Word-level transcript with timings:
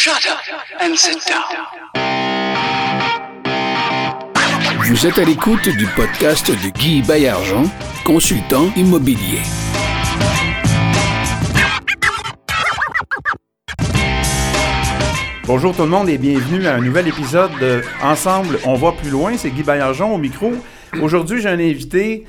Shut 0.00 0.30
up 0.30 0.38
and 0.80 0.94
sit 0.94 1.18
down. 1.26 1.42
Vous 4.86 5.06
êtes 5.08 5.18
à 5.18 5.24
l'écoute 5.24 5.68
du 5.68 5.86
podcast 5.96 6.48
de 6.48 6.70
Guy 6.70 7.02
Bayargent, 7.02 7.64
consultant 8.04 8.72
immobilier. 8.76 9.40
Bonjour 15.48 15.74
tout 15.74 15.82
le 15.82 15.88
monde 15.88 16.08
et 16.08 16.16
bienvenue 16.16 16.68
à 16.68 16.76
un 16.76 16.80
nouvel 16.80 17.08
épisode 17.08 17.50
de 17.60 17.82
Ensemble, 18.00 18.60
on 18.66 18.74
va 18.74 18.92
plus 18.92 19.10
loin. 19.10 19.36
C'est 19.36 19.50
Guy 19.50 19.64
Bayargent 19.64 20.12
au 20.12 20.18
micro. 20.18 20.52
Aujourd'hui, 21.02 21.42
j'ai 21.42 21.48
un 21.48 21.58
invité 21.58 22.24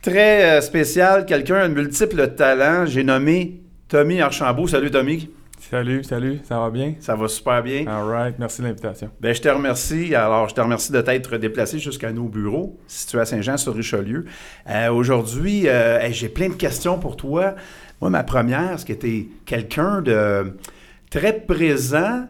très 0.00 0.44
euh, 0.44 0.60
spécial, 0.62 1.26
quelqu'un 1.26 1.68
de 1.68 1.74
multiples 1.74 2.28
talents. 2.28 2.86
J'ai 2.86 3.04
nommé 3.04 3.60
Tommy 3.88 4.22
Archambault. 4.22 4.68
Salut 4.68 4.90
Tommy. 4.90 5.28
Salut, 5.72 6.04
salut, 6.04 6.38
ça 6.44 6.58
va 6.58 6.68
bien? 6.68 6.96
Ça 7.00 7.16
va 7.16 7.28
super 7.28 7.62
bien. 7.62 7.86
All 7.86 8.04
right, 8.06 8.38
merci 8.38 8.60
de 8.60 8.66
l'invitation. 8.66 9.08
Ben, 9.22 9.34
je 9.34 9.40
te 9.40 9.48
remercie. 9.48 10.14
Alors, 10.14 10.46
je 10.46 10.54
te 10.54 10.60
remercie 10.60 10.92
de 10.92 11.00
t'être 11.00 11.38
déplacé 11.38 11.78
jusqu'à 11.78 12.12
nos 12.12 12.28
bureaux, 12.28 12.78
situés 12.86 13.20
à 13.20 13.24
Saint-Jean-sur-Richelieu. 13.24 14.26
Euh, 14.68 14.92
Aujourd'hui, 14.92 15.62
euh, 15.68 15.98
hey, 15.98 16.12
j'ai 16.12 16.28
plein 16.28 16.50
de 16.50 16.56
questions 16.56 16.98
pour 16.98 17.16
toi. 17.16 17.54
Moi, 18.02 18.10
ma 18.10 18.22
première, 18.22 18.78
c'est 18.78 18.86
que 18.86 19.00
tu 19.00 19.08
es 19.08 19.28
quelqu'un 19.46 20.02
de 20.02 20.58
très 21.08 21.40
présent, 21.40 22.26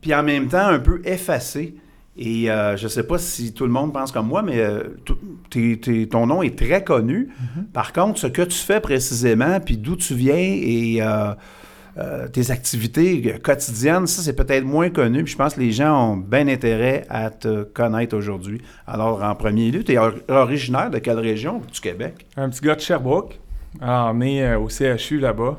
puis 0.00 0.14
en 0.14 0.22
même 0.22 0.48
temps 0.48 0.68
un 0.68 0.78
peu 0.78 1.02
effacé? 1.04 1.74
Et 2.16 2.50
euh, 2.50 2.78
je 2.78 2.84
ne 2.84 2.88
sais 2.88 3.06
pas 3.06 3.18
si 3.18 3.52
tout 3.52 3.66
le 3.66 3.72
monde 3.72 3.92
pense 3.92 4.10
comme 4.10 4.28
moi, 4.28 4.40
mais 4.40 4.58
euh, 4.58 4.84
ton 6.10 6.26
nom 6.26 6.42
est 6.42 6.58
très 6.58 6.82
connu. 6.82 7.28
Par 7.74 7.92
contre, 7.92 8.18
ce 8.18 8.26
que 8.26 8.40
tu 8.40 8.56
fais 8.56 8.80
précisément, 8.80 9.60
puis 9.60 9.76
d'où 9.76 9.96
tu 9.96 10.14
viens 10.14 10.34
et 10.34 11.02
euh, 11.02 11.34
euh, 11.98 12.28
tes 12.28 12.50
activités 12.50 13.38
quotidiennes, 13.42 14.06
ça, 14.06 14.22
c'est 14.22 14.34
peut-être 14.34 14.64
moins 14.64 14.90
connu. 14.90 15.24
Puis 15.24 15.32
je 15.32 15.38
pense 15.38 15.54
que 15.54 15.60
les 15.60 15.72
gens 15.72 16.12
ont 16.12 16.16
bien 16.16 16.48
intérêt 16.48 17.04
à 17.08 17.30
te 17.30 17.64
connaître 17.64 18.16
aujourd'hui. 18.16 18.62
Alors, 18.86 19.22
en 19.22 19.34
premier 19.34 19.70
lieu, 19.70 19.84
tu 19.84 19.92
es 19.92 19.98
originaire 20.28 20.90
de 20.90 20.98
quelle 20.98 21.18
région 21.18 21.60
du 21.72 21.80
Québec? 21.80 22.26
Un 22.36 22.48
petit 22.48 22.60
gars 22.60 22.74
de 22.74 22.80
Sherbrooke, 22.80 23.38
alors, 23.80 24.14
né 24.14 24.44
euh, 24.44 24.58
au 24.58 24.68
CHU 24.68 25.18
là-bas, 25.18 25.58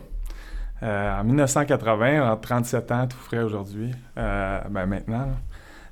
euh, 0.83 1.19
en 1.19 1.23
1980, 1.23 2.31
à 2.31 2.35
37 2.35 2.91
ans, 2.91 3.07
tout 3.07 3.17
frais 3.17 3.41
aujourd'hui, 3.41 3.91
euh, 4.17 4.59
ben 4.69 4.85
maintenant. 4.85 5.27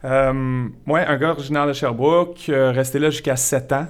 Euh, 0.03 0.67
ouais, 0.87 1.05
un 1.05 1.17
gars 1.17 1.31
originaire 1.31 1.67
de 1.67 1.73
Sherbrooke, 1.73 2.45
euh, 2.49 2.71
resté 2.71 2.99
là 2.99 3.09
jusqu'à 3.09 3.35
7 3.35 3.71
ans. 3.73 3.85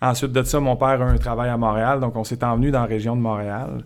Ensuite 0.00 0.32
de 0.32 0.42
ça, 0.44 0.60
mon 0.60 0.76
père 0.76 1.02
a 1.02 1.04
un 1.04 1.16
travail 1.16 1.50
à 1.50 1.56
Montréal, 1.56 1.98
donc 2.00 2.14
on 2.14 2.22
s'est 2.22 2.44
envenu 2.44 2.70
dans 2.70 2.80
la 2.80 2.86
région 2.86 3.16
de 3.16 3.20
Montréal. 3.20 3.84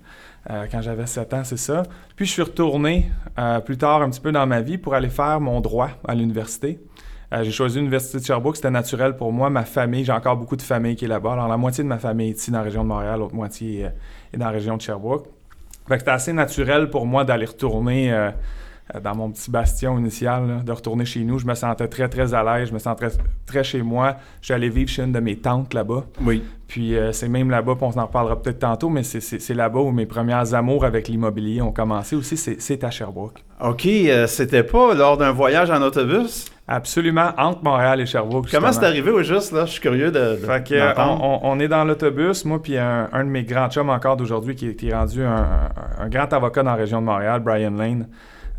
Euh, 0.50 0.66
quand 0.70 0.80
j'avais 0.80 1.06
7 1.06 1.34
ans, 1.34 1.44
c'est 1.44 1.56
ça. 1.56 1.84
Puis 2.16 2.26
je 2.26 2.32
suis 2.32 2.42
retourné 2.42 3.10
euh, 3.38 3.60
plus 3.60 3.78
tard 3.78 4.02
un 4.02 4.10
petit 4.10 4.20
peu 4.20 4.32
dans 4.32 4.46
ma 4.46 4.60
vie 4.60 4.78
pour 4.78 4.94
aller 4.94 5.10
faire 5.10 5.40
mon 5.40 5.60
droit 5.60 5.90
à 6.06 6.14
l'université. 6.14 6.80
Euh, 7.32 7.44
j'ai 7.44 7.50
choisi 7.50 7.78
l'Université 7.78 8.18
de 8.18 8.24
Sherbrooke, 8.24 8.56
c'était 8.56 8.70
naturel 8.70 9.16
pour 9.16 9.32
moi. 9.32 9.48
Ma 9.48 9.64
famille, 9.64 10.04
j'ai 10.04 10.12
encore 10.12 10.36
beaucoup 10.36 10.56
de 10.56 10.62
famille 10.62 10.96
qui 10.96 11.06
est 11.06 11.08
là-bas. 11.08 11.32
Alors, 11.32 11.48
la 11.48 11.56
moitié 11.56 11.82
de 11.82 11.88
ma 11.88 11.98
famille 11.98 12.30
est 12.30 12.38
ici 12.38 12.50
dans 12.50 12.58
la 12.58 12.64
région 12.64 12.82
de 12.82 12.88
Montréal, 12.88 13.20
l'autre 13.20 13.34
moitié 13.34 13.86
euh, 13.86 13.88
est 14.34 14.36
dans 14.36 14.46
la 14.46 14.50
région 14.50 14.76
de 14.76 14.82
Sherbrooke. 14.82 15.26
Fait 15.88 15.94
que 15.94 16.00
c'était 16.00 16.10
assez 16.10 16.32
naturel 16.34 16.90
pour 16.90 17.06
moi 17.06 17.24
d'aller 17.24 17.46
retourner 17.46 18.12
dans 19.00 19.14
mon 19.14 19.30
petit 19.30 19.50
bastion 19.50 19.98
initial, 19.98 20.46
là, 20.48 20.54
de 20.64 20.72
retourner 20.72 21.04
chez 21.04 21.20
nous. 21.20 21.38
Je 21.38 21.46
me 21.46 21.54
sentais 21.54 21.88
très, 21.88 22.08
très 22.08 22.34
à 22.34 22.42
l'aise, 22.42 22.68
je 22.68 22.74
me 22.74 22.78
sentais 22.78 23.08
très, 23.08 23.18
très 23.46 23.64
chez 23.64 23.82
moi. 23.82 24.16
Je 24.40 24.46
suis 24.46 24.54
allé 24.54 24.68
vivre 24.68 24.90
chez 24.90 25.02
une 25.02 25.12
de 25.12 25.20
mes 25.20 25.36
tantes 25.36 25.72
là-bas. 25.74 26.04
Oui. 26.22 26.42
Puis 26.68 26.96
euh, 26.96 27.12
c'est 27.12 27.28
même 27.28 27.50
là-bas, 27.50 27.74
puis 27.74 27.84
on 27.94 27.98
en 28.00 28.06
reparlera 28.06 28.40
peut-être 28.40 28.60
tantôt, 28.60 28.88
mais 28.88 29.02
c'est- 29.02 29.52
là-bas 29.54 29.80
où 29.80 29.90
mes 29.92 30.06
premières 30.06 30.54
amours 30.54 30.84
avec 30.86 31.06
l'immobilier 31.08 31.60
ont 31.60 31.72
commencé 31.72 32.16
aussi, 32.16 32.36
c'est 32.36 32.84
à 32.84 32.90
Sherbrooke. 32.90 33.44
OK, 33.62 33.86
euh, 33.86 34.26
c'était 34.26 34.62
pas 34.62 34.94
lors 34.94 35.16
d'un 35.18 35.32
voyage 35.32 35.70
en 35.70 35.82
autobus? 35.82 36.46
Absolument, 36.66 37.30
entre 37.36 37.62
Montréal 37.62 38.00
et 38.00 38.06
Sherbrooke. 38.06 38.46
Comment 38.50 38.72
c'est 38.72 38.84
arrivé 38.86 39.10
au 39.10 39.22
juste, 39.22 39.52
là? 39.52 39.66
Je 39.66 39.72
suis 39.72 39.80
curieux 39.82 40.10
de, 40.10 40.36
de- 40.40 40.46
Fait 40.46 40.66
que, 40.66 40.74
euh, 40.74 40.92
on, 41.42 41.60
est 41.60 41.68
dans 41.68 41.84
l'autobus, 41.84 42.44
moi 42.46 42.62
puis 42.62 42.78
un, 42.78 43.08
un 43.12 43.24
de 43.24 43.28
mes 43.28 43.42
grands 43.44 43.68
chums 43.68 43.90
encore 43.90 44.16
d'aujourd'hui 44.16 44.54
qui, 44.54 44.68
est- 44.68 44.74
qui 44.74 44.88
est 44.88 44.94
rendu 44.94 45.22
un, 45.22 45.36
un- 45.36 46.04
un 46.04 46.08
grand 46.08 46.32
avocat 46.32 46.62
dans 46.62 46.70
la 46.70 46.76
région 46.76 47.00
de 47.00 47.06
Montréal, 47.06 47.40
Brian 47.40 47.72
Lane. 47.72 48.08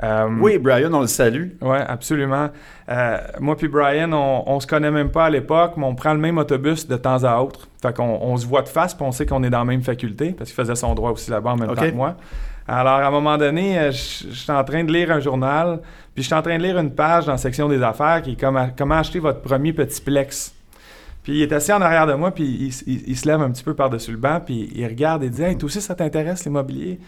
Euh, 0.04 0.28
Oui, 0.40 0.58
Brian, 0.58 0.94
on 0.94 1.02
le 1.02 1.08
salue. 1.08 1.50
Oui, 1.62 1.78
absolument. 1.88 2.50
Euh, 2.90 3.18
moi 3.40 3.56
puis 3.56 3.68
Brian, 3.70 4.12
on, 4.12 4.44
on 4.46 4.60
se 4.60 4.68
connaît 4.68 4.92
même 4.92 5.10
pas 5.10 5.26
à 5.26 5.30
l'époque, 5.30 5.74
mais 5.78 5.86
on 5.86 5.96
prend 5.96 6.14
le 6.14 6.20
même 6.20 6.38
autobus 6.38 6.88
de 6.88 6.98
temps 6.98 7.24
à 7.24 7.38
autre. 7.40 7.68
Fait 7.82 7.96
qu'on 7.96 8.20
on 8.22 8.36
se 8.38 8.46
voit 8.46 8.62
de 8.64 8.68
face, 8.70 8.94
puis 8.94 9.06
on 9.06 9.12
sait 9.12 9.26
qu'on 9.26 9.44
est 9.44 9.50
dans 9.50 9.60
la 9.60 9.66
même 9.66 9.82
faculté, 9.84 10.32
parce 10.38 10.50
qu'il 10.52 10.56
faisait 10.62 10.76
son 10.76 10.94
droit 10.94 11.12
aussi 11.12 11.32
là-bas 11.32 11.52
en 11.52 11.56
même 11.56 11.70
temps 11.70 11.82
que 11.92 11.96
moi. 11.96 12.16
Alors, 12.68 12.94
à 12.94 13.08
un 13.08 13.12
moment 13.12 13.38
donné, 13.38 13.78
euh, 13.78 13.92
je 13.92 14.28
je 14.30 14.34
suis 14.40 14.52
en 14.52 14.64
train 14.64 14.84
de 14.84 14.92
lire 14.92 15.12
un 15.12 15.20
journal, 15.20 15.80
puis 16.14 16.24
je 16.24 16.28
suis 16.28 16.34
en 16.36 16.42
train 16.42 16.58
de 16.58 16.64
lire 16.64 16.78
une 16.78 16.92
page 16.92 17.26
dans 17.26 17.34
la 17.34 17.38
section 17.38 17.68
des 17.70 17.82
affaires 17.82 18.22
qui 18.22 18.32
est 18.34 18.40
comme 18.40 18.56
à- 18.58 18.70
comment 18.78 18.96
acheter 18.96 19.20
votre 19.20 19.42
premier 19.42 19.74
petit 19.74 20.02
plex. 20.02 20.54
Puis 21.24 21.34
il 21.38 21.42
est 21.42 21.52
assis 21.54 21.72
en 21.74 21.82
arrière 21.82 22.08
de 22.08 22.14
moi, 22.14 22.32
puis 22.32 22.44
il, 22.46 22.68
s- 22.70 22.84
il- 22.88 23.04
il 23.08 23.18
se 23.18 23.28
lève 23.28 23.42
un 23.42 23.52
petit 23.52 23.64
peu 23.64 23.74
par-dessus 23.74 24.12
le 24.12 24.18
banc, 24.18 24.40
puis 24.46 24.70
il 24.76 24.86
regarde 24.86 25.24
et 25.24 25.30
dit 25.30 25.42
Hey, 25.44 25.58
toi 25.58 25.68
aussi, 25.68 25.80
ça 25.82 25.96
t'intéresse 25.96 26.44
l'immobilier 26.46 27.00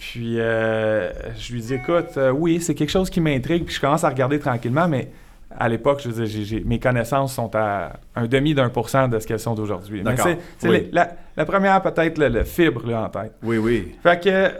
Puis 0.00 0.40
euh, 0.40 1.10
je 1.38 1.52
lui 1.52 1.60
dis 1.60 1.74
Écoute, 1.74 2.16
euh, 2.16 2.30
oui, 2.30 2.60
c'est 2.60 2.74
quelque 2.74 2.90
chose 2.90 3.10
qui 3.10 3.20
m'intrigue, 3.20 3.64
puis 3.66 3.74
je 3.74 3.80
commence 3.80 4.02
à 4.02 4.08
regarder 4.08 4.38
tranquillement, 4.38 4.88
mais 4.88 5.10
à 5.58 5.68
l'époque, 5.68 6.00
je 6.02 6.08
veux 6.08 6.24
dire, 6.26 6.62
mes 6.64 6.78
connaissances 6.78 7.34
sont 7.34 7.50
à 7.54 7.92
un 8.16 8.26
demi 8.26 8.54
d'un 8.54 8.70
pour 8.70 8.88
cent 8.88 9.08
de 9.08 9.18
ce 9.18 9.26
qu'elles 9.26 9.40
sont 9.40 9.54
d'aujourd'hui. 9.54 10.02
D'accord. 10.02 10.28
c'est 10.58 10.68
Oui. 10.68 10.88
la, 10.92 11.10
la 11.36 11.44
première, 11.44 11.82
peut-être, 11.82 12.18
le, 12.18 12.28
le 12.28 12.44
fibre 12.44 12.86
là, 12.88 13.02
en 13.04 13.08
tête. 13.08 13.32
Oui, 13.42 13.58
oui. 13.58 13.94
Fait 14.02 14.22
que, 14.22 14.50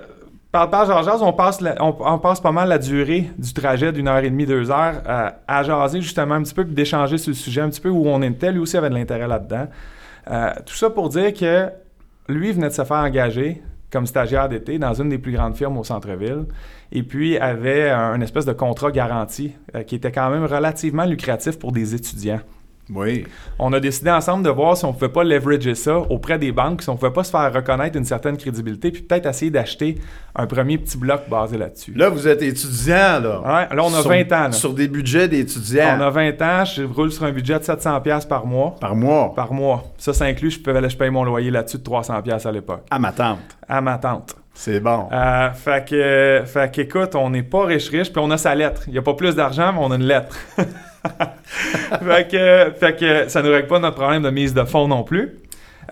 par 0.53 0.65
le 0.65 0.71
page 0.71 0.89
Georges, 0.89 1.23
on 1.23 1.33
passe, 1.33 1.61
la- 1.61 1.77
on, 1.83 1.97
on 2.01 2.19
passe 2.19 2.41
pas 2.41 2.51
mal 2.53 2.69
la 2.69 2.79
durée 2.79 3.31
du 3.39 3.53
trajet 3.55 3.93
d'une 3.93 4.09
heure 4.09 4.19
et 4.19 4.29
demie, 4.31 4.47
deux 4.47 4.71
heures 4.71 5.01
à, 5.07 5.37
à 5.47 5.63
jaser 5.63 6.01
justement 6.03 6.35
un 6.35 6.43
petit 6.43 6.55
peu, 6.55 6.65
puis 6.65 6.75
d'échanger 6.75 7.17
sur 7.19 7.31
le 7.31 7.37
sujet, 7.37 7.61
un 7.63 7.71
petit 7.71 7.81
peu 7.81 7.89
où 7.89 8.07
on 8.09 8.21
était. 8.21 8.51
Lui 8.53 8.59
aussi 8.59 8.77
avait 8.77 8.91
de 8.91 8.95
l'intérêt 8.95 9.29
là-dedans. 9.29 9.69
Euh, 10.31 10.51
tout 10.67 10.75
ça 10.75 10.91
pour 10.91 11.09
dire 11.09 11.33
que 11.33 11.69
lui 12.29 12.51
venait 12.53 12.69
de 12.69 12.75
se 12.75 12.85
faire 12.85 12.97
engager 12.99 13.63
comme 13.91 14.07
stagiaire 14.07 14.49
d'été 14.49 14.79
dans 14.79 14.95
une 14.95 15.09
des 15.09 15.19
plus 15.19 15.33
grandes 15.33 15.57
firmes 15.57 15.79
au 15.79 15.85
centre-ville, 15.85 16.47
et 16.93 17.03
puis 17.03 17.39
avait 17.39 17.91
un, 17.91 18.21
espèce 18.21 18.45
de 18.45 18.53
contrat 18.53 18.91
garanti 18.91 19.53
euh, 19.75 19.83
qui 19.83 19.95
était 19.97 20.13
quand 20.13 20.31
même 20.31 20.45
relativement 20.45 21.05
lucratif 21.05 21.59
pour 21.59 21.73
des 21.73 21.95
étudiants. 21.95 22.41
Oui. 22.95 23.25
On 23.59 23.73
a 23.73 23.81
décidé 23.81 24.11
ensemble 24.11 24.45
de 24.45 24.51
voir 24.51 24.77
si 24.77 24.85
on 24.85 24.89
ne 24.89 24.93
pouvait 24.95 25.09
pas 25.09 25.25
leverager 25.25 25.75
ça 25.75 25.99
auprès 25.99 26.39
des 26.39 26.53
banques, 26.53 26.83
si 26.83 26.89
on 26.89 26.95
ne 26.95 26.99
pouvait 26.99 27.13
pas 27.13 27.25
se 27.25 27.31
faire 27.31 27.53
reconnaître 27.53 27.97
une 27.97 28.05
certaine 28.05 28.37
crédibilité, 28.37 28.91
puis 28.91 29.03
peut-être 29.03 29.27
essayer 29.27 29.51
d'acheter 29.51 29.99
un 30.35 30.47
premier 30.47 30.79
petit 30.79 30.97
bloc 30.97 31.23
basé 31.29 31.59
là-dessus. 31.59 31.93
Là, 31.95 32.09
vous 32.09 32.27
êtes 32.29 32.43
étudiant, 32.43 33.21
là. 33.21 33.41
Ouais, 33.41 33.77
là, 33.77 33.83
on 33.85 33.95
a 33.95 34.01
Sur- 34.01 34.09
20 34.11 34.33
ans. 34.33 34.43
là. 34.45 34.53
Sur 34.53 34.73
des 34.75 34.89
budgets 34.89 35.29
d'étudiants. 35.29 35.97
On 35.99 36.03
a 36.03 36.11
20 36.11 36.41
ans, 36.43 36.65
je 36.65 36.83
roule 36.85 37.11
sur 37.13 37.25
un 37.25 37.33
budget 37.33 37.59
de 37.59 37.65
700$ 37.65 38.01
piastres 38.03 38.29
par 38.29 38.47
mois. 38.47 38.75
Par 38.81 38.95
mois. 38.97 39.33
Par 39.35 39.53
mois. 39.53 39.85
Ça, 39.99 40.13
ça 40.13 40.25
inclut, 40.27 40.51
je, 40.51 40.61
peux, 40.61 40.89
je 40.89 40.97
paye 40.97 41.11
mon 41.11 41.25
loyer 41.25 41.51
là-dessus 41.51 41.79
de 41.79 41.83
300$ 41.85 42.23
piastres 42.23 42.49
à 42.49 42.53
l'époque, 42.53 42.83
À 42.91 42.99
ma 42.99 43.13
tante. 43.13 43.39
à 43.69 43.81
ma 43.81 43.99
tante. 43.99 44.37
C'est 44.55 44.81
bon. 44.81 45.09
Euh, 45.13 45.51
fait 45.53 45.89
que, 45.89 46.43
fait 46.45 46.71
qu'écoute, 46.71 47.15
on 47.15 47.31
n'est 47.31 47.43
pas 47.43 47.65
riche-riche, 47.65 48.13
puis 48.13 48.23
on 48.23 48.31
a 48.31 48.37
sa 48.37 48.55
lettre. 48.55 48.83
Il 48.89 48.93
n'y 48.93 48.99
a 48.99 49.03
pas 49.03 49.15
plus 49.15 49.35
d'argent, 49.35 49.73
mais 49.73 49.79
on 49.81 49.91
a 49.91 49.97
une 49.97 50.05
lettre. 50.05 50.37
fait, 50.57 52.29
que, 52.31 52.73
fait 52.79 52.97
que 52.99 53.29
ça 53.29 53.43
ne 53.43 53.49
nous 53.49 53.55
règle 53.55 53.69
pas 53.69 53.79
notre 53.79 53.97
problème 53.97 54.23
de 54.23 54.31
mise 54.31 54.53
de 54.53 54.65
fonds 54.65 54.89
non 54.89 55.03
plus. 55.03 55.39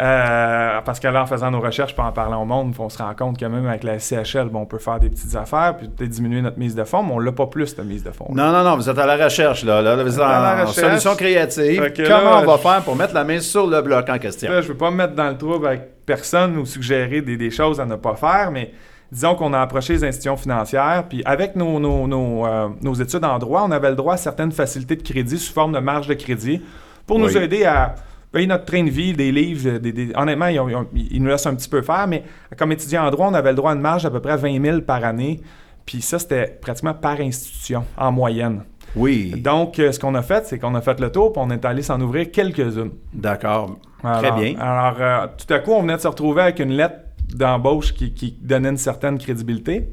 Euh, 0.00 0.80
parce 0.84 1.00
que 1.00 1.08
là, 1.08 1.22
en 1.22 1.26
faisant 1.26 1.50
nos 1.50 1.60
recherches, 1.60 1.92
puis 1.92 2.04
en 2.04 2.12
parlant 2.12 2.42
au 2.42 2.44
monde, 2.44 2.72
on 2.78 2.88
se 2.88 2.98
rend 2.98 3.14
compte 3.14 3.36
que 3.36 3.44
même 3.44 3.66
avec 3.66 3.82
la 3.82 3.98
CHL, 3.98 4.48
bon, 4.48 4.60
on 4.60 4.66
peut 4.66 4.78
faire 4.78 5.00
des 5.00 5.08
petites 5.10 5.34
affaires, 5.34 5.76
puis 5.76 5.88
peut-être 5.88 6.10
diminuer 6.10 6.40
notre 6.40 6.58
mise 6.58 6.76
de 6.76 6.84
fonds, 6.84 7.02
mais 7.02 7.14
on 7.14 7.18
l'a 7.18 7.32
pas 7.32 7.46
plus, 7.46 7.66
cette 7.68 7.84
mise 7.84 8.04
de 8.04 8.12
fonds. 8.12 8.28
Non, 8.32 8.52
non, 8.52 8.62
non, 8.62 8.76
vous 8.76 8.88
êtes 8.88 8.98
à 8.98 9.06
la 9.06 9.16
recherche, 9.24 9.64
là. 9.64 9.82
là 9.82 9.96
vous 10.00 10.14
êtes 10.14 10.20
à 10.20 10.40
la 10.40 10.64
recherche. 10.66 10.88
solution 10.88 11.16
créative. 11.16 11.92
Comment 11.96 12.30
là, 12.30 12.40
on 12.42 12.46
va 12.46 12.56
je- 12.56 12.62
faire 12.62 12.82
pour 12.82 12.94
mettre 12.94 13.14
la 13.14 13.24
main 13.24 13.40
sur 13.40 13.66
le 13.66 13.80
bloc 13.82 14.08
en 14.08 14.18
question? 14.18 14.52
Là, 14.52 14.60
je 14.60 14.68
veux 14.68 14.76
pas 14.76 14.90
me 14.92 14.96
mettre 14.96 15.14
dans 15.14 15.30
le 15.30 15.36
trouble 15.36 15.66
avec 15.66 15.97
personne 16.08 16.56
ou 16.58 16.64
suggérer 16.66 17.20
des, 17.22 17.36
des 17.36 17.50
choses 17.50 17.78
à 17.80 17.84
ne 17.86 17.94
pas 17.96 18.16
faire, 18.16 18.50
mais 18.50 18.72
disons 19.12 19.34
qu'on 19.36 19.52
a 19.52 19.60
approché 19.60 19.92
les 19.92 20.04
institutions 20.04 20.36
financières, 20.36 21.04
puis 21.08 21.22
avec 21.24 21.54
nos, 21.54 21.78
nos, 21.78 22.06
nos, 22.08 22.46
euh, 22.46 22.68
nos 22.82 22.94
études 22.94 23.24
en 23.24 23.38
droit, 23.38 23.62
on 23.66 23.70
avait 23.70 23.90
le 23.90 23.96
droit 23.96 24.14
à 24.14 24.16
certaines 24.16 24.52
facilités 24.52 24.96
de 24.96 25.02
crédit 25.02 25.38
sous 25.38 25.52
forme 25.52 25.72
de 25.72 25.78
marge 25.78 26.08
de 26.08 26.14
crédit 26.14 26.60
pour 27.06 27.18
nous 27.18 27.26
Oui. 27.36 27.42
aider 27.42 27.64
à 27.64 27.94
payer 28.32 28.46
notre 28.46 28.64
train 28.66 28.84
de 28.84 28.90
vie, 28.90 29.12
des 29.14 29.30
livres. 29.32 29.78
Des, 29.78 29.92
des- 29.92 30.12
honnêtement, 30.14 30.46
ils, 30.48 30.58
ont- 30.60 30.68
ils 30.68 30.76
ont- 30.76 30.88
ils 30.94 31.22
nous 31.22 31.28
laissent 31.28 31.46
un 31.46 31.54
petit 31.54 31.68
peu 31.68 31.80
faire, 31.82 32.06
mais 32.06 32.22
comme 32.58 32.72
étudiant 32.72 33.04
en 33.06 33.10
droit, 33.10 33.28
on 33.30 33.34
avait 33.34 33.50
le 33.50 33.56
droit 33.56 33.70
à 33.70 33.74
une 33.74 33.80
marge 33.80 34.02
d'à 34.02 34.10
peu 34.10 34.20
près 34.20 34.36
20 34.36 34.62
000 34.62 34.80
par 34.82 35.04
année. 35.04 35.40
Puis 35.86 36.02
ça, 36.02 36.18
c'était 36.18 36.58
pratiquement 36.60 36.92
par 36.92 37.18
institution, 37.20 37.84
en 37.96 38.12
moyenne. 38.12 38.64
Oui. 38.94 39.32
Donc, 39.38 39.78
euh, 39.78 39.90
ce 39.92 39.98
qu'on 39.98 40.14
a 40.14 40.22
fait, 40.22 40.44
c'est 40.46 40.58
qu'on 40.58 40.74
a 40.74 40.82
fait 40.82 41.00
le 41.00 41.10
tour, 41.10 41.32
puis 41.32 41.40
on 41.44 41.50
est 41.50 41.64
allé 41.64 41.80
s'en 41.82 41.98
ouvrir 42.00 42.30
quelques-unes. 42.30 42.90
D'accord. 43.14 43.78
Très 44.02 44.26
Alors- 44.26 44.38
bien. 44.38 44.54
Alors, 44.58 44.96
euh, 45.00 45.26
tout 45.36 45.52
à 45.52 45.58
coup, 45.58 45.72
on 45.72 45.82
venait 45.82 45.96
de 45.96 46.00
se 46.00 46.08
retrouver 46.08 46.42
avec 46.42 46.60
une 46.60 46.72
lettre 46.72 46.96
d'embauche 47.34 47.92
qui, 47.94 48.12
qui 48.14 48.36
donnait 48.40 48.70
une 48.70 48.76
certaine 48.76 49.18
crédibilité 49.18 49.88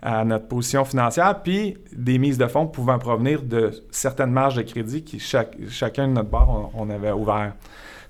à 0.00 0.24
notre 0.24 0.48
position 0.48 0.84
financière, 0.84 1.42
puis 1.44 1.76
des 1.96 2.18
mises 2.18 2.36
de 2.38 2.46
fonds 2.48 2.66
pouvant 2.66 2.98
provenir 2.98 3.42
de 3.42 3.70
certaines 3.92 4.32
marges 4.32 4.56
de 4.56 4.62
crédit 4.62 5.04
qui, 5.04 5.20
chaque, 5.20 5.54
chacun 5.68 6.08
de 6.08 6.12
notre 6.14 6.28
bord, 6.28 6.72
on, 6.74 6.88
on 6.88 6.90
avait 6.90 7.12
ouvert. 7.12 7.52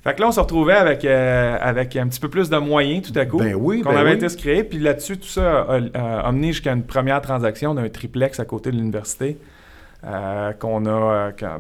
Fait 0.03 0.15
que 0.15 0.21
là, 0.23 0.29
on 0.29 0.33
se 0.33 0.41
retrouvait 0.41 0.73
avec, 0.75 1.05
euh, 1.05 1.57
avec 1.61 1.95
un 1.97 2.09
petit 2.09 2.19
peu 2.19 2.29
plus 2.29 2.49
de 2.49 2.57
moyens 2.57 3.13
tout 3.13 3.19
à 3.19 3.27
coup. 3.27 3.37
Ben 3.39 3.55
oui, 3.55 3.83
qu'on 3.83 3.91
ben 3.91 3.99
avait 3.99 4.11
oui. 4.11 4.17
été 4.17 4.29
se 4.31 4.37
créer. 4.37 4.65
Puis 4.65 4.79
là-dessus, 4.79 5.19
tout 5.19 5.29
ça 5.29 5.61
a, 5.69 5.81
a 5.95 6.21
amené 6.27 6.49
jusqu'à 6.49 6.73
une 6.73 6.83
première 6.83 7.21
transaction 7.21 7.75
d'un 7.75 7.89
triplex 7.89 8.41
à 8.41 8.45
côté 8.45 8.71
de 8.73 8.77
l'université. 8.77 9.37
Euh, 10.05 10.53
qu'on 10.55 10.85
a 10.87 10.91
euh, 10.91 11.33
quand- 11.39 11.59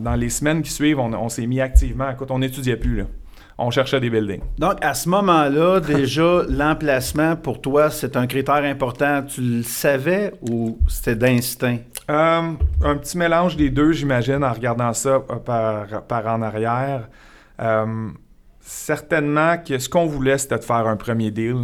dans, 0.00 0.14
les 0.14 0.28
semaines 0.28 0.62
qui 0.62 0.70
suivent, 0.70 0.98
on, 0.98 1.12
on 1.14 1.28
s'est 1.28 1.46
mis 1.46 1.60
activement. 1.60 2.10
Écoute, 2.10 2.30
on 2.30 2.38
n'étudiait 2.40 2.76
plus 2.76 2.96
là. 2.96 3.04
On 3.58 3.70
cherchait 3.70 4.00
des 4.00 4.10
buildings. 4.10 4.40
Donc, 4.58 4.84
à 4.84 4.92
ce 4.94 5.08
moment-là, 5.08 5.80
déjà, 5.86 6.42
l'emplacement, 6.48 7.36
pour 7.36 7.60
toi, 7.60 7.90
c'est 7.90 8.16
un 8.16 8.26
critère 8.26 8.62
important. 8.64 9.22
Tu 9.22 9.40
le 9.40 9.62
savais 9.62 10.32
ou 10.50 10.78
c'était 10.88 11.14
d'instinct? 11.16 11.78
Euh, 12.10 12.52
un 12.82 12.96
petit 12.96 13.16
mélange 13.16 13.56
des 13.56 13.70
deux, 13.70 13.92
j'imagine, 13.92 14.42
en 14.44 14.52
regardant 14.52 14.92
ça 14.92 15.20
par, 15.44 16.02
par 16.02 16.26
en 16.26 16.42
arrière. 16.42 17.08
Euh, 17.60 18.08
certainement 18.60 19.56
que 19.58 19.78
ce 19.78 19.88
qu'on 19.88 20.06
voulait, 20.06 20.38
c'était 20.38 20.58
de 20.58 20.64
faire 20.64 20.86
un 20.86 20.96
premier 20.96 21.30
deal. 21.30 21.56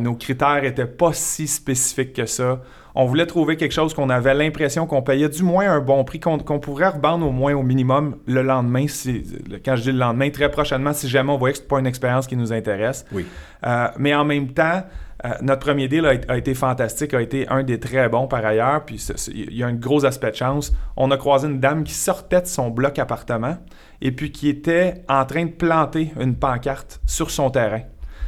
Nos 0.00 0.14
critères 0.14 0.62
n'étaient 0.62 0.84
pas 0.86 1.12
si 1.12 1.46
spécifiques 1.46 2.12
que 2.12 2.26
ça. 2.26 2.60
On 2.98 3.04
voulait 3.04 3.26
trouver 3.26 3.58
quelque 3.58 3.72
chose 3.72 3.92
qu'on 3.92 4.08
avait 4.08 4.32
l'impression 4.32 4.86
qu'on 4.86 5.02
payait 5.02 5.28
du 5.28 5.42
moins 5.42 5.70
un 5.70 5.80
bon 5.80 6.02
prix, 6.02 6.18
qu'on 6.18 6.38
pourrait 6.38 6.88
revendre 6.88 7.26
au 7.26 7.30
moins 7.30 7.52
au 7.52 7.62
minimum 7.62 8.16
le 8.26 8.40
lendemain. 8.40 8.88
Si, 8.88 9.22
quand 9.62 9.76
je 9.76 9.82
dis 9.82 9.92
le 9.92 9.98
lendemain, 9.98 10.30
très 10.30 10.50
prochainement, 10.50 10.94
si 10.94 11.06
jamais 11.06 11.30
on 11.30 11.36
voyait 11.36 11.52
que 11.52 11.58
ce 11.58 11.62
n'est 11.64 11.68
pas 11.68 11.78
une 11.78 11.86
expérience 11.86 12.26
qui 12.26 12.36
nous 12.36 12.54
intéresse. 12.54 13.04
Oui. 13.12 13.26
Euh, 13.66 13.88
mais 13.98 14.14
en 14.14 14.24
même 14.24 14.48
temps, 14.48 14.82
euh, 15.26 15.28
notre 15.42 15.60
premier 15.60 15.88
deal 15.88 16.06
a, 16.06 16.32
a 16.32 16.38
été 16.38 16.54
fantastique, 16.54 17.12
a 17.12 17.20
été 17.20 17.46
un 17.48 17.64
des 17.64 17.78
très 17.78 18.08
bons 18.08 18.28
par 18.28 18.42
ailleurs. 18.46 18.86
Puis 18.86 18.96
il 19.28 19.54
y 19.54 19.62
a 19.62 19.66
un 19.66 19.74
gros 19.74 20.06
aspect 20.06 20.30
de 20.30 20.36
chance. 20.36 20.72
On 20.96 21.10
a 21.10 21.18
croisé 21.18 21.48
une 21.48 21.60
dame 21.60 21.84
qui 21.84 21.92
sortait 21.92 22.40
de 22.40 22.46
son 22.46 22.70
bloc 22.70 22.98
appartement 22.98 23.58
et 24.00 24.10
puis 24.10 24.32
qui 24.32 24.48
était 24.48 25.04
en 25.06 25.26
train 25.26 25.44
de 25.44 25.50
planter 25.50 26.12
une 26.18 26.34
pancarte 26.34 27.02
sur 27.04 27.30
son 27.30 27.50
terrain. 27.50 27.82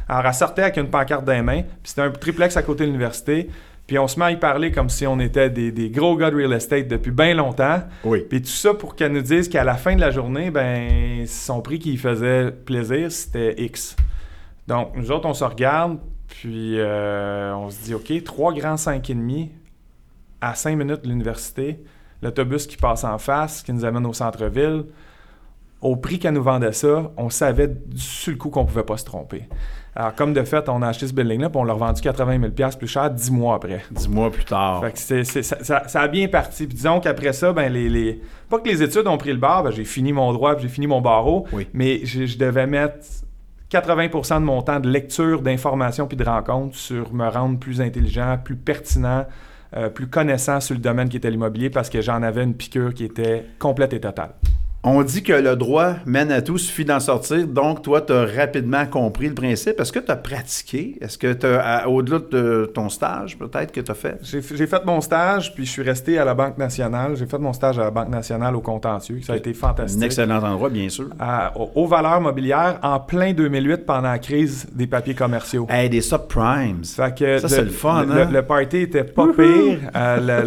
Alors, 0.09 0.27
elle 0.27 0.35
sortait 0.35 0.63
avec 0.63 0.79
une 0.79 0.89
pancarte 0.89 1.25
dans 1.25 1.35
les 1.35 1.43
mains, 1.43 1.63
puis 1.63 1.81
c'était 1.85 2.01
un 2.01 2.11
triplex 2.11 2.57
à 2.57 2.63
côté 2.63 2.85
de 2.85 2.87
l'université. 2.87 3.51
Puis 3.89 3.99
on 3.99 4.07
se 4.07 4.19
met 4.19 4.27
à 4.27 4.31
y 4.31 4.37
parler 4.37 4.71
comme 4.71 4.91
si 4.91 5.07
on 5.07 5.19
était 5.19 5.49
des, 5.49 5.73
des 5.73 5.89
gros 5.89 6.15
gars 6.15 6.31
de 6.31 6.37
real 6.37 6.53
estate 6.53 6.89
depuis 6.89 7.11
bien 7.11 7.33
longtemps. 7.33 7.83
Oui. 8.05 8.21
Puis 8.29 8.43
tout 8.43 8.49
ça 8.49 8.75
pour 8.75 8.95
qu'elle 8.95 9.13
nous 9.13 9.23
dise 9.23 9.49
qu'à 9.49 9.65
la 9.65 9.77
fin 9.77 9.97
de 9.97 10.01
la 10.01 10.11
journée, 10.11 10.51
ben 10.51 11.27
son 11.27 11.63
prix 11.63 11.79
qui 11.79 11.93
lui 11.93 11.97
faisait 11.97 12.53
plaisir, 12.53 13.11
c'était 13.11 13.55
X. 13.57 13.97
Donc, 14.67 14.95
nous 14.95 15.11
autres, 15.11 15.27
on 15.27 15.33
se 15.33 15.45
regarde, 15.45 15.99
puis 16.27 16.79
euh, 16.79 17.55
on 17.55 17.71
se 17.71 17.83
dit, 17.83 17.95
OK, 17.95 18.13
trois 18.25 18.53
grands 18.53 18.75
5,5 18.75 19.49
à 20.43 20.55
5 20.55 20.77
minutes 20.77 21.03
de 21.05 21.09
l'université, 21.09 21.83
l'autobus 22.21 22.67
qui 22.67 22.77
passe 22.77 23.05
en 23.05 23.17
face, 23.17 23.63
qui 23.63 23.73
nous 23.73 23.87
amène 23.87 24.05
au 24.05 24.13
centre-ville. 24.13 24.85
Au 25.81 25.95
prix 25.97 26.19
qu'elle 26.19 26.35
nous 26.35 26.43
vendait 26.43 26.73
ça, 26.73 27.13
on 27.17 27.31
savait 27.31 27.69
du 27.69 27.99
sur 28.01 28.33
le 28.33 28.39
coup 28.39 28.51
qu'on 28.51 28.65
pouvait 28.65 28.83
pas 28.83 28.97
se 28.97 29.05
tromper. 29.05 29.45
Alors, 29.95 30.15
comme 30.15 30.33
de 30.33 30.43
fait, 30.43 30.69
on 30.69 30.83
a 30.83 30.89
acheté 30.89 31.07
ce 31.09 31.13
building-là, 31.13 31.51
puis 31.51 31.59
on 31.61 31.65
l'a 31.65 31.73
revendu 31.73 32.01
80 32.01 32.39
000 32.57 32.71
plus 32.79 32.87
cher 32.89 33.11
10 33.11 33.31
mois 33.31 33.55
après. 33.57 33.83
Dix 33.91 34.09
mois 34.09 34.31
plus 34.31 34.45
tard. 34.45 34.81
Fait 34.85 34.93
que 34.93 35.25
ça, 35.25 35.43
ça- 35.65 35.89
ça 35.89 36.01
a 36.01 36.09
bien 36.09 36.29
parti. 36.29 36.67
Puis 36.67 36.77
disons 36.77 37.01
qu'après 37.01 37.33
ça, 37.33 37.53
ben 37.53 37.73
les, 37.73 37.89
les- 37.89 38.21
pas 38.49 38.59
que 38.61 38.69
les 38.69 38.83
études 38.83 39.07
ont 39.09 39.19
pris 39.19 39.31
le 39.33 39.39
bar, 39.39 39.63
ben 39.65 39.71
j'ai 39.71 39.85
fini 39.85 40.13
mon 40.13 40.33
droit, 40.33 40.55
puis 40.55 40.63
j'ai 40.63 40.69
fini 40.69 40.87
mon 40.87 41.01
barreau, 41.01 41.47
Oui. 41.53 41.67
mais 41.73 42.01
je, 42.05 42.27
je 42.27 42.39
devais 42.39 42.67
mettre 42.67 42.97
80% 43.71 44.41
de 44.41 44.45
mon 44.45 44.63
temps 44.63 44.81
de 44.81 44.89
lecture, 44.89 45.43
d'information 45.43 46.07
puis 46.07 46.17
de 46.17 46.25
rencontre 46.25 46.77
sur 46.77 47.13
me 47.13 47.29
rendre 47.29 47.59
plus 47.59 47.81
intelligent, 47.81 48.39
plus 48.43 48.57
pertinent, 48.57 49.27
euh, 49.77 49.91
plus 49.91 50.07
connaissant 50.09 50.61
sur 50.61 50.75
le 50.75 50.81
domaine 50.81 51.09
qui 51.09 51.17
était 51.19 51.31
l'immobilier 51.31 51.71
parce 51.71 51.91
que 51.91 52.01
j'en 52.01 52.23
avais 52.23 52.43
une 52.45 52.55
piqûre 52.55 52.95
qui 52.95 53.05
était 53.05 53.45
complète 53.59 53.93
et 53.93 54.01
totale. 54.01 54.31
On 54.91 55.03
dit 55.03 55.23
que 55.23 55.35
le 55.35 55.55
droit 55.55 55.97
mène 56.07 56.33
à 56.33 56.41
tout, 56.41 56.57
suffit 56.57 56.87
d'en 56.87 56.99
sortir. 56.99 57.47
Donc, 57.47 57.83
toi, 57.83 58.01
tu 58.01 58.11
as 58.15 58.25
rapidement 58.25 58.87
compris 58.87 59.29
le 59.29 59.35
principe. 59.35 59.79
Est-ce 59.79 59.93
que 59.93 59.99
tu 59.99 60.11
as 60.11 60.17
pratiqué? 60.17 60.97
Est-ce 61.03 61.19
que 61.19 61.35
tu 61.35 61.45
as, 61.47 61.87
au-delà 61.87 62.21
de 62.31 62.71
ton 62.73 62.89
stage, 62.89 63.37
peut-être, 63.39 63.71
que 63.71 63.81
tu 63.83 63.91
as 63.91 63.95
fait? 63.95 64.19
J'ai 64.23 64.41
fait 64.67 64.85
mon 64.87 65.03
stage, 65.03 65.55
puis 65.55 65.67
je 65.67 65.71
suis 65.71 65.83
resté 65.83 66.17
à 66.19 66.25
la 66.25 66.33
Banque 66.33 66.57
nationale. 66.57 67.17
J'ai 67.17 67.27
fait 67.27 67.37
mon 67.39 67.53
stage 67.53 67.79
à 67.79 67.85
la 67.85 67.91
Banque 67.91 68.09
nationale 68.09 68.57
au 68.57 68.63
contentieux. 68.63 69.21
Ça 69.23 69.35
a 69.35 69.37
été 69.37 69.53
fantastique. 69.53 70.01
Un 70.03 70.07
excellent 70.07 70.43
endroit, 70.43 70.71
bien 70.71 70.89
sûr. 70.89 71.11
à- 71.21 71.53
aux, 71.75 71.87
valeurs 71.87 72.23
mobilières 72.23 72.79
en 72.83 72.99
plein 72.99 73.35
2008 73.35 73.85
pendant 73.85 74.09
la 74.09 74.19
crise 74.19 74.67
des 74.73 74.87
papiers 74.87 75.15
commerciaux. 75.15 75.67
Hey, 75.69 75.91
des 75.91 76.01
subprimes. 76.01 76.83
Fait 76.83 77.15
que 77.15 77.39
Ça, 77.41 77.49
c'est 77.51 77.63
le 77.63 77.69
fun, 77.69 78.07
le, 78.07 78.23
hein? 78.23 78.29
le 78.33 78.41
party 78.43 78.79
était 78.79 79.05
pas 79.05 79.27
pire. 79.37 79.81
Euh, 79.95 80.43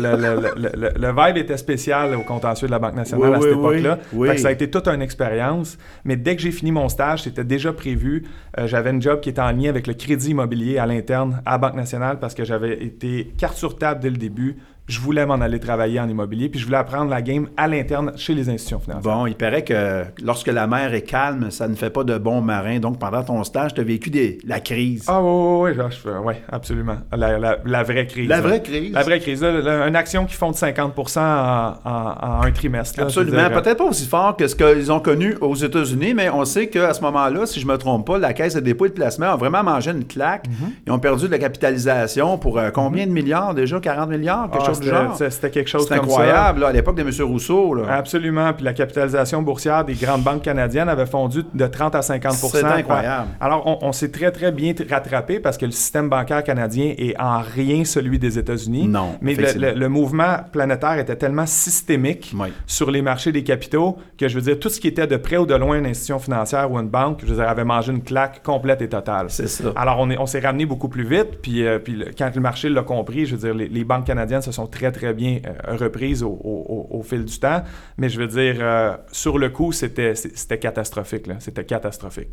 le, 0.98 1.12
vibe 1.12 1.38
était 1.38 1.58
spécial 1.58 2.16
au 2.16 2.22
contentieux 2.22 2.68
de 2.68 2.72
la 2.72 2.80
Banque 2.80 2.96
nationale 2.96 3.30
Oui, 3.30 3.36
à 3.36 3.42
cette 3.42 3.52
oui. 3.52 3.60
époque-là. 3.60 3.98
Oui. 4.14 4.31
Fait 4.32 4.36
que 4.36 4.42
ça 4.42 4.48
a 4.50 4.52
été 4.52 4.70
toute 4.70 4.88
une 4.88 5.02
expérience. 5.02 5.78
Mais 6.06 6.16
dès 6.16 6.36
que 6.36 6.42
j'ai 6.42 6.52
fini 6.52 6.72
mon 6.72 6.90
stage, 6.90 7.24
c'était 7.24 7.44
déjà 7.44 7.74
prévu. 7.74 8.24
Euh, 8.58 8.68
j'avais 8.68 8.92
une 8.92 9.02
job 9.02 9.20
qui 9.20 9.30
était 9.30 9.42
en 9.42 9.52
lien 9.52 9.70
avec 9.70 9.88
le 9.88 9.94
crédit 9.94 10.32
immobilier 10.32 10.78
à 10.78 10.86
l'interne 10.86 11.42
à 11.46 11.52
la 11.52 11.58
Banque 11.58 11.76
nationale 11.76 12.20
parce 12.20 12.34
que 12.34 12.44
j'avais 12.44 12.84
été 12.84 13.34
carte 13.38 13.58
sur 13.58 13.78
table 13.78 14.00
dès 14.02 14.10
le 14.10 14.18
début. 14.18 14.58
Je 14.92 15.00
voulais 15.00 15.26
m'en 15.26 15.36
aller 15.36 15.58
travailler 15.58 16.02
en 16.02 16.10
immobilier, 16.10 16.50
puis 16.50 16.60
je 16.60 16.66
voulais 16.66 16.78
apprendre 16.78 17.10
la 17.10 17.22
game 17.22 17.48
à 17.56 17.66
l'interne 17.66 18.12
chez 18.18 18.34
les 18.34 18.50
institutions 18.50 18.82
financières. 18.82 19.02
Bon, 19.16 19.26
il 19.26 19.36
paraît 19.36 19.64
que 19.64 20.04
lorsque 20.22 20.48
la 20.48 20.68
mer 20.68 20.94
est 20.94 21.04
calme, 21.04 21.50
ça 21.50 21.70
ne 21.70 21.76
fait 21.76 21.90
pas 21.90 22.04
de 22.04 22.18
bons 22.18 22.42
marins. 22.42 22.80
Donc, 22.80 23.00
pendant 23.00 23.24
ton 23.24 23.42
stage, 23.46 23.74
tu 23.74 23.80
as 23.80 23.86
vécu 23.86 24.10
des- 24.10 24.38
la 24.46 24.60
crise. 24.60 25.06
Ah 25.08 25.22
oui, 25.24 25.72
oui, 25.72 25.84
oui, 26.06 26.12
oui, 26.26 26.34
absolument. 26.52 26.98
La, 27.16 27.40
la- 27.40 27.58
la 27.64 27.84
vraie 27.84 28.06
crise. 28.06 28.28
la 28.28 28.36
là. 28.36 28.42
vraie 28.42 28.62
crise. 28.62 28.92
La 28.92 29.04
vraie 29.04 29.20
crise. 29.22 29.42
là, 29.42 29.62
là, 29.62 29.88
une 29.88 29.96
action 29.96 30.26
qui 30.26 30.34
fond 30.34 30.52
de 30.52 30.58
50 30.58 30.94
en, 31.18 31.22
en- 31.22 31.82
en 31.86 32.42
un 32.44 32.52
trimestre. 32.52 33.00
Absolument. 33.02 33.48
dire, 33.48 33.62
Peut-être 33.62 33.78
pas 33.78 33.86
aussi 33.86 34.08
fort 34.08 34.36
que 34.36 34.46
ce 34.50 34.56
qu'ils 34.58 34.92
ont 34.92 35.00
connu 35.00 35.36
aux 35.40 35.56
États-Unis, 35.56 36.14
mais 36.14 36.30
on 36.30 36.44
sait 36.44 36.68
qu'à 36.68 36.94
ce 36.94 37.02
moment-là, 37.02 37.46
si 37.46 37.62
je 37.62 37.66
me 37.66 37.78
trompe 37.78 38.06
pas, 38.08 38.18
la 38.18 38.34
Caisse 38.34 38.56
de 38.56 38.60
dépôt 38.60 38.88
et 38.88 38.90
de 38.90 38.94
placement 38.94 39.28
a 39.28 39.36
vraiment 39.38 39.64
mangé 39.64 39.92
une 39.92 40.06
claque. 40.06 40.48
Mhm. 40.50 40.72
Ils 40.88 40.92
ont 40.92 41.00
perdu 41.00 41.28
de 41.28 41.32
la 41.32 41.40
capitalisation 41.40 42.38
pour 42.38 42.60
euh, 42.60 42.72
combien 42.72 43.06
de 43.08 43.12
milliards 43.12 43.54
déjà? 43.54 43.80
40 43.80 44.10
milliards? 44.10 44.50
Quelque 44.52 44.64
ah, 44.64 44.66
chose 44.66 44.81
c'était- 44.86 44.96
genre? 44.96 45.16
c'était- 45.16 45.30
C'était 45.32 45.50
quelque 45.52 45.68
chose 45.70 45.88
comme 45.88 45.98
incroyable, 46.00 46.60
là, 46.62 46.68
à 46.68 46.72
l'époque 46.72 46.96
de 46.98 47.02
M. 47.02 47.10
Rousseau. 47.28 47.74
Là. 47.74 47.84
Absolument. 47.94 48.54
Puis 48.54 48.64
la 48.66 48.74
capitalisation 48.74 49.42
boursière 49.42 49.84
des 49.86 49.94
grandes 49.96 50.24
banques 50.24 50.42
canadiennes 50.44 50.90
avait 50.90 51.06
fondu 51.06 51.44
de 51.54 51.68
30 51.68 51.96
à 51.96 52.02
50% 52.02 52.50
C'est 52.58 52.64
incroyable. 52.66 53.28
Alors, 53.40 53.64
on, 53.66 53.88
on 53.88 53.92
s'est 53.92 54.12
très, 54.12 54.32
très 54.32 54.52
bien 54.52 54.74
rattrapé 54.90 55.40
parce 55.40 55.58
que 55.58 55.66
le 55.66 55.72
système 55.72 56.10
bancaire 56.10 56.44
canadien 56.44 56.94
est 56.98 57.20
en 57.20 57.40
rien 57.40 57.84
celui 57.86 58.20
des 58.20 58.38
États-Unis. 58.38 58.88
Non, 58.88 59.18
Mais 59.22 59.34
le, 59.34 59.42
effectivement. 59.42 59.68
le- 59.74 59.80
le 59.80 59.90
mouvement 59.90 60.38
planétaire 60.52 60.98
était 61.00 61.16
tellement 61.16 61.46
systémique 61.46 62.34
Oui. 62.38 62.50
sur 62.68 62.92
les 62.92 63.02
marchés 63.02 63.32
des 63.32 63.44
capitaux 63.44 63.98
que 64.18 64.28
je 64.28 64.36
veux 64.36 64.42
dire, 64.42 64.60
tout 64.60 64.70
ce 64.70 64.80
qui 64.80 64.88
était 64.88 65.08
de 65.08 65.18
près 65.18 65.38
ou 65.38 65.46
de 65.46 65.56
loin 65.56 65.78
une 65.78 65.86
institution 65.86 66.20
financière 66.20 66.72
ou 66.72 66.78
une 66.80 66.90
banque, 66.90 67.20
je 67.24 67.28
veux 67.28 67.36
dire, 67.36 67.48
avait 67.50 67.64
mangé 67.64 67.92
une 67.92 68.04
claque 68.04 68.44
complète 68.44 68.82
et 68.82 68.90
totale. 68.90 69.28
C'est 69.30 69.48
ça. 69.48 69.66
Alors, 69.76 69.98
on 70.00 70.10
est- 70.10 70.18
on 70.18 70.26
s'est 70.26 70.40
ramené 70.40 70.66
beaucoup 70.66 70.90
plus 70.90 71.04
vite, 71.04 71.42
puis, 71.42 71.66
euh, 71.66 71.80
puis 71.80 71.94
le- 71.94 72.06
quand 72.18 72.30
le 72.36 72.42
marché 72.42 72.70
l'a 72.70 72.82
compris, 72.84 73.26
je 73.26 73.36
veux 73.36 73.42
dire, 73.48 73.54
les, 73.54 73.68
les 73.68 73.84
banques 73.84 74.06
canadiennes 74.06 74.42
se 74.42 74.52
sont 74.52 74.68
très, 74.72 74.92
très 74.92 75.14
bien 75.14 75.40
euh, 75.46 75.76
reprises 75.76 76.24
au, 76.24 77.02
fil 77.04 77.26
du 77.26 77.40
temps. 77.40 77.64
Mais 77.98 78.10
je 78.10 78.20
veux 78.20 78.28
dire, 78.28 78.56
euh, 78.60 78.98
sur 79.12 79.38
le 79.38 79.50
coup, 79.50 79.72
c'était 79.72 80.14
catastrophique. 80.60 81.28
C'était 81.40 81.66
catastrophique. 81.66 82.30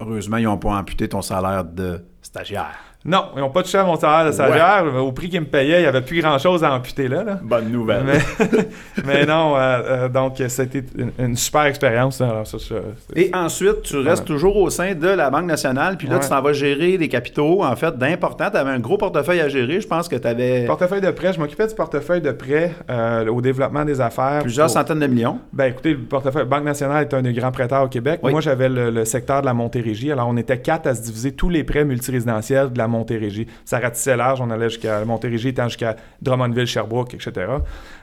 Heureusement, 0.00 0.36
ils 0.36 0.44
n'ont 0.44 0.58
pas 0.58 0.78
amputé 0.78 1.08
ton 1.08 1.22
salaire 1.22 1.64
de 1.64 2.04
stagiaire. 2.22 2.87
Non, 3.04 3.26
ils 3.36 3.40
n'ont 3.40 3.48
pas 3.50 3.62
touché 3.62 3.78
à 3.78 3.84
mon 3.84 3.96
salaire 3.96 4.26
de 4.26 4.32
stagiaire. 4.32 4.84
Au 5.02 5.12
prix 5.12 5.28
qu'ils 5.30 5.40
me 5.40 5.46
payaient, 5.46 5.78
il 5.78 5.82
n'y 5.82 5.86
avait 5.86 6.02
plus 6.02 6.20
grand-chose 6.20 6.64
à 6.64 6.72
amputer 6.74 7.06
là. 7.08 7.22
là. 7.22 7.38
Bonne 7.42 7.70
nouvelle. 7.70 8.02
Mais, 8.04 8.46
mais 9.06 9.24
non, 9.26 9.56
euh, 9.56 9.58
euh, 9.60 10.08
donc 10.08 10.42
c'était 10.48 10.82
une, 10.96 11.12
une 11.18 11.36
super 11.36 11.62
expérience. 11.66 12.20
c'est- 12.44 12.74
Et 13.14 13.30
ensuite, 13.34 13.82
tu 13.82 13.98
restes 13.98 14.22
Ouais. 14.22 14.26
toujours 14.26 14.56
au 14.56 14.68
sein 14.68 14.94
de 14.94 15.08
la 15.08 15.30
Banque 15.30 15.46
nationale, 15.46 15.96
puis 15.96 16.08
là, 16.08 16.16
Ouais. 16.16 16.20
tu 16.20 16.28
t'en 16.28 16.42
vas 16.42 16.52
gérer 16.52 16.98
des 16.98 17.08
capitaux, 17.08 17.62
en 17.62 17.76
fait, 17.76 17.96
d'importants. 17.96 18.50
Tu 18.50 18.56
avais 18.56 18.70
un 18.70 18.80
gros 18.80 18.98
portefeuille 18.98 19.40
à 19.40 19.48
gérer. 19.48 19.80
Je 19.80 19.86
pense 19.86 20.08
que 20.08 20.16
tu 20.16 20.26
avais 20.26 20.64
Portefeuille 20.66 21.00
de 21.00 21.10
prêt, 21.12 21.32
je 21.32 21.38
m'occupais 21.38 21.68
du 21.68 21.74
portefeuille 21.76 22.20
de 22.20 22.32
prêt 22.32 22.72
euh, 22.90 23.28
au 23.28 23.40
développement 23.40 23.84
des 23.84 24.00
affaires. 24.00 24.40
plusieurs 24.42 24.66
Pour- 24.66 24.74
centaines 24.74 24.98
de 25.00 25.06
millions. 25.06 25.38
Ben 25.52 25.66
écoutez, 25.66 25.92
le 25.92 25.98
portefeuille 26.00 26.46
Banque 26.46 26.64
nationale 26.64 27.06
est 27.08 27.14
un 27.14 27.22
des 27.22 27.32
grands 27.32 27.52
prêteurs 27.52 27.84
au 27.84 27.88
Québec. 27.88 28.18
Oui. 28.24 28.32
Moi, 28.32 28.40
j'avais 28.40 28.68
le, 28.68 28.90
le 28.90 29.04
secteur 29.04 29.40
de 29.40 29.46
la 29.46 29.54
Montérégie. 29.54 30.10
Alors, 30.10 30.26
on 30.28 30.36
était 30.36 30.58
quatre 30.58 30.88
à 30.88 30.94
se 30.96 31.02
diviser 31.02 31.32
tous 31.32 31.48
les 31.48 31.62
prêts 31.62 31.84
multirésidentiels 31.84 32.72
de 32.72 32.78
la 32.78 32.87
Montérégie. 32.88 33.46
Ça 33.64 33.78
ratissait 33.78 34.16
large. 34.16 34.40
On 34.40 34.50
allait 34.50 34.68
jusqu'à 34.68 35.04
Montérégie, 35.04 35.48
étant 35.48 35.68
jusqu'à 35.68 35.96
Drummondville, 36.20 36.66
Sherbrooke, 36.66 37.14
etc. 37.14 37.32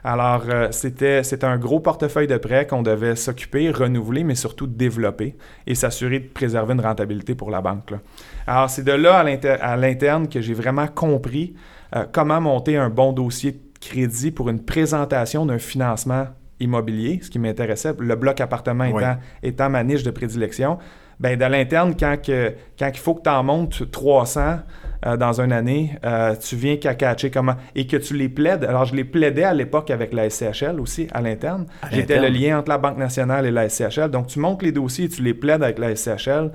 Alors, 0.03 0.43
euh, 0.49 0.67
c'était 0.71 1.23
c'était 1.23 1.45
un 1.45 1.57
gros 1.57 1.79
portefeuille 1.79 2.27
de 2.27 2.37
prêts 2.37 2.65
qu'on 2.67 2.81
devait 2.83 3.15
s'occuper, 3.15 3.69
renouveler, 3.71 4.23
mais 4.23 4.35
surtout 4.35 4.67
développer 4.67 5.35
et 5.67 5.75
s'assurer 5.75 6.19
de 6.19 6.27
préserver 6.27 6.73
une 6.73 6.81
rentabilité 6.81 7.35
pour 7.35 7.51
la 7.51 7.61
banque. 7.61 7.91
là. 7.91 7.97
Alors, 8.47 8.69
c'est 8.69 8.83
de 8.83 8.91
là 8.91 9.17
à 9.17 9.23
l'inter- 9.23 9.57
à 9.59 9.75
l'interne 9.75 10.27
que 10.29 10.39
j'ai 10.41 10.53
vraiment 10.53 10.87
compris 10.87 11.55
euh, 11.95 12.05
comment 12.11 12.39
monter 12.41 12.77
un 12.77 12.89
bon 12.89 13.11
dossier 13.13 13.51
de 13.53 13.59
crédit 13.79 14.31
pour 14.31 14.49
une 14.49 14.63
présentation 14.63 15.45
d'un 15.45 15.59
financement 15.59 16.27
immobilier, 16.59 17.19
ce 17.21 17.29
qui 17.29 17.37
m'intéressait, 17.39 17.93
le 17.99 18.15
bloc 18.15 18.39
appartement 18.41 18.85
Oui. 18.91 19.01
étant, 19.01 19.17
étant 19.43 19.69
ma 19.69 19.83
niche 19.83 20.03
de 20.03 20.11
prédilection. 20.11 20.77
Ben, 21.19 21.37
de 21.39 21.45
l'interne, 21.45 21.95
quand, 21.97 22.17
que- 22.21 22.53
quand 22.77 22.89
il 22.93 22.97
faut 22.99 23.15
que 23.15 23.23
tu 23.23 23.29
en 23.29 23.43
montes 23.43 23.89
300 23.91 24.59
euh, 25.05 25.17
dans 25.17 25.39
une 25.39 25.51
année, 25.51 25.97
euh, 26.05 26.35
tu 26.35 26.55
viens 26.55 26.77
qu'à 26.77 26.95
catcher 26.95 27.29
comment. 27.31 27.55
Et 27.75 27.87
que 27.87 27.97
tu 27.97 28.15
les 28.17 28.27
plaides. 28.29 28.63
Alors, 28.65 28.85
je 28.85 28.95
les 28.95 29.03
plaidais 29.05 29.43
à 29.43 29.53
l'époque 29.53 29.91
avec 29.91 30.13
la 30.13 30.29
SCHL 30.29 30.79
aussi, 30.79 31.07
à 31.13 31.21
l'interne. 31.21 31.65
J'étais 31.91 32.19
le 32.19 32.27
lien 32.29 32.59
entre 32.59 32.69
la 32.69 32.77
Banque 32.77 32.97
nationale 32.97 33.45
et 33.45 33.51
la 33.51 33.69
SCHL. 33.69 34.09
Donc, 34.09 34.27
tu 34.27 34.39
montes 34.39 34.61
les 34.63 34.71
dossiers 34.71 35.05
et 35.05 35.09
tu 35.09 35.21
les 35.23 35.33
plaides 35.33 35.63
avec 35.63 35.79
la 35.79 35.95
SCHL. 35.95 36.51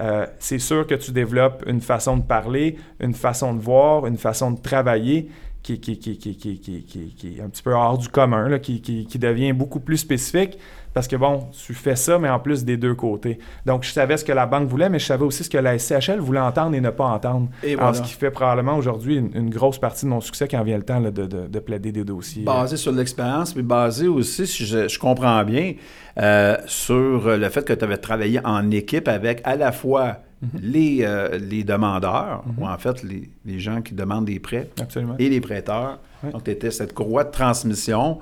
Euh, 0.00 0.26
c'est 0.38 0.60
sûr 0.60 0.86
que 0.86 0.94
tu 0.94 1.10
développes 1.10 1.64
une 1.66 1.80
façon 1.80 2.16
de 2.16 2.22
parler, 2.22 2.76
une 3.00 3.14
façon 3.14 3.52
de 3.52 3.60
voir, 3.60 4.06
une 4.06 4.16
façon 4.16 4.52
de 4.52 4.60
travailler 4.60 5.28
qui, 5.62 5.80
qui, 5.80 5.98
qui, 5.98 6.16
qui, 6.18 6.36
qui, 6.36 6.60
qui, 6.60 6.84
qui- 6.84 7.14
qui 7.16 7.38
est 7.38 7.42
un 7.42 7.48
petit 7.48 7.64
peu 7.64 7.72
hors 7.72 7.98
du 7.98 8.08
commun, 8.08 8.48
là, 8.48 8.58
qui, 8.60 8.80
qui, 8.80 9.06
qui 9.06 9.18
devient 9.18 9.52
beaucoup 9.52 9.80
plus 9.80 9.96
spécifique 9.98 10.56
parce 10.94 11.06
que, 11.06 11.16
bon, 11.16 11.48
tu 11.52 11.74
fais 11.74 11.96
ça, 11.96 12.18
mais 12.18 12.28
en 12.28 12.38
plus 12.38 12.64
des 12.64 12.76
deux 12.76 12.94
côtés. 12.94 13.38
Donc, 13.66 13.84
je 13.84 13.90
savais 13.92 14.16
ce 14.16 14.24
que 14.24 14.32
la 14.32 14.46
banque 14.46 14.68
voulait, 14.68 14.88
mais 14.88 14.98
je 14.98 15.06
savais 15.06 15.24
aussi 15.24 15.44
ce 15.44 15.50
que 15.50 15.58
la 15.58 15.78
SCHL 15.78 16.18
voulait 16.18 16.40
entendre 16.40 16.74
et 16.74 16.80
ne 16.80 16.90
pas 16.90 17.04
entendre. 17.06 17.48
Et 17.62 17.74
Alors, 17.74 17.90
voilà. 17.90 17.94
ce 17.98 18.02
qui 18.02 18.14
fait 18.14 18.30
probablement 18.30 18.76
aujourd'hui 18.76 19.16
une, 19.16 19.30
une 19.34 19.50
grosse 19.50 19.78
partie 19.78 20.04
de 20.06 20.10
mon 20.10 20.20
succès 20.20 20.48
quand 20.48 20.62
vient 20.62 20.76
le 20.76 20.82
temps 20.82 20.98
là, 21.00 21.10
de, 21.10 21.26
de, 21.26 21.46
de 21.46 21.58
plaider 21.58 21.92
des 21.92 22.04
dossiers. 22.04 22.42
Basé 22.44 22.76
sur 22.76 22.92
l'expérience, 22.92 23.54
mais 23.54 23.62
basé 23.62 24.08
aussi, 24.08 24.46
si 24.46 24.66
je, 24.66 24.88
je 24.88 24.98
comprends 24.98 25.44
bien, 25.44 25.74
euh, 26.18 26.56
sur 26.66 27.28
le 27.36 27.48
fait 27.48 27.64
que 27.64 27.72
tu 27.72 27.84
avais 27.84 27.98
travaillé 27.98 28.40
en 28.44 28.70
équipe 28.70 29.08
avec 29.08 29.40
à 29.44 29.56
la 29.56 29.70
fois 29.72 30.18
les, 30.62 31.00
euh, 31.02 31.36
les 31.38 31.64
demandeurs, 31.64 32.44
ou 32.58 32.66
en 32.66 32.78
fait 32.78 33.02
les, 33.02 33.28
les 33.44 33.58
gens 33.58 33.82
qui 33.82 33.94
demandent 33.94 34.24
des 34.26 34.38
prêts, 34.40 34.68
Absolument. 34.80 35.14
et 35.18 35.28
les 35.28 35.40
prêteurs. 35.40 35.98
Donc, 36.32 36.44
tu 36.44 36.50
étais 36.50 36.70
cette 36.72 36.94
courroie 36.94 37.22
de 37.24 37.30
transmission. 37.30 38.18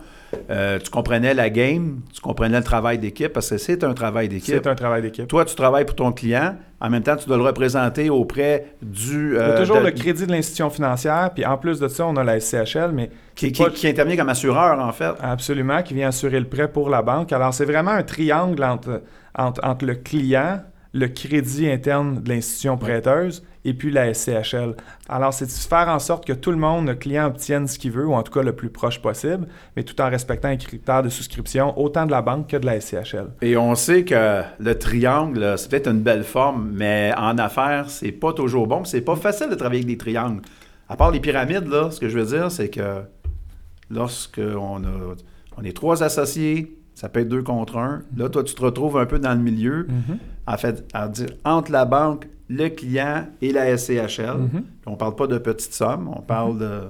Euh, 0.51 0.79
tu 0.79 0.91
comprenais 0.91 1.35
la 1.35 1.51
game, 1.51 2.01
tu 2.15 2.21
comprenais 2.21 2.59
le 2.59 2.65
travail 2.65 2.99
d'équipe, 2.99 3.33
parce 3.33 3.51
que 3.51 3.59
c'est 3.59 3.83
un 3.85 3.95
travail 3.95 4.29
d'équipe. 4.29 4.55
C'est 4.55 4.67
un 4.67 4.75
travail 4.75 5.03
d'équipe. 5.03 5.27
Toi, 5.29 5.45
tu 5.45 5.55
travailles 5.55 5.85
pour 5.85 5.97
ton 5.97 6.13
client. 6.13 6.57
En 6.81 6.91
même 6.91 7.03
temps, 7.03 7.17
tu 7.17 7.27
dois 7.27 7.37
le 7.39 7.43
représenter 7.43 8.11
auprès 8.11 8.75
du... 8.83 9.31
Il 9.33 9.37
y 9.37 9.39
a 9.39 9.43
euh, 9.43 9.59
toujours 9.61 9.79
de- 9.81 9.87
le 9.87 9.91
crédit 9.93 10.27
de 10.27 10.33
l'institution 10.33 10.69
financière, 10.71 11.31
puis 11.35 11.45
en 11.47 11.57
plus 11.57 11.81
de 11.81 11.89
ça, 11.89 12.07
on 12.07 12.17
a 12.17 12.25
la 12.25 12.39
SCHL, 12.39 12.91
mais 12.93 13.11
qui, 13.35 13.51
qui, 13.53 13.63
pas- 13.63 13.71
qui 13.71 13.89
intervient 13.89 14.17
comme 14.17 14.29
assureur, 14.29 14.79
en 14.79 14.93
fait. 14.93 15.13
Absolument, 15.23 15.83
qui 15.83 15.95
vient 15.95 16.09
assurer 16.09 16.39
le 16.39 16.47
prêt 16.47 16.69
pour 16.69 16.91
la 16.91 17.03
banque. 17.03 17.33
Alors, 17.33 17.55
c'est 17.55 17.65
vraiment 17.65 17.93
un 17.93 18.03
triangle 18.03 18.63
entre, 18.63 19.03
entre, 19.37 19.61
entre 19.65 19.87
le 19.87 19.95
client, 19.95 20.61
le 20.97 21.09
crédit 21.09 21.69
interne 21.69 22.23
de 22.23 22.29
l'institution 22.31 22.79
prêteuse 22.79 23.45
et 23.65 23.75
puis 23.75 23.91
la 23.91 24.15
SCHL. 24.15 24.75
Alors, 25.09 25.35
c'est 25.35 25.47
de 25.47 25.51
faire 25.51 25.89
en 25.89 25.99
sorte 25.99 26.25
que 26.25 26.33
tout 26.33 26.51
le 26.51 26.57
monde, 26.57 26.87
le 26.87 26.95
client, 26.95 27.27
obtienne 27.27 27.67
ce 27.67 27.79
qu'il 27.79 27.91
veut, 27.91 28.07
ou 28.07 28.15
en 28.15 28.23
tout 28.23 28.33
cas 28.33 28.43
le 28.43 28.55
plus 28.55 28.71
proche 28.71 29.03
possible, 29.03 29.47
mais 29.77 29.83
tout 29.83 30.01
en 30.01 30.09
respectant 30.09 30.49
les 30.49 30.57
critères 30.57 31.03
de 31.03 31.09
souscription, 31.09 31.79
autant 31.79 32.07
de 32.07 32.13
la 32.13 32.23
banque 32.23 32.49
que 32.49 32.57
de 32.57 32.65
la 32.65 32.81
SCHL. 32.81 33.27
Et 33.43 33.57
on 33.57 33.75
sait 33.75 34.05
que 34.05 34.43
le 34.59 34.79
triangle, 34.79 35.55
c'est 35.59 35.71
peut-être 35.71 35.89
une 35.89 36.01
belle 36.01 36.25
forme, 36.25 36.71
mais 36.73 37.13
en 37.17 37.37
affaires, 37.39 37.91
c'est 37.91 38.13
pas 38.13 38.33
toujours 38.33 38.67
bon. 38.67 38.85
C'est 38.85 39.03
pas 39.03 39.17
facile 39.17 39.51
de 39.51 39.55
travailler 39.55 39.81
avec 39.81 39.89
des 39.89 39.99
triangles. 39.99 40.43
À 40.89 40.97
part 40.97 41.11
les 41.11 41.21
pyramides, 41.21 41.67
là, 41.67 41.91
ce 41.91 42.01
que 42.01 42.09
je 42.09 42.19
veux 42.19 42.27
dire, 42.27 42.51
c'est 42.51 42.71
que 42.71 43.03
lorsque 43.91 44.41
on, 44.41 44.85
a, 44.85 45.17
on 45.59 45.65
est 45.65 45.77
trois 45.77 46.05
associés, 46.05 46.79
ça 46.97 47.09
peut 47.09 47.21
être 47.21 47.29
deux 47.29 47.43
contre 47.43 47.77
un. 47.77 48.03
Là, 48.17 48.29
toi, 48.29 48.43
tu 48.43 48.55
te 48.55 48.63
retrouves 48.63 48.97
un 48.99 49.07
peu 49.07 49.19
dans 49.21 49.35
le 49.35 49.41
milieu, 49.41 49.87
en 50.49 50.57
fait, 50.57 50.85
à 50.93 51.07
dire 51.09 51.29
entre 51.45 51.71
la 51.71 51.85
banque, 51.85 52.27
le 52.49 52.69
client 52.69 53.27
et 53.43 53.53
la 53.53 53.77
SCHL. 53.77 54.39
Mhm. 54.39 54.49
Puis 54.51 54.63
on 54.87 54.97
parle 54.97 55.15
pas 55.15 55.27
de 55.29 55.37
petites 55.39 55.75
sommes, 55.75 56.09
on 56.09 56.23
parle 56.23 56.59
de 56.59 56.81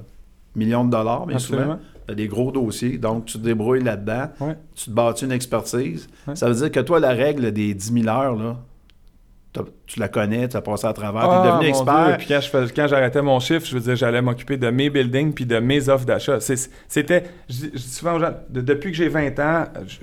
millions 0.54 0.84
de 0.84 0.90
dollars, 0.90 1.26
bien 1.26 1.38
souvent. 1.38 1.58
Absolument. 1.58 1.80
Il 2.06 2.10
y 2.10 2.12
a 2.12 2.14
des 2.14 2.28
gros 2.28 2.52
dossiers, 2.52 2.98
donc 2.98 3.24
tu 3.24 3.36
te 3.38 3.42
débrouilles 3.42 3.82
là-dedans 3.82 4.28
Ouais. 4.40 4.56
tu 4.76 4.84
te 4.86 4.90
bâtis 4.90 5.24
une 5.24 5.32
expertise. 5.32 6.08
Ouais. 6.28 6.36
Ça 6.36 6.48
veut 6.48 6.54
dire 6.54 6.70
que 6.70 6.78
toi, 6.80 7.00
la 7.00 7.10
règle 7.10 7.50
des 7.52 7.74
10 7.74 7.92
000 8.04 8.08
heures, 8.08 8.36
là, 8.36 8.56
tu 9.86 10.00
la 10.00 10.08
connais, 10.08 10.48
tu 10.48 10.56
as 10.56 10.60
passé 10.62 10.86
à 10.86 10.92
travers, 10.92 11.22
tu 11.22 11.28
Ah, 11.30 11.40
es 11.42 11.46
devenu 11.46 11.56
mon 11.62 11.68
expert. 11.68 12.06
Dieu, 12.06 12.16
Puis 12.18 12.26
quand, 12.28 12.40
je 12.40 12.48
fais- 12.48 12.74
quand 12.74 12.86
j'arrêtais 12.88 13.22
mon 13.22 13.40
chiffre, 13.40 13.66
je 13.66 13.74
veux 13.74 13.80
dire, 13.80 13.96
j'allais 13.96 14.22
m'occuper 14.22 14.56
de 14.56 14.68
mes 14.70 14.90
buildings 14.90 15.32
puis 15.32 15.46
de 15.46 15.58
mes 15.58 15.88
offres 15.88 16.04
d'achat. 16.06 16.38
C'était, 16.40 17.24
je 17.48 17.66
dis 17.66 17.78
souvent 17.78 18.14
aux 18.14 18.20
gens, 18.20 18.32
de- 18.50 18.60
depuis 18.60 18.90
que 18.90 18.96
j'ai 18.96 19.08
20 19.08 19.38
ans, 19.38 19.64
je, 19.86 19.98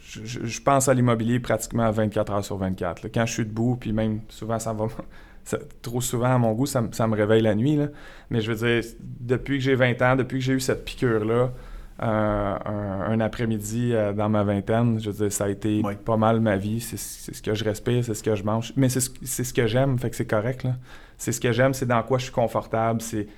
je- 0.00 0.24
je- 0.40 0.46
je 0.46 0.60
pense 0.62 0.88
à 0.88 0.94
l'immobilier 0.94 1.40
pratiquement 1.40 1.90
24 1.90 2.32
heures 2.32 2.44
sur 2.44 2.56
24. 2.56 3.02
là. 3.02 3.08
Quand 3.12 3.26
je 3.26 3.32
suis 3.32 3.44
debout, 3.46 3.76
puis 3.80 3.92
même 3.92 4.20
souvent, 4.28 4.58
ça 4.58 4.72
va. 4.72 4.86
ça- 5.44 5.58
trop 5.82 6.00
souvent, 6.00 6.34
à 6.34 6.38
mon 6.38 6.52
goût, 6.52 6.66
ça, 6.66 6.80
me- 6.82 6.92
ça 6.92 7.06
me 7.06 7.16
réveille 7.16 7.42
la 7.42 7.54
nuit. 7.54 7.76
là. 7.76 7.86
Mais 8.30 8.40
je 8.40 8.52
veux 8.52 8.66
dire, 8.66 8.82
depuis 9.20 9.58
que 9.58 9.64
j'ai 9.64 9.74
20 9.74 10.00
ans, 10.02 10.16
depuis 10.16 10.38
que 10.38 10.44
j'ai 10.44 10.52
eu 10.54 10.60
cette 10.60 10.84
piqûre-là, 10.84 11.50
euh, 12.02 12.54
un, 12.64 13.12
un 13.12 13.20
après-midi 13.20 13.90
euh, 13.92 14.12
dans 14.12 14.28
ma 14.28 14.42
vingtaine, 14.42 14.98
je 15.00 15.10
veux 15.10 15.16
dire, 15.28 15.32
ça 15.32 15.44
a 15.44 15.48
été 15.48 15.80
Oui. 15.84 15.94
pas 16.04 16.16
mal 16.16 16.40
ma 16.40 16.56
vie. 16.56 16.80
C'est 16.80 16.96
ce 16.98 17.40
que 17.42 17.54
je 17.54 17.64
respire, 17.64 18.04
c'est 18.04 18.14
ce 18.14 18.22
que 18.22 18.34
je 18.34 18.42
mange. 18.44 18.72
Mais 18.76 18.88
c'est 18.88 19.00
ce, 19.00 19.52
que 19.52 19.66
j'aime, 19.66 19.98
fait 19.98 20.10
que 20.10 20.16
c'est 20.16 20.26
correct. 20.26 20.66
C'est 21.18 21.32
ce 21.32 21.40
que 21.40 21.52
j'aime, 21.52 21.72
c'est 21.74 21.86
dans 21.86 22.02
quoi 22.02 22.18
je 22.18 22.24
suis 22.24 22.32
confortable. 22.32 23.00
C'est 23.00 23.28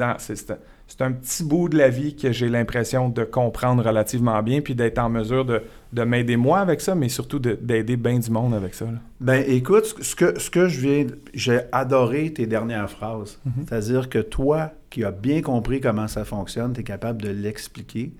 un, 0.00 1.12
petit 1.12 1.44
bout 1.44 1.68
de 1.68 1.76
la 1.76 1.88
vie 1.90 2.16
que 2.16 2.32
j'ai 2.32 2.48
l'impression 2.48 3.08
de 3.10 3.24
comprendre 3.24 3.84
relativement 3.84 4.42
bien, 4.42 4.60
puis 4.62 4.74
d'être 4.74 4.98
en 4.98 5.10
mesure 5.10 5.44
de, 5.44 5.62
de 5.92 6.02
m'aider 6.04 6.36
moi 6.36 6.60
avec 6.60 6.80
ça, 6.80 6.94
mais 6.94 7.08
surtout 7.10 7.38
de- 7.38 7.58
d'aider 7.60 7.96
bien 7.96 8.18
du 8.18 8.30
monde 8.30 8.54
avec 8.54 8.74
ça. 8.74 8.86
là. 8.86 8.98
Ben 9.20 9.44
écoute, 9.46 9.84
ce- 10.00 10.14
que, 10.14 10.38
ce 10.38 10.48
que 10.50 10.68
je 10.68 10.80
viens. 10.80 11.06
J'ai 11.34 11.60
adoré 11.72 12.32
tes 12.32 12.46
dernières 12.46 12.88
phrases. 12.90 13.38
Mhm. 13.44 13.52
C'est-à-dire 13.68 14.08
que 14.08 14.18
toi, 14.20 14.72
qui 14.94 15.02
as 15.02 15.10
bien 15.10 15.42
compris 15.42 15.80
comment 15.80 16.06
ça 16.06 16.24
fonctionne, 16.24 16.72
tu 16.72 16.82
es 16.82 16.84
capable 16.84 17.20
de 17.20 17.28
l'expliquer. 17.28 18.12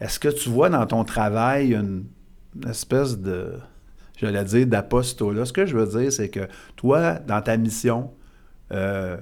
Est-ce 0.00 0.18
que 0.18 0.26
tu 0.26 0.48
vois 0.48 0.68
dans 0.68 0.84
ton 0.84 1.04
travail 1.04 1.74
une, 1.74 2.06
espèce 2.68 3.16
de. 3.16 3.52
J'allais 4.16 4.42
dire 4.42 4.66
d'apostolat? 4.66 5.44
Ce 5.44 5.52
que 5.52 5.64
je 5.64 5.76
veux 5.76 5.86
dire, 5.86 6.12
c'est 6.12 6.28
que 6.28 6.48
toi, 6.74 7.20
dans 7.20 7.40
ta 7.40 7.56
mission, 7.56 8.10
euh, 8.72 9.16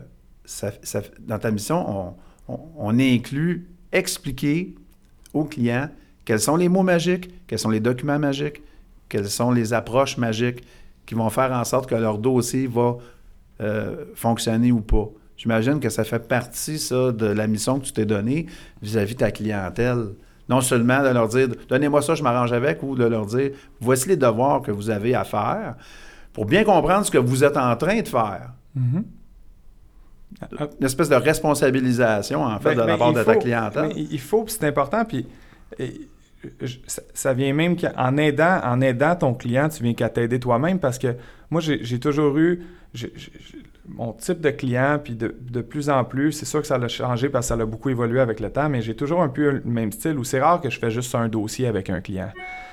dans 1.20 1.38
ta 1.38 1.50
mission, 1.50 1.84
on, 1.86 2.14
on- 2.54 2.60
on 2.78 2.98
inclut 2.98 3.68
expliquer 3.92 4.74
aux 5.34 5.44
clients 5.44 5.90
quels 6.24 6.40
sont 6.40 6.56
les 6.56 6.70
mots 6.70 6.82
magiques, 6.82 7.28
quels 7.46 7.58
sont 7.58 7.68
les 7.68 7.80
documents 7.80 8.18
magiques, 8.18 8.62
quelles 9.10 9.28
sont 9.28 9.50
les 9.50 9.74
approches 9.74 10.16
magiques 10.16 10.64
qui 11.04 11.14
vont 11.14 11.28
faire 11.28 11.52
en 11.52 11.64
sorte 11.64 11.90
que 11.90 11.94
leur 11.94 12.16
dossier 12.16 12.66
va 12.66 12.96
euh, 13.60 14.06
fonctionner 14.14 14.72
ou 14.72 14.80
pas. 14.80 15.10
J'imagine 15.36 15.80
que 15.80 15.88
ça 15.90 16.02
fait 16.04 16.26
partie, 16.26 16.78
ça, 16.78 17.12
de 17.12 17.26
la 17.26 17.46
mission 17.46 17.78
que 17.78 17.84
tu 17.84 17.92
t'es 17.92 18.06
donnée 18.06 18.46
vis-à-vis 18.82 19.14
de 19.14 19.18
ta 19.20 19.30
clientèle. 19.30 20.06
Non 20.48 20.60
seulement 20.60 21.02
de 21.02 21.08
leur 21.08 21.28
dire 21.28 21.48
donnez-moi 21.68 22.00
ça, 22.02 22.14
je 22.14 22.22
m'arrange 22.22 22.52
avec, 22.52 22.82
ou 22.82 22.94
de 22.94 23.04
leur 23.04 23.26
dire 23.26 23.50
voici 23.80 24.08
les 24.08 24.16
devoirs 24.16 24.62
que 24.62 24.70
vous 24.70 24.90
avez 24.90 25.14
à 25.14 25.24
faire 25.24 25.74
pour 26.32 26.46
bien 26.46 26.64
comprendre 26.64 27.04
ce 27.04 27.10
que 27.10 27.18
vous 27.18 27.42
êtes 27.44 27.56
en 27.56 27.74
train 27.76 28.00
de 28.00 28.08
faire. 28.08 28.52
Ah, 30.58 30.68
Une 30.80 30.86
espèce 30.86 31.08
de 31.08 31.14
responsabilisation, 31.14 32.42
en 32.42 32.58
fait, 32.58 32.70
Ben, 32.70 32.74
de 32.74 32.80
la 32.80 32.86
ben, 32.86 32.98
part 32.98 33.12
de 33.12 33.22
ta 33.22 33.36
clientèle. 33.36 33.92
il 33.96 34.20
faut, 34.20 34.44
puis 34.44 34.54
c'est 34.58 34.66
important, 34.66 35.04
puis 35.04 35.26
et, 35.78 36.08
je- 36.62 36.76
ça, 36.86 37.02
ça 37.14 37.32
vient 37.32 37.52
même 37.54 37.76
qu'en 37.76 38.16
aidant, 38.18 38.60
en 38.62 38.80
aidant 38.80 39.16
ton 39.16 39.34
client, 39.34 39.68
tu 39.68 39.82
viens 39.82 39.94
qu'à 39.94 40.08
t'aider 40.10 40.38
toi-même 40.38 40.78
parce 40.78 40.98
que 40.98 41.14
moi, 41.50 41.60
j'ai 41.60 41.98
toujours 41.98 42.36
eu 42.38 42.62
mon 43.88 44.12
type 44.12 44.40
de 44.40 44.50
client, 44.50 44.98
puis 45.02 45.14
de, 45.14 45.34
de 45.40 45.60
plus 45.60 45.90
en 45.90 46.04
plus, 46.04 46.32
c'est 46.32 46.44
sûr 46.44 46.60
que 46.60 46.66
ça 46.66 46.76
a 46.76 46.88
changé 46.88 47.28
parce 47.28 47.46
que 47.46 47.54
ça 47.54 47.60
a 47.60 47.66
beaucoup 47.66 47.90
évolué 47.90 48.20
avec 48.20 48.40
le 48.40 48.50
temps, 48.50 48.68
mais 48.68 48.82
j'ai 48.82 48.94
toujours 48.94 49.22
un 49.22 49.28
peu 49.28 49.50
le 49.50 49.62
même 49.64 49.92
style 49.92 50.18
où 50.18 50.24
c'est 50.24 50.40
rare 50.40 50.60
que 50.60 50.70
je 50.70 50.78
fais 50.78 50.90
juste 50.90 51.14
un 51.14 51.28
dossier 51.28 51.66
avec 51.66 51.90
un 51.90 52.00
client. 52.00 52.30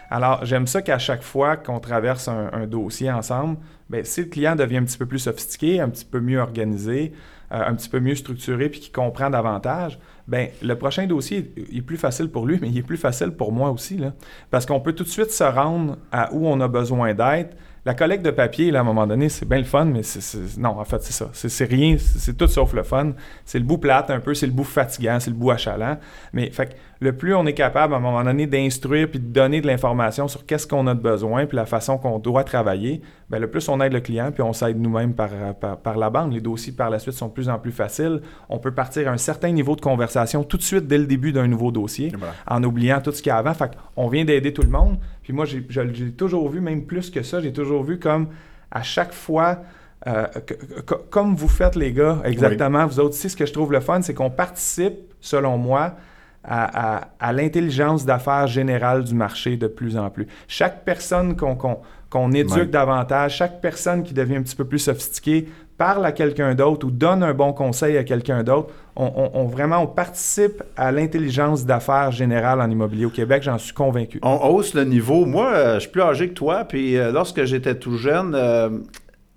Alors, 0.10 0.46
j'aime 0.46 0.68
ça 0.68 0.82
qu'à 0.82 1.00
chaque 1.00 1.24
fois 1.24 1.58
qu'on 1.58 1.80
traverse 1.80 2.28
un, 2.28 2.68
dossier 2.68 3.12
ensemble, 3.12 3.58
ben, 3.90 4.06
si 4.06 4.22
le 4.22 4.28
client 4.28 4.56
devient 4.56 4.78
un 4.78 4.84
petit 4.84 4.98
peu 4.98 5.06
plus 5.06 5.20
sophistiqué, 5.20 5.80
un 5.80 5.90
petit 5.90 6.06
peu 6.06 6.20
mieux 6.20 6.40
organisé, 6.40 7.14
euh, 7.52 7.64
un 7.66 7.74
petit 7.74 7.90
peu 7.90 8.00
mieux 8.00 8.16
structuré, 8.16 8.70
puis 8.70 8.80
qu'il 8.80 8.92
comprend 8.92 9.30
davantage, 9.30 9.98
ben, 10.28 10.50
le 10.62 10.76
prochain 10.76 11.08
dossier 11.08 11.52
est 11.58 11.82
plus 11.82 11.98
facile 11.98 12.30
pour 12.30 12.46
lui, 12.46 12.60
mais 12.62 12.70
il 12.70 12.78
est 12.78 12.84
plus 12.84 12.98
facile 12.98 13.32
pour 13.32 13.52
moi 13.52 13.72
aussi. 13.72 14.00
Parce 14.52 14.66
qu'on 14.66 14.80
peut 14.80 14.94
tout 14.94 15.04
de 15.04 15.10
suite 15.10 15.32
se 15.32 15.44
rendre 15.44 15.98
à 16.12 16.32
où 16.34 16.48
on 16.48 16.60
a 16.62 16.68
besoin 16.68 17.14
d'être. 17.14 17.58
La 17.86 17.94
collecte 17.94 18.24
de 18.24 18.32
papier, 18.32 18.72
là, 18.72 18.80
à 18.80 18.82
un 18.82 18.86
moment 18.86 19.06
donné, 19.06 19.28
c'est 19.28 19.46
bien 19.46 19.58
le 19.58 19.66
fun, 19.66 19.84
mais 19.84 20.04
c'est, 20.04 20.58
non, 20.58 20.80
en 20.80 20.86
fait, 20.86 21.04
c'est 21.04 21.12
ça. 21.12 21.30
C'est, 21.34 21.50
c'est 21.50 21.66
rien, 21.66 21.98
c'est, 22.00 22.38
tout 22.38 22.48
sauf 22.48 22.72
le 22.72 22.84
fun. 22.84 23.12
C'est 23.44 23.60
le 23.60 23.66
bout 23.66 23.78
plate 23.78 24.10
un 24.10 24.22
peu, 24.22 24.34
c'est 24.34 24.46
le 24.46 24.54
bout 24.54 24.64
fatigant, 24.64 25.20
c'est 25.20 25.32
le 25.32 25.36
bout 25.36 25.52
achalant. 25.52 25.98
Mais 26.32 26.50
fait 26.50 26.68
que 26.68 26.74
le 27.02 27.12
plus 27.12 27.36
on 27.36 27.46
est 27.46 27.54
capable, 27.54 27.94
à 27.94 27.98
un 27.98 28.00
moment 28.00 28.24
donné, 28.24 28.48
d'instruire 28.48 29.10
puis 29.10 29.20
de 29.20 29.26
donner 29.26 29.60
de 29.60 29.68
l'information 29.68 30.30
sur 30.30 30.46
qu'est-ce 30.46 30.66
qu'on 30.66 30.88
a 30.88 30.96
de 30.96 31.02
besoin 31.02 31.46
puis 31.46 31.58
la 31.58 31.66
façon 31.66 31.98
qu'on 31.98 32.20
doit 32.20 32.46
travailler, 32.46 33.02
ben, 33.30 33.40
le 33.40 33.50
plus 33.50 33.68
on 33.68 33.82
aide 33.82 33.92
le 33.92 34.00
client 34.00 34.32
puis 34.32 34.42
on 34.42 34.54
s'aide 34.54 34.80
nous-mêmes 34.80 35.14
par, 35.14 35.30
par, 35.60 35.78
par 35.78 35.98
la 35.98 36.10
banque. 36.10 36.34
Les 36.34 36.40
dossiers, 36.40 36.72
par 36.72 36.90
la 36.90 37.00
suite, 37.00 37.16
sont 37.16 37.28
de 37.28 37.34
plus 37.34 37.50
en 37.50 37.60
plus 37.60 37.74
faciles. 37.74 38.22
On 38.48 38.60
peut 38.60 38.72
partir 38.74 39.10
à 39.10 39.12
un 39.12 39.18
certain 39.18 39.52
niveau 39.52 39.76
de 39.76 39.82
conversation 39.82 40.46
tout 40.46 40.56
de 40.56 40.62
suite 40.62 40.88
dès 40.88 40.98
le 40.98 41.06
début 41.06 41.34
d'un 41.34 41.48
nouveau 41.48 41.72
dossier 41.72 42.14
voilà. 42.18 42.34
en 42.48 42.64
oubliant 42.64 43.02
tout 43.02 43.12
ce 43.12 43.22
qu'il 43.22 43.30
y 43.30 43.34
a 43.34 43.38
avant. 43.38 43.54
Fait 43.54 43.72
on 43.98 44.08
vient 44.08 44.24
d'aider 44.24 44.54
tout 44.54 44.62
le 44.64 44.70
monde. 44.70 44.98
Puis 45.24 45.34
moi, 45.34 45.46
j'ai, 45.46 45.64
toujours 46.12 46.50
vu, 46.50 46.60
même 46.62 46.86
plus 46.86 47.10
que 47.10 47.24
ça, 47.24 47.40
j'ai 47.42 47.54
toujours 47.54 47.84
vu 47.84 47.98
comme 48.00 48.28
à 48.72 48.82
chaque 48.84 49.14
fois, 49.14 49.60
euh, 50.08 50.26
que- 50.46 50.54
que- 50.82 50.96
comme 51.10 51.36
vous 51.36 51.48
faites 51.48 51.76
les 51.76 51.94
gars, 51.94 52.20
exactement, 52.26 52.86
vous 52.86 53.00
autres 53.00 53.10
aussi, 53.16 53.30
ce 53.30 53.38
que 53.38 53.46
je 53.46 53.54
trouve 53.54 53.72
le 53.72 53.80
fun, 53.80 54.02
c'est 54.02 54.14
qu'on 54.14 54.30
participe, 54.30 54.96
selon 55.22 55.58
moi, 55.58 55.96
à, 56.44 56.98
à- 56.98 57.08
à 57.22 57.32
l'intelligence 57.34 58.04
d'affaires 58.06 58.48
générale 58.48 59.06
du 59.06 59.14
marché 59.16 59.56
de 59.56 59.68
plus 59.68 59.96
en 59.98 60.10
plus. 60.10 60.28
Chaque 60.48 60.84
personne 60.84 61.38
qu'on 61.38 61.56
qu'on- 61.56 61.80
qu'on 62.10 62.32
éduque 62.34 62.56
Ouais. 62.58 62.66
davantage, 62.66 63.38
chaque 63.38 63.62
personne 63.62 64.04
qui 64.04 64.14
devient 64.14 64.36
un 64.36 64.44
petit 64.44 64.56
peu 64.56 64.66
plus 64.66 64.80
sophistiquée, 64.80 65.48
parle 65.78 66.06
à 66.06 66.12
quelqu'un 66.12 66.54
d'autre 66.54 66.86
ou 66.86 66.92
donne 66.92 67.24
un 67.24 67.34
bon 67.34 67.54
conseil 67.54 67.98
à 67.98 68.04
quelqu'un 68.04 68.44
d'autre, 68.44 68.74
on, 68.96 69.06
on- 69.06 69.32
on- 69.42 69.46
vraiment 69.48 69.80
on 69.80 69.88
participe 69.88 70.62
à 70.78 70.92
l'intelligence 70.92 71.66
d'affaires 71.66 72.12
générale 72.12 72.62
en 72.62 72.70
immobilier 72.70 73.06
au 73.06 73.10
Québec, 73.10 73.44
j'en 73.44 73.58
suis 73.58 73.74
convaincu. 73.74 74.20
On 74.24 74.36
hausse 74.50 74.74
le 74.74 74.84
niveau. 74.86 75.26
Moi, 75.26 75.48
euh, 75.54 75.74
je 75.76 75.80
suis 75.82 75.90
plus 75.90 76.02
âgé 76.02 76.30
que 76.30 76.34
toi, 76.34 76.64
puis 76.66 76.98
euh, 76.98 77.12
lorsque 77.12 77.44
j'étais 77.46 77.76
tout 77.76 77.98
jeune, 77.98 78.34
euh, 78.36 78.70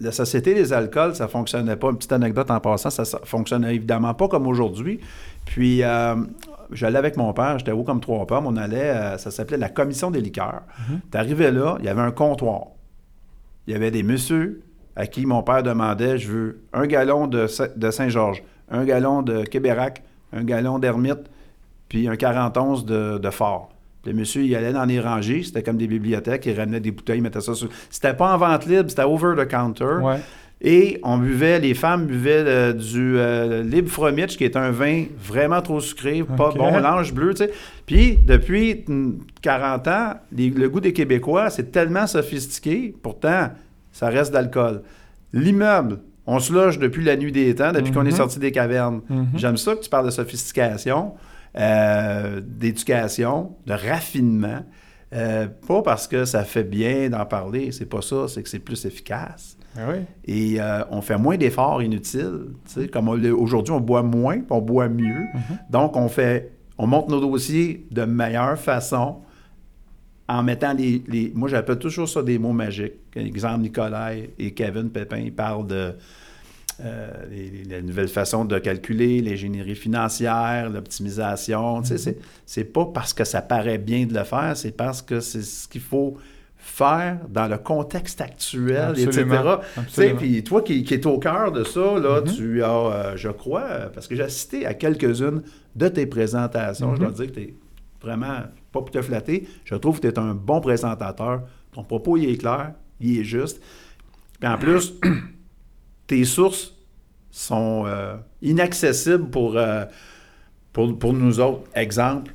la 0.01 0.13
Société 0.13 0.53
des 0.55 0.73
alcools, 0.73 1.15
ça 1.15 1.27
fonctionnait 1.29 1.77
pas. 1.77 1.89
Une 1.89 1.97
petite 1.97 2.13
anecdote 2.13 2.51
en 2.51 2.61
passant, 2.61 2.91
ça, 2.91 3.05
ça 3.07 3.19
fonctionnait 3.25 3.75
évidemment 3.75 4.13
pas 4.13 4.29
comme 4.29 4.47
aujourd'hui. 4.47 5.01
Puis, 5.47 5.83
j'allais 6.73 6.99
avec 6.99 7.17
mon 7.17 7.33
père, 7.33 7.59
j'étais 7.59 7.73
haut 7.73 7.83
comme 7.85 8.01
trois 8.01 8.27
pommes, 8.27 8.47
on 8.47 8.57
allait, 8.57 9.17
ça 9.17 9.31
s'appelait 9.31 9.57
la 9.57 9.69
commission 9.71 10.11
des 10.11 10.21
liqueurs. 10.21 10.63
T'arrivais 11.11 11.51
là, 11.51 11.77
il 11.79 11.87
y 11.87 11.89
avait 11.89 12.03
un 12.03 12.11
comptoir. 12.11 12.67
Il 13.67 13.73
y 13.73 13.77
avait 13.77 13.91
des 13.91 14.03
messieurs 14.03 14.63
à 14.97 15.07
qui 15.07 15.25
mon 15.27 15.43
père 15.43 15.63
demandait, 15.63 16.19
je 16.19 16.31
veux 16.31 16.61
un 16.75 16.87
gallon 16.87 17.27
de 17.27 17.47
Saint-Georges, 17.47 18.43
un 18.71 18.85
gallon 18.85 19.23
de 19.23 19.45
Québérac, 19.45 20.03
un 20.33 20.45
gallon 20.45 20.79
d'Hermite, 20.79 21.31
puis 21.89 22.09
un 22.09 22.17
41 22.17 22.83
de, 22.85 23.19
de 23.19 23.31
Fort. 23.31 23.71
Le 24.05 24.13
monsieur, 24.13 24.43
il 24.43 24.55
allait 24.55 24.73
dans 24.73 24.85
les 24.85 25.01
rangées, 25.01 25.43
c'était 25.43 25.63
comme 25.63 25.77
des 25.77 25.89
bibliothèques, 25.89 26.47
il 26.47 26.57
ramenait 26.59 26.81
des 26.81 26.93
bouteilles, 26.93 27.19
il 27.19 27.23
mettait 27.23 27.41
ça 27.41 27.55
sur... 27.55 27.69
C'était 27.91 28.15
pas 28.15 28.33
en 28.35 28.39
vente 28.39 28.67
libre, 28.67 28.89
c'était 28.89 29.03
over 29.03 29.35
the 29.37 29.49
counter. 29.49 29.99
Ouais. 30.01 30.21
Et 30.63 31.01
on 31.03 31.19
buvait, 31.19 31.59
les 31.59 31.75
femmes 31.75 32.07
buvaient 32.07 32.45
euh, 32.47 32.73
du 32.73 33.19
euh, 33.19 33.63
qui 34.29 34.45
est 34.45 34.57
un 34.57 34.71
vin 34.71 35.05
vraiment 35.19 35.61
trop 35.61 35.81
sucré, 35.81 36.23
pas 36.25 36.51
bon, 36.51 36.79
l'ange 36.79 37.13
bleu, 37.13 37.35
tu 37.35 37.45
sais. 37.45 37.51
Puis, 37.85 38.17
depuis 38.17 38.85
mm, 38.89 39.19
40 39.43 39.89
ans, 39.89 40.15
les- 40.33 40.49
le 40.51 40.69
goût 40.71 40.81
des 40.81 40.95
Québécois, 40.95 41.51
c'est 41.51 41.71
tellement 41.73 42.07
sophistiqué, 42.07 42.95
pourtant, 43.03 43.51
ça 43.93 44.09
reste 44.09 44.33
d'alcool. 44.33 44.83
L'immeuble, 45.33 45.99
on 46.27 46.39
se 46.39 46.53
loge 46.53 46.79
depuis 46.79 47.05
la 47.05 47.17
nuit 47.17 47.33
des 47.33 47.55
temps, 47.55 47.73
depuis 47.73 47.93
qu'on 47.93 48.05
est 48.07 48.11
Mhm. 48.11 48.17
sorti 48.17 48.39
des 48.39 48.53
cavernes. 48.53 49.01
Mhm. 49.09 49.29
J'aime 49.37 49.57
ça 49.57 49.75
que 49.75 49.81
tu 49.81 49.89
parles 49.91 50.07
de 50.07 50.11
sophistication, 50.11 51.13
euh, 51.57 52.41
d'éducation, 52.45 53.57
de 53.67 53.73
raffinement. 53.73 54.65
Euh, 55.15 55.47
pas 55.69 55.83
parce 55.83 56.09
que 56.09 56.25
ça 56.25 56.43
fait 56.45 56.65
bien 56.65 57.09
d'en 57.11 57.25
parler, 57.25 57.71
c'est 57.73 57.87
pas 57.87 58.03
ça, 58.03 58.27
c'est 58.29 58.43
que 58.43 58.49
c'est 58.49 58.59
plus 58.59 58.85
efficace. 58.85 59.57
Ben 59.77 59.83
oui. 59.91 59.99
Et 60.25 60.61
euh, 60.61 60.83
on 60.91 61.01
fait 61.01 61.17
moins 61.19 61.37
d'efforts 61.37 61.83
inutiles. 61.83 62.47
Comme 62.93 63.09
aujourd'hui, 63.09 63.73
on 63.73 63.81
boit 63.81 64.03
moins, 64.03 64.39
on 64.51 64.61
boit 64.61 64.89
mieux. 64.89 65.27
Donc, 65.71 65.97
on 65.97 66.09
fait, 66.09 66.51
on 66.79 66.87
monte 66.87 67.09
nos 67.09 67.21
dossiers 67.21 67.87
de 67.91 68.05
meilleure 68.05 68.59
façon 68.59 69.19
en 70.29 70.43
mettant 70.43 70.73
les. 70.73 71.03
les- 71.07 71.33
moi, 71.35 71.49
j'appelle 71.49 71.79
toujours 71.79 72.09
ça 72.09 72.23
des 72.23 72.39
mots 72.39 72.53
magiques. 72.53 72.95
Exemple, 73.15 73.61
Nicolas 73.61 74.11
et 74.39 74.51
Kevin 74.53 74.91
Pépin, 74.91 75.19
ils 75.19 75.33
parlent 75.35 75.67
de. 75.67 75.93
euh, 76.85 77.11
les, 77.31 77.65
la 77.65 77.81
nouvelle 77.81 78.09
façon 78.09 78.45
de 78.45 78.59
calculer, 78.59 79.23
l'ingénierie 79.23 79.75
financière, 79.77 80.69
l'optimisation. 80.69 81.81
Tu 81.81 81.89
sais, 81.89 81.99
c'est- 81.99 82.19
c'est 82.45 82.65
pas 82.65 82.85
parce 82.93 83.15
que 83.15 83.25
ça 83.25 83.41
paraît 83.41 83.79
bien 83.79 84.05
de 84.05 84.13
le 84.13 84.25
faire, 84.25 84.55
c'est 84.57 84.73
parce 84.77 85.01
que 85.01 85.21
c'est 85.21 85.43
ce 85.43 85.67
qu'il 85.69 85.81
faut 85.81 86.19
faire 86.59 87.19
dans 87.31 87.47
le 87.49 87.57
contexte 87.59 88.21
actuel, 88.21 88.91
etc. 88.99 89.07
Absolument. 89.07 89.57
Tu 89.59 89.75
sais, 89.75 89.81
Absolument. 89.81 90.17
puis 90.19 90.45
toi 90.45 90.63
qui, 90.63 90.83
qui 90.85 90.95
es 90.95 91.07
au 91.07 91.19
cœur 91.19 91.53
de 91.53 91.65
ça, 91.65 91.99
là, 91.99 92.21
Mhm. 92.21 92.33
tu 92.35 92.63
as, 92.63 92.69
euh, 92.71 93.17
je 93.17 93.29
crois, 93.29 93.63
parce 93.95 94.07
que 94.09 94.15
j'ai 94.17 94.25
assisté 94.25 94.67
à 94.67 94.75
quelques-unes 94.75 95.43
de 95.77 95.89
tes 95.89 96.07
présentations, 96.07 96.95
je 96.95 97.01
dois 97.01 97.11
dire 97.13 97.27
que 97.29 97.33
tu 97.33 97.41
es 97.41 97.55
vraiment 98.01 98.41
pas 98.73 98.81
pour 98.81 98.91
te 98.91 99.01
flatter, 99.01 99.49
je 99.65 99.75
trouve 99.75 100.01
que 100.01 100.07
tu 100.07 100.13
es 100.13 100.19
un 100.19 100.35
bon 100.35 100.61
présentateur. 100.61 101.43
Ton 101.73 101.85
propos, 101.85 102.17
il 102.17 102.31
est 102.31 102.37
clair, 102.37 102.73
il 103.01 103.21
est 103.21 103.25
juste. 103.25 103.61
Puis 104.39 104.49
en 104.49 104.59
plus, 104.59 104.95
tes 106.07 106.25
sources 106.25 106.75
sont 107.31 107.85
euh, 107.87 108.17
inaccessibles 108.43 109.29
pour, 109.31 109.57
euh, 109.57 109.85
pour, 110.73 110.99
pour 110.99 111.13
nous 111.13 111.41
autres. 111.41 111.65
Exemple, 111.75 112.33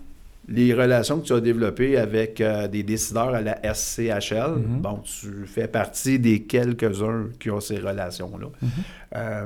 les 0.47 0.73
relations 0.73 1.19
que 1.19 1.25
tu 1.25 1.33
as 1.33 1.39
développées 1.39 1.97
avec 1.97 2.41
euh, 2.41 2.67
des 2.67 2.83
décideurs 2.83 3.33
à 3.33 3.41
la 3.41 3.73
SCHL. 3.73 4.57
Mhm. 4.57 4.81
Bon, 4.81 4.99
tu 4.99 5.45
fais 5.45 5.67
partie 5.67 6.19
des 6.19 6.43
quelques-uns 6.43 7.29
qui 7.39 7.49
ont 7.49 7.59
ces 7.59 7.79
relations-là. 7.79 8.47
Mhm. 8.61 8.69
Euh, 9.15 9.45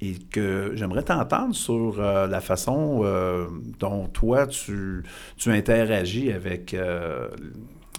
et 0.00 0.14
que 0.30 0.72
j'aimerais 0.74 1.02
t'entendre 1.02 1.54
sur 1.54 1.96
euh, 1.98 2.26
la 2.26 2.40
façon 2.40 3.00
euh, 3.02 3.46
dont 3.78 4.06
toi, 4.06 4.46
tu, 4.46 5.02
tu 5.36 5.50
interagis 5.50 6.32
avec 6.32 6.72
euh, 6.72 7.28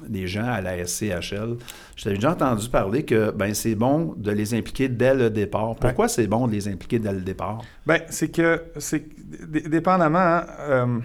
les 0.08 0.28
gens 0.28 0.45
à 0.45 0.62
la 0.62 0.86
SCHL. 0.86 1.58
Je 1.95 2.04
t'avais 2.04 2.15
déjà 2.15 2.32
entendu 2.32 2.69
parler 2.69 3.04
que 3.04 3.32
ben, 3.32 3.54
c'est 3.54 3.76
bon 3.76 4.13
de 4.15 4.32
les 4.32 4.54
impliquer 4.54 4.88
dès 4.88 5.13
le 5.13 5.30
départ. 5.30 5.76
Pourquoi 5.76 6.08
c'est 6.08 6.28
bon 6.28 6.47
de 6.47 6.54
les 6.54 6.67
impliquer 6.67 7.00
dès 7.00 7.12
le 7.12 7.21
départ? 7.21 7.62
Ben, 7.86 8.02
c'est 8.10 8.30
que, 8.30 8.63
c'est 8.78 9.06
dépendamment, 9.69 10.19
hein, 10.19 10.45
euh, 10.62 11.00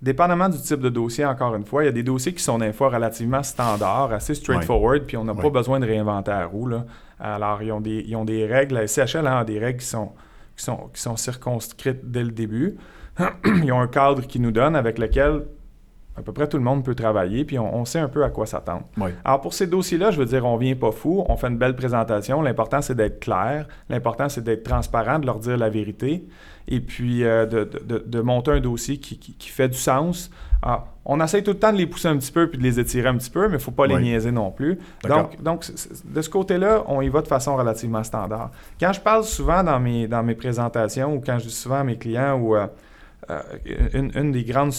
dépendamment 0.00 0.48
du 0.48 0.58
type 0.58 0.80
de 0.80 0.88
dossier, 0.88 1.24
encore 1.24 1.54
une 1.56 1.64
fois, 1.64 1.82
il 1.82 1.86
y 1.86 1.88
a 1.88 1.92
des 1.92 2.02
dossiers 2.02 2.32
qui 2.32 2.42
sont 2.42 2.58
des 2.58 2.72
fois 2.72 2.90
relativement 2.90 3.42
standards, 3.42 4.12
assez 4.12 4.34
straightforward, 4.34 5.04
puis 5.06 5.16
on 5.16 5.24
n'a 5.24 5.34
pas 5.34 5.50
besoin 5.50 5.80
de 5.80 5.86
réinventer 5.86 6.30
la 6.30 6.46
roue. 6.46 6.66
Là. 6.66 6.86
Alors, 7.18 7.62
ils 7.62 7.72
ont, 7.72 7.80
des, 7.80 8.04
ils 8.06 8.16
ont 8.16 8.24
des 8.24 8.46
règles, 8.46 8.76
la 8.76 8.86
SCHL 8.86 9.26
a 9.26 9.44
des 9.44 9.58
règles 9.58 9.80
qui 9.80 9.86
sont, 9.86 10.12
qui 10.60 10.64
sont, 10.66 10.90
qui 10.94 11.00
sont 11.00 11.16
circonscrites 11.16 12.10
dès 12.10 12.22
le 12.22 12.30
début. 12.30 12.76
ils 13.64 13.72
ont 13.72 13.80
un 13.80 13.88
cadre 13.88 14.22
qui 14.26 14.38
nous 14.38 14.52
donne 14.52 14.76
avec 14.76 14.98
lequel 14.98 15.42
à 16.16 16.22
peu 16.22 16.32
près 16.32 16.48
tout 16.48 16.58
le 16.58 16.62
monde 16.62 16.84
peut 16.84 16.94
travailler, 16.94 17.44
puis 17.46 17.58
on, 17.58 17.74
on 17.74 17.84
sait 17.86 17.98
un 17.98 18.08
peu 18.08 18.22
à 18.24 18.30
quoi 18.30 18.44
s'attendre. 18.44 18.82
Oui. 18.98 19.10
Alors 19.24 19.40
pour 19.40 19.54
ces 19.54 19.66
dossiers-là, 19.66 20.10
je 20.10 20.18
veux 20.18 20.26
dire, 20.26 20.44
on 20.44 20.56
vient 20.58 20.74
pas 20.74 20.92
fou, 20.92 21.24
on 21.28 21.36
fait 21.36 21.46
une 21.48 21.56
belle 21.56 21.74
présentation. 21.76 22.42
L'important, 22.42 22.82
c'est 22.82 22.94
d'être 22.94 23.20
clair. 23.20 23.66
L'important, 23.88 24.28
c'est 24.28 24.42
d'être 24.44 24.64
transparent, 24.64 25.18
de 25.18 25.24
leur 25.26 25.38
dire 25.38 25.56
la 25.56 25.70
vérité, 25.70 26.26
et 26.68 26.80
puis 26.80 27.24
euh, 27.24 27.46
de, 27.46 27.64
de- 28.06 28.20
monter 28.20 28.50
un 28.50 28.60
dossier 28.60 28.98
qui, 28.98 29.18
qui- 29.18 29.34
qui 29.34 29.48
fait 29.48 29.68
du 29.68 29.78
sens. 29.78 30.30
Ah, 30.62 30.84
on 31.12 31.20
essaie 31.20 31.42
tout 31.42 31.50
le 31.50 31.58
temps 31.58 31.72
de 31.72 31.76
les 31.78 31.88
pousser 31.88 32.06
un 32.06 32.16
petit 32.16 32.30
peu 32.30 32.48
puis 32.48 32.56
de 32.56 32.62
les 32.62 32.78
étirer 32.78 33.08
un 33.08 33.16
petit 33.16 33.30
peu, 33.30 33.42
mais 33.48 33.54
il 33.54 33.58
ne 33.58 33.58
faut 33.58 33.72
pas 33.72 33.88
les 33.88 33.96
Oui. 33.96 34.02
niaiser 34.02 34.30
non 34.30 34.52
plus. 34.52 34.78
Donc, 35.08 35.42
donc 35.42 35.64
de 36.04 36.22
ce 36.22 36.30
côté-là, 36.30 36.84
on 36.86 37.00
y 37.02 37.08
va 37.08 37.20
de 37.20 37.26
façon 37.26 37.56
relativement 37.56 38.04
standard. 38.04 38.52
Quand 38.78 38.92
je 38.92 39.00
parle 39.00 39.24
souvent 39.24 39.64
dans 39.64 39.80
mes, 39.80 40.06
dans 40.06 40.22
mes 40.22 40.36
présentations 40.36 41.16
ou 41.16 41.20
quand 41.20 41.38
je 41.40 41.46
dis 41.48 41.54
souvent 41.54 41.80
à 41.80 41.84
mes 41.84 41.98
clients 41.98 42.38
ou 42.38 42.54
euh, 42.54 42.68
euh, 43.28 43.40
une, 43.92 44.12
une 44.14 44.30
des 44.30 44.44
grandes, 44.44 44.72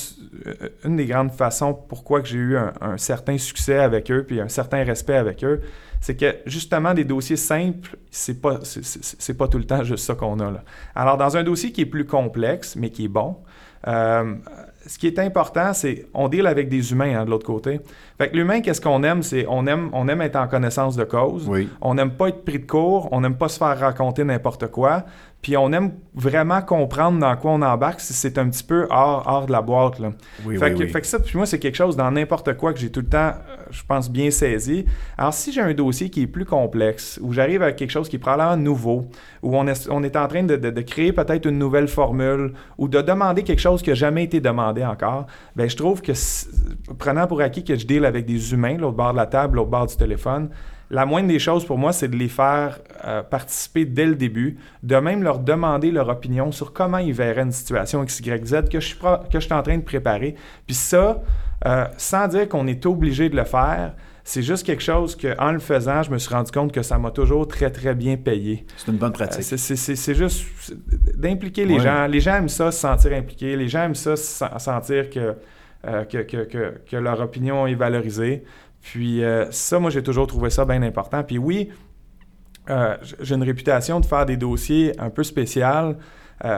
euh, 0.47 0.69
une 0.85 0.95
des 0.95 1.05
grandes 1.05 1.31
façons 1.31 1.73
pourquoi 1.73 2.21
que 2.21 2.27
j'ai 2.29 2.37
eu 2.37 2.55
un, 2.57 2.71
un 2.79 2.97
certain 2.97 3.37
succès 3.37 3.79
avec 3.79 4.09
eux 4.09 4.23
puis 4.25 4.39
un 4.39 4.47
certain 4.47 4.85
respect 4.85 5.15
avec 5.17 5.43
eux, 5.43 5.59
c'est 5.99 6.15
que 6.15 6.37
justement 6.45 6.93
des 6.93 7.03
dossiers 7.03 7.35
simples, 7.35 7.97
c'est 8.09 8.41
pas 8.41 8.59
c'est 8.63 9.37
pas 9.37 9.47
tout 9.49 9.57
le 9.57 9.65
temps 9.65 9.83
juste 9.83 10.05
ça 10.05 10.15
qu'on 10.15 10.39
a 10.39 10.49
là. 10.49 10.63
Alors 10.95 11.17
dans 11.17 11.35
un 11.35 11.43
dossier 11.43 11.71
qui 11.73 11.81
est 11.81 11.85
plus 11.85 12.05
complexe 12.05 12.75
mais 12.77 12.89
qui 12.89 13.05
est 13.05 13.09
bon, 13.09 13.35
euh, 13.87 14.33
ce 14.85 14.97
qui 14.97 15.07
est 15.07 15.19
important, 15.19 15.73
c'est 15.73 16.07
on 16.13 16.27
deal 16.27 16.47
avec 16.47 16.67
des 16.69 16.91
humains 16.91 17.19
hein, 17.19 17.25
de 17.25 17.29
l'autre 17.29 17.45
côté. 17.45 17.79
Fait 18.17 18.29
que 18.29 18.35
l'humain, 18.35 18.61
qu'est-ce 18.61 18.81
qu'on 18.81 19.03
aime, 19.03 19.21
c'est 19.21 19.45
on 19.47 19.67
aime 19.67 19.89
on 19.93 20.07
aime 20.07 20.21
être 20.21 20.35
en 20.35 20.47
connaissance 20.47 20.95
de 20.95 21.03
cause. 21.03 21.47
Oui. 21.47 21.69
On 21.81 21.93
n'aime 21.93 22.11
pas 22.11 22.29
être 22.29 22.43
pris 22.43 22.59
de 22.59 22.65
court, 22.65 23.09
on 23.11 23.21
n'aime 23.21 23.35
pas 23.35 23.49
se 23.49 23.57
faire 23.57 23.77
raconter 23.77 24.23
n'importe 24.23 24.67
quoi, 24.67 25.05
puis 25.41 25.57
on 25.57 25.71
aime 25.73 25.93
vraiment 26.13 26.61
comprendre 26.61 27.17
dans 27.19 27.35
quoi 27.35 27.51
on 27.51 27.61
embarque 27.63 27.99
si 27.99 28.13
c'est 28.13 28.37
un 28.37 28.47
petit 28.49 28.63
peu 28.63 28.85
hors, 28.91 29.23
hors 29.27 29.45
de 29.47 29.51
la 29.51 29.61
boîte. 29.61 29.97
Là. 29.99 30.11
Oui, 30.45 30.57
fait, 30.57 30.71
oui, 30.71 30.77
que, 30.77 30.83
oui. 30.83 30.89
fait 30.89 31.01
que 31.01 31.07
ça, 31.07 31.19
puis 31.19 31.35
moi, 31.37 31.45
c'est 31.47 31.57
quelque 31.57 31.75
chose 31.75 31.95
dans 31.95 32.11
n'importe 32.11 32.55
quoi 32.57 32.73
que 32.73 32.79
j'ai 32.79 32.91
tout 32.91 32.99
le 32.99 33.07
temps, 33.07 33.31
euh, 33.49 33.57
je 33.71 33.81
pense, 33.87 34.09
bien 34.11 34.29
saisi. 34.29 34.85
Alors, 35.17 35.33
si 35.33 35.51
j'ai 35.51 35.61
un 35.61 35.73
dossier 35.73 36.09
qui 36.09 36.21
est 36.23 36.27
plus 36.27 36.45
complexe, 36.45 37.19
où 37.23 37.33
j'arrive 37.33 37.63
avec 37.63 37.77
quelque 37.77 37.89
chose 37.91 38.07
qui 38.07 38.17
est 38.17 38.19
probablement 38.19 38.55
nouveau, 38.57 39.07
où 39.41 39.57
on 39.57 39.65
est, 39.67 39.89
on 39.89 40.03
est 40.03 40.15
en 40.15 40.27
train 40.27 40.43
de, 40.43 40.55
de- 40.57 40.69
de 40.69 40.81
créer 40.81 41.11
peut-être 41.13 41.47
une 41.47 41.57
nouvelle 41.57 41.87
formule, 41.87 42.53
ou 42.77 42.87
de 42.87 43.01
demander 43.01 43.43
quelque 43.43 43.59
chose 43.61 43.81
qui 43.81 43.89
n'a 43.89 43.95
jamais 43.95 44.25
été 44.25 44.41
demandé 44.41 44.85
encore, 44.85 45.25
ben 45.55 45.67
je 45.69 45.75
trouve 45.75 46.01
que, 46.01 46.11
prenant 46.97 47.27
pour 47.27 47.41
acquis 47.41 47.63
que 47.63 47.75
je 47.75 47.85
deal 47.85 48.05
avec 48.05 48.25
des 48.25 48.53
humains, 48.53 48.77
l'autre 48.77 48.97
bord 48.97 49.11
de 49.13 49.17
la 49.17 49.25
table, 49.27 49.57
l'autre 49.57 49.69
bord 49.69 49.87
du 49.87 49.95
téléphone, 49.95 50.49
la 50.89 51.05
moindre 51.05 51.29
des 51.29 51.39
choses 51.39 51.63
pour 51.65 51.77
moi, 51.77 51.93
c'est 51.93 52.09
de 52.09 52.17
les 52.17 52.27
faire 52.27 52.79
euh, 53.05 53.23
participer 53.23 53.85
dès 53.85 54.05
le 54.05 54.15
début, 54.15 54.57
de 54.83 54.95
même 54.97 55.23
leur 55.23 55.39
demander 55.39 55.89
leur 55.89 56.09
opinion 56.09 56.51
sur 56.51 56.73
comment 56.73 56.97
ils 56.97 57.13
verraient 57.13 57.43
une 57.43 57.51
situation 57.53 58.03
X, 58.03 58.19
Y, 58.19 58.45
Z 58.45 58.69
que 58.69 58.79
je 58.81 58.87
suis, 58.87 58.97
que 58.97 59.39
je 59.39 59.45
suis 59.45 59.53
en 59.53 59.63
train 59.63 59.77
de 59.77 59.83
préparer. 59.83 60.35
Puis 60.65 60.75
ça, 60.75 61.21
euh, 61.65 61.85
sans 61.97 62.27
dire 62.27 62.49
qu'on 62.49 62.67
est 62.67 62.85
obligé 62.85 63.29
de 63.29 63.37
le 63.37 63.45
faire, 63.45 63.93
c'est 64.25 64.41
juste 64.43 64.65
quelque 64.65 64.83
chose 64.83 65.15
que, 65.15 65.35
en 65.39 65.51
le 65.53 65.59
faisant, 65.59 66.03
je 66.03 66.11
me 66.11 66.17
suis 66.17 66.33
rendu 66.33 66.51
compte 66.51 66.71
que 66.73 66.81
ça 66.83 66.97
m'a 66.97 67.09
toujours 67.11 67.47
très, 67.47 67.69
très 67.71 67.95
bien 67.95 68.17
payé. 68.17 68.65
C'est 68.77 68.91
une 68.91 68.97
bonne 68.97 69.09
Euh, 69.09 69.13
pratique. 69.13 69.43
c'est- 69.43 69.95
c'est 69.95 70.13
juste 70.15 70.45
d'impliquer 71.15 71.65
les 71.65 71.75
Ouais. 71.75 71.79
gens. 71.79 72.05
Les 72.07 72.19
gens 72.19 72.35
aiment 72.35 72.49
ça, 72.49 72.69
se 72.71 72.79
sentir 72.79 73.13
impliqués. 73.13 73.55
Les 73.55 73.67
gens 73.69 73.83
aiment 73.83 73.95
ça, 73.95 74.15
se 74.15 74.23
sen- 74.43 74.59
sentir 74.59 75.09
que, 75.09 75.35
euh, 75.87 76.03
que, 76.05 76.95
leur 76.95 77.19
opinion 77.21 77.65
est 77.65 77.75
valorisée. 77.75 78.43
Puis 78.81 79.23
euh, 79.23 79.49
ça, 79.51 79.79
moi, 79.79 79.89
j'ai 79.89 80.03
toujours 80.03 80.27
trouvé 80.27 80.49
ça 80.49 80.63
bien 80.63 80.81
important. 80.83 81.23
Puis 81.23 81.37
oui, 81.37 81.69
euh, 82.69 82.95
j'ai 83.19 83.35
une 83.35 83.43
réputation 83.43 83.99
de 83.99 84.05
faire 84.05 84.25
des 84.25 84.37
dossiers 84.37 84.93
un 84.99 85.09
peu 85.09 85.23
spéciaux. 85.23 85.95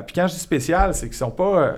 Puis 0.07 0.15
quand 0.15 0.27
je 0.27 0.33
dis 0.33 0.39
spécial, 0.39 0.93
c'est 0.93 1.07
qu'ils 1.07 1.17
sont 1.17 1.31
pas. 1.31 1.75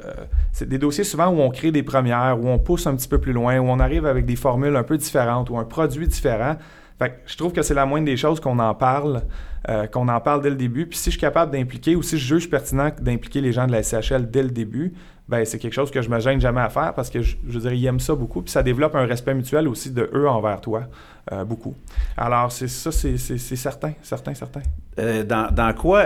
c'est 0.52 0.70
des 0.70 0.78
dossiers 0.78 1.04
souvent 1.04 1.30
où 1.30 1.40
on 1.40 1.50
crée 1.50 1.72
des 1.72 1.82
premières, 1.82 2.40
où 2.40 2.48
on 2.48 2.60
pousse 2.60 2.86
un 2.86 2.96
petit 2.96 3.08
peu 3.08 3.20
plus 3.20 3.34
loin, 3.34 3.58
où 3.58 3.68
on 3.68 3.80
arrive 3.80 4.06
avec 4.06 4.28
des 4.28 4.36
formules 4.36 4.76
un 4.76 4.84
peu 4.84 4.96
différentes 4.96 5.50
ou 5.50 5.58
un 5.58 5.64
produit 5.64 6.08
différent. 6.08 6.56
Fait 6.98 7.10
que 7.10 7.16
je 7.26 7.36
trouve 7.36 7.52
que 7.52 7.62
c'est 7.62 7.74
la 7.74 7.86
moindre 7.86 8.06
des 8.06 8.18
choses 8.18 8.40
qu'on 8.40 8.58
en 8.60 8.74
parle, 8.74 9.24
euh, 9.68 9.86
qu'on 9.88 10.08
en 10.08 10.22
parle 10.22 10.42
dès 10.42 10.50
le 10.50 10.56
début. 10.56 10.86
Puis 10.86 10.98
si 10.98 11.06
je 11.06 11.12
suis 11.12 11.20
capable 11.20 11.52
d'impliquer 11.52 11.96
ou 11.96 12.02
si 12.02 12.18
je 12.18 12.36
juge 12.36 12.50
pertinent 12.50 12.92
d'impliquer 13.00 13.42
les 13.42 13.52
gens 13.52 13.68
de 13.68 13.72
la 13.72 13.84
SCHL 13.84 14.30
dès 14.30 14.44
le 14.44 14.52
début, 14.52 14.94
ben 15.28 15.44
c'est 15.44 15.58
quelque 15.58 15.74
chose 15.74 15.92
que 15.92 16.02
je 16.02 16.10
me 16.10 16.20
gêne 16.20 16.40
jamais 16.40 16.62
à 16.62 16.70
faire 16.70 16.94
parce 16.94 17.10
que 17.10 17.22
je, 17.22 17.36
dire, 17.48 17.74
ils 17.74 17.86
aiment 17.86 18.00
ça 18.00 18.16
beaucoup. 18.16 18.42
Puis 18.42 18.52
ça 18.52 18.64
développe 18.64 18.96
un 18.96 19.06
respect 19.06 19.34
mutuel 19.34 19.68
aussi 19.68 19.92
de 19.92 20.10
eux 20.14 20.30
envers 20.30 20.62
toi, 20.62 20.84
euh, 21.32 21.44
beaucoup. 21.44 21.76
Alors 22.16 22.52
c'est 22.52 22.68
ça, 22.68 22.92
c'est 22.92 23.18
certain, 23.18 23.94
certain, 24.02 24.34
certain. 24.34 24.62
Euh, 25.00 25.24
dans, 25.24 25.54
dans 25.54 25.74
quoi 25.74 26.06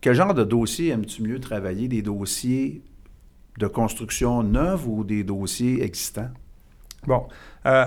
quel 0.00 0.14
genre 0.14 0.34
de 0.34 0.44
dossier 0.44 0.90
aimes-tu 0.90 1.22
mieux 1.22 1.40
travailler? 1.40 1.88
Des 1.88 2.02
dossiers 2.02 2.82
de 3.58 3.66
construction 3.66 4.42
neuve 4.42 4.88
ou 4.88 5.04
des 5.04 5.24
dossiers 5.24 5.82
existants? 5.82 6.30
Bon, 7.06 7.26
euh, 7.66 7.86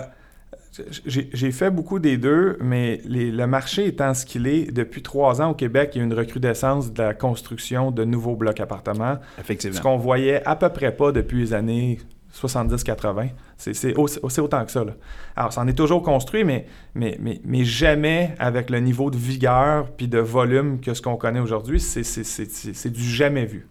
j'ai 1.05 1.29
j'ai 1.33 1.51
fait 1.51 1.71
beaucoup 1.71 1.99
des 1.99 2.17
deux, 2.17 2.57
mais 2.61 3.01
les- 3.05 3.31
le 3.31 3.47
marché 3.47 3.87
étant 3.87 4.13
ce 4.13 4.25
qu'il 4.25 4.47
est, 4.47 4.71
depuis 4.71 5.01
trois 5.01 5.41
ans 5.41 5.51
au 5.51 5.53
Québec, 5.55 5.91
il 5.95 5.97
y 5.97 6.01
a 6.01 6.03
une 6.05 6.13
recrudescence 6.13 6.93
de 6.93 7.01
la 7.01 7.13
construction 7.13 7.91
de 7.91 8.03
nouveaux 8.05 8.35
blocs 8.35 8.59
appartements, 8.59 9.17
ce 9.37 9.41
Effectivement. 9.41 9.81
qu'on 9.81 9.97
voyait 9.97 10.43
à 10.47 10.55
peu 10.55 10.69
près 10.69 10.95
pas 10.95 11.11
depuis 11.11 11.39
les 11.39 11.53
années 11.53 11.99
70-80. 12.33 13.29
C'est 13.57 14.39
autant 14.39 14.65
que 14.65 14.71
ça. 14.71 14.83
Là. 14.83 14.93
Alors, 15.35 15.53
ça 15.53 15.61
en 15.61 15.67
est 15.67 15.73
toujours 15.73 16.03
construit, 16.03 16.43
mais, 16.43 16.65
mais, 16.95 17.17
mais, 17.19 17.41
mais 17.43 17.63
jamais 17.63 18.35
avec 18.39 18.69
le 18.69 18.79
niveau 18.79 19.09
de 19.11 19.17
vigueur 19.17 19.87
puis 19.97 20.07
de 20.07 20.19
volume 20.19 20.79
que 20.79 20.93
ce 20.93 21.01
qu'on 21.01 21.17
connaît 21.17 21.39
aujourd'hui. 21.39 21.79
C'est- 21.79 22.89
du 22.89 23.03
jamais 23.03 23.45
vu. 23.45 23.67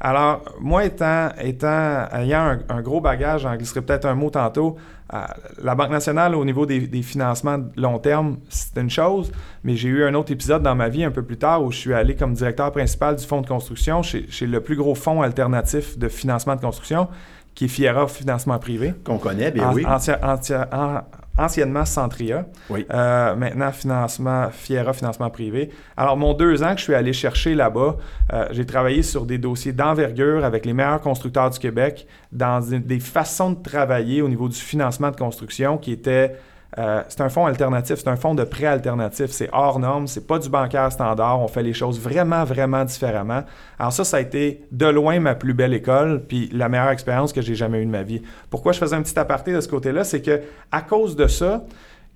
Alors, 0.00 0.44
moi, 0.60 0.84
étant, 0.84 1.30
étant 1.42 2.06
ayant 2.12 2.58
un, 2.68 2.82
gros 2.82 3.00
bagage, 3.00 3.42
j'en 3.42 3.56
glisserai 3.56 3.80
peut-être 3.80 4.04
un 4.04 4.14
mot 4.14 4.28
tantôt, 4.28 4.76
euh, 5.14 5.18
la 5.62 5.74
Banque 5.74 5.90
nationale, 5.90 6.34
au 6.34 6.44
niveau 6.44 6.66
des, 6.66 6.80
des 6.80 7.02
financements 7.02 7.58
long 7.76 7.98
terme, 7.98 8.38
c'est 8.48 8.76
une 8.78 8.90
chose, 8.90 9.30
mais 9.62 9.76
j'ai 9.76 9.88
eu 9.88 10.04
un 10.04 10.14
autre 10.14 10.32
épisode 10.32 10.62
dans 10.62 10.74
ma 10.74 10.88
vie 10.88 11.04
un 11.04 11.10
peu 11.12 11.22
plus 11.22 11.38
tard 11.38 11.62
où 11.62 11.70
je 11.70 11.78
suis 11.78 11.94
allé 11.94 12.16
comme 12.16 12.34
directeur 12.34 12.72
principal 12.72 13.16
du 13.16 13.24
fonds 13.24 13.40
de 13.40 13.46
construction 13.46 14.02
chez 14.02 14.26
le 14.46 14.60
plus 14.60 14.76
gros 14.76 14.94
fonds 14.94 15.22
alternatif 15.22 15.96
de 15.96 16.08
financement 16.08 16.56
de 16.56 16.60
construction, 16.60 17.08
qui 17.56 17.64
est 17.64 17.68
Fiera 17.68 18.06
Financement 18.06 18.58
Privé. 18.60 18.94
Qu'on 19.02 19.18
connaît, 19.18 19.50
bien 19.50 19.72
oui. 19.72 19.82
anci- 19.84 20.12
anci- 20.22 20.54
an- 20.72 21.00
anciennement 21.38 21.84
Centria. 21.84 22.46
Oui. 22.70 22.86
Euh, 22.92 23.34
maintenant, 23.34 23.72
financement, 23.72 24.48
Fiera 24.52 24.92
Financement 24.92 25.30
Privé. 25.30 25.70
Alors, 25.96 26.16
mon 26.16 26.32
deux 26.34 26.62
ans 26.62 26.72
que 26.74 26.78
je 26.78 26.84
suis 26.84 26.94
allé 26.94 27.12
chercher 27.12 27.54
là-bas, 27.54 27.96
euh, 28.32 28.46
j'ai 28.52 28.64
travaillé 28.66 29.02
sur 29.02 29.26
des 29.26 29.38
dossiers 29.38 29.72
d'envergure 29.72 30.44
avec 30.44 30.64
les 30.66 30.72
meilleurs 30.74 31.00
constructeurs 31.00 31.50
du 31.50 31.58
Québec 31.58 32.06
dans 32.30 32.60
des, 32.60 32.78
des 32.78 33.00
façons 33.00 33.50
de 33.50 33.62
travailler 33.62 34.22
au 34.22 34.28
niveau 34.28 34.48
du 34.48 34.56
financement 34.56 35.10
de 35.10 35.16
construction 35.16 35.78
qui 35.78 35.92
étaient. 35.92 36.36
Euh, 36.78 37.02
c'est 37.08 37.20
un 37.20 37.28
fonds 37.28 37.46
alternatif, 37.46 37.96
c'est 37.96 38.08
un 38.08 38.16
fonds 38.16 38.34
de 38.34 38.44
prêt 38.44 38.66
alternatif, 38.66 39.30
c'est 39.30 39.48
hors 39.52 39.78
norme, 39.78 40.06
c'est 40.06 40.26
pas 40.26 40.38
du 40.38 40.48
bancaire 40.48 40.92
standard, 40.92 41.40
on 41.40 41.48
fait 41.48 41.62
les 41.62 41.72
choses 41.72 41.98
vraiment, 41.98 42.44
vraiment 42.44 42.84
différemment. 42.84 43.44
Alors 43.78 43.92
ça, 43.92 44.04
ça 44.04 44.18
a 44.18 44.20
été 44.20 44.62
de 44.72 44.86
loin 44.86 45.18
ma 45.20 45.34
plus 45.34 45.54
belle 45.54 45.72
école, 45.72 46.24
puis 46.26 46.50
la 46.52 46.68
meilleure 46.68 46.90
expérience 46.90 47.32
que 47.32 47.40
j'ai 47.40 47.54
jamais 47.54 47.82
eue 47.82 47.86
de 47.86 47.90
ma 47.90 48.02
vie. 48.02 48.22
Pourquoi 48.50 48.72
je 48.72 48.78
faisais 48.78 48.96
un 48.96 49.02
petit 49.02 49.18
aparté 49.18 49.52
de 49.52 49.60
ce 49.60 49.68
côté-là, 49.68 50.04
c'est 50.04 50.20
que 50.20 50.42
à 50.70 50.82
cause 50.82 51.16
de 51.16 51.26
ça, 51.26 51.64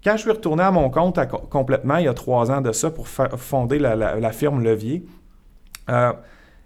quand 0.04 0.12
je 0.12 0.22
suis 0.22 0.30
retourné 0.30 0.62
à 0.62 0.70
mon 0.70 0.90
compte 0.90 1.18
complètement, 1.50 1.96
il 1.96 2.04
y 2.04 2.08
a 2.08 2.14
trois 2.14 2.50
ans 2.50 2.60
de 2.60 2.72
ça, 2.72 2.90
pour 2.90 3.08
fonder 3.08 3.78
la 3.78 4.32
firme 4.32 4.62
Levier, 4.62 5.04
euh, 5.90 6.12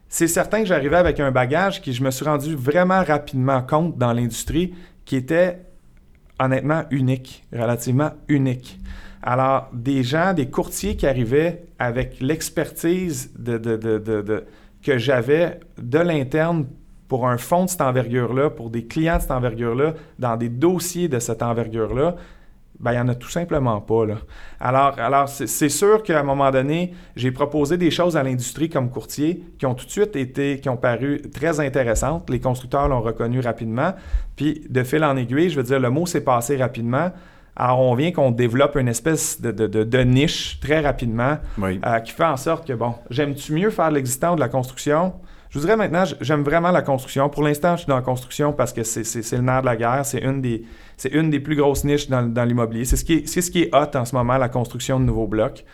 c'est 0.09 0.28
certain 0.28 0.61
que 0.61 0.66
j'arrivais 0.66 0.96
avec 0.96 1.18
un 1.18 1.30
bagage 1.30 1.83
qui 1.83 1.92
je 1.92 2.02
me 2.02 2.11
suis 2.11 2.24
rendu 2.24 2.54
vraiment 2.54 3.02
rapidement 3.02 3.62
compte 3.62 3.98
dans 3.98 4.12
l'industrie 4.12 4.74
qui 5.04 5.16
était 5.16 5.59
honnêtement 6.38 6.85
unique, 6.90 7.44
relativement 7.53 8.11
unique. 8.29 8.79
Alors, 9.23 9.70
des 9.73 10.03
gens, 10.03 10.35
des 10.35 10.51
courtiers 10.51 10.97
qui 10.97 11.07
arrivaient 11.07 11.64
avec 11.79 12.20
l'expertise 12.20 13.33
que 13.38 14.99
j'avais 14.99 15.61
de 15.79 15.99
l'interne 15.99 16.66
pour 17.09 17.29
un 17.29 17.38
fonds 17.38 17.64
de 17.64 17.70
cette 17.70 17.81
envergure-là, 17.81 18.51
pour 18.51 18.70
des 18.70 18.85
clients 18.85 19.16
de 19.16 19.23
cette 19.23 19.31
envergure-là, 19.31 19.94
dans 20.18 20.37
des 20.37 20.49
dossiers 20.49 21.09
de 21.09 21.18
cette 21.18 21.42
envergure-là, 21.42 22.16
ben, 22.80 22.92
il 22.92 22.94
n'y 22.96 23.00
en 23.00 23.08
a 23.08 23.14
tout 23.14 23.28
simplement 23.30 23.80
pas. 23.80 24.04
Là. 24.06 24.14
Alors, 24.60 24.98
alors 24.98 25.28
c'est 25.28 25.68
sûr 25.68 26.02
qu'à 26.02 26.20
un 26.20 26.22
moment 26.22 26.50
donné, 26.50 26.92
j'ai 27.16 27.30
proposé 27.30 27.76
des 27.76 27.90
choses 27.90 28.16
à 28.16 28.22
l'industrie 28.22 28.68
comme 28.68 28.90
courtier 28.90 29.42
qui 29.58 29.66
ont 29.66 29.74
tout 29.74 29.87
de 29.87 29.90
suite 29.90 30.16
été, 30.16 30.58
qui 30.60 30.68
ont 30.68 30.76
paru 30.76 31.22
très 31.32 31.60
intéressantes. 31.60 32.28
Les 32.30 32.40
constructeurs 32.40 32.88
l'ont 32.88 33.00
reconnu 33.00 33.40
rapidement. 33.40 33.94
Puis, 34.37 34.62
de 34.68 34.82
fil 34.82 35.04
en 35.04 35.16
aiguille, 35.16 35.50
je 35.50 35.56
veux 35.56 35.62
dire, 35.62 35.80
le 35.80 35.90
mot 35.90 36.04
s'est 36.06 36.24
passé 36.24 36.56
rapidement. 36.56 37.10
Alors, 37.56 37.80
on 37.80 37.94
vient 37.94 38.10
qu'on 38.10 38.32
développe 38.32 38.74
une 38.76 38.88
espèce 38.88 39.40
de, 39.40 39.52
de- 39.52 39.68
de- 39.68 39.84
de 39.84 39.98
niche 40.00 40.58
très 40.60 40.80
rapidement 40.80 41.38
Oui. 41.58 41.80
euh, 41.87 42.00
qui 42.00 42.10
fait 42.12 42.24
en 42.24 42.37
sorte 42.37 42.66
que, 42.66 42.72
bon, 42.72 42.94
j'aime-tu 43.10 43.52
mieux 43.52 43.70
faire 43.70 43.90
de 43.90 43.94
l'existant 43.94 44.32
ou 44.32 44.34
de 44.34 44.40
la 44.40 44.48
construction? 44.48 45.12
Je 45.50 45.60
vous 45.60 45.64
dirais 45.66 45.76
maintenant, 45.76 46.02
j'aime 46.20 46.42
vraiment 46.42 46.72
la 46.72 46.82
construction. 46.82 47.28
Pour 47.28 47.44
l'instant, 47.44 47.76
je 47.76 47.82
suis 47.82 47.88
dans 47.88 47.94
la 47.94 48.02
construction 48.02 48.52
parce 48.52 48.72
que 48.72 48.82
c'est 48.82 49.04
c'est- 49.04 49.22
c'est 49.22 49.37
le 49.37 49.42
nerf 49.44 49.60
de 49.60 49.66
la 49.66 49.76
guerre. 49.76 50.04
C'est 50.04 50.18
une 50.18 50.40
des, 50.42 50.64
c'est 50.96 51.12
une 51.12 51.30
des 51.30 51.40
plus 51.40 51.57
grosses 51.57 51.85
niches 51.85 52.09
dans, 52.09 52.44
l'immobilier. 52.44 52.85
C'est 52.85 52.96
ce, 52.96 53.04
qui 53.04 53.62
est- 53.62 53.74
hot 53.74 53.96
en 53.96 54.04
ce 54.04 54.14
moment, 54.14 54.37
la 54.38 54.48
construction 54.48 55.00
de 55.00 55.04
nouveaux 55.04 55.26
blocs. 55.26 55.64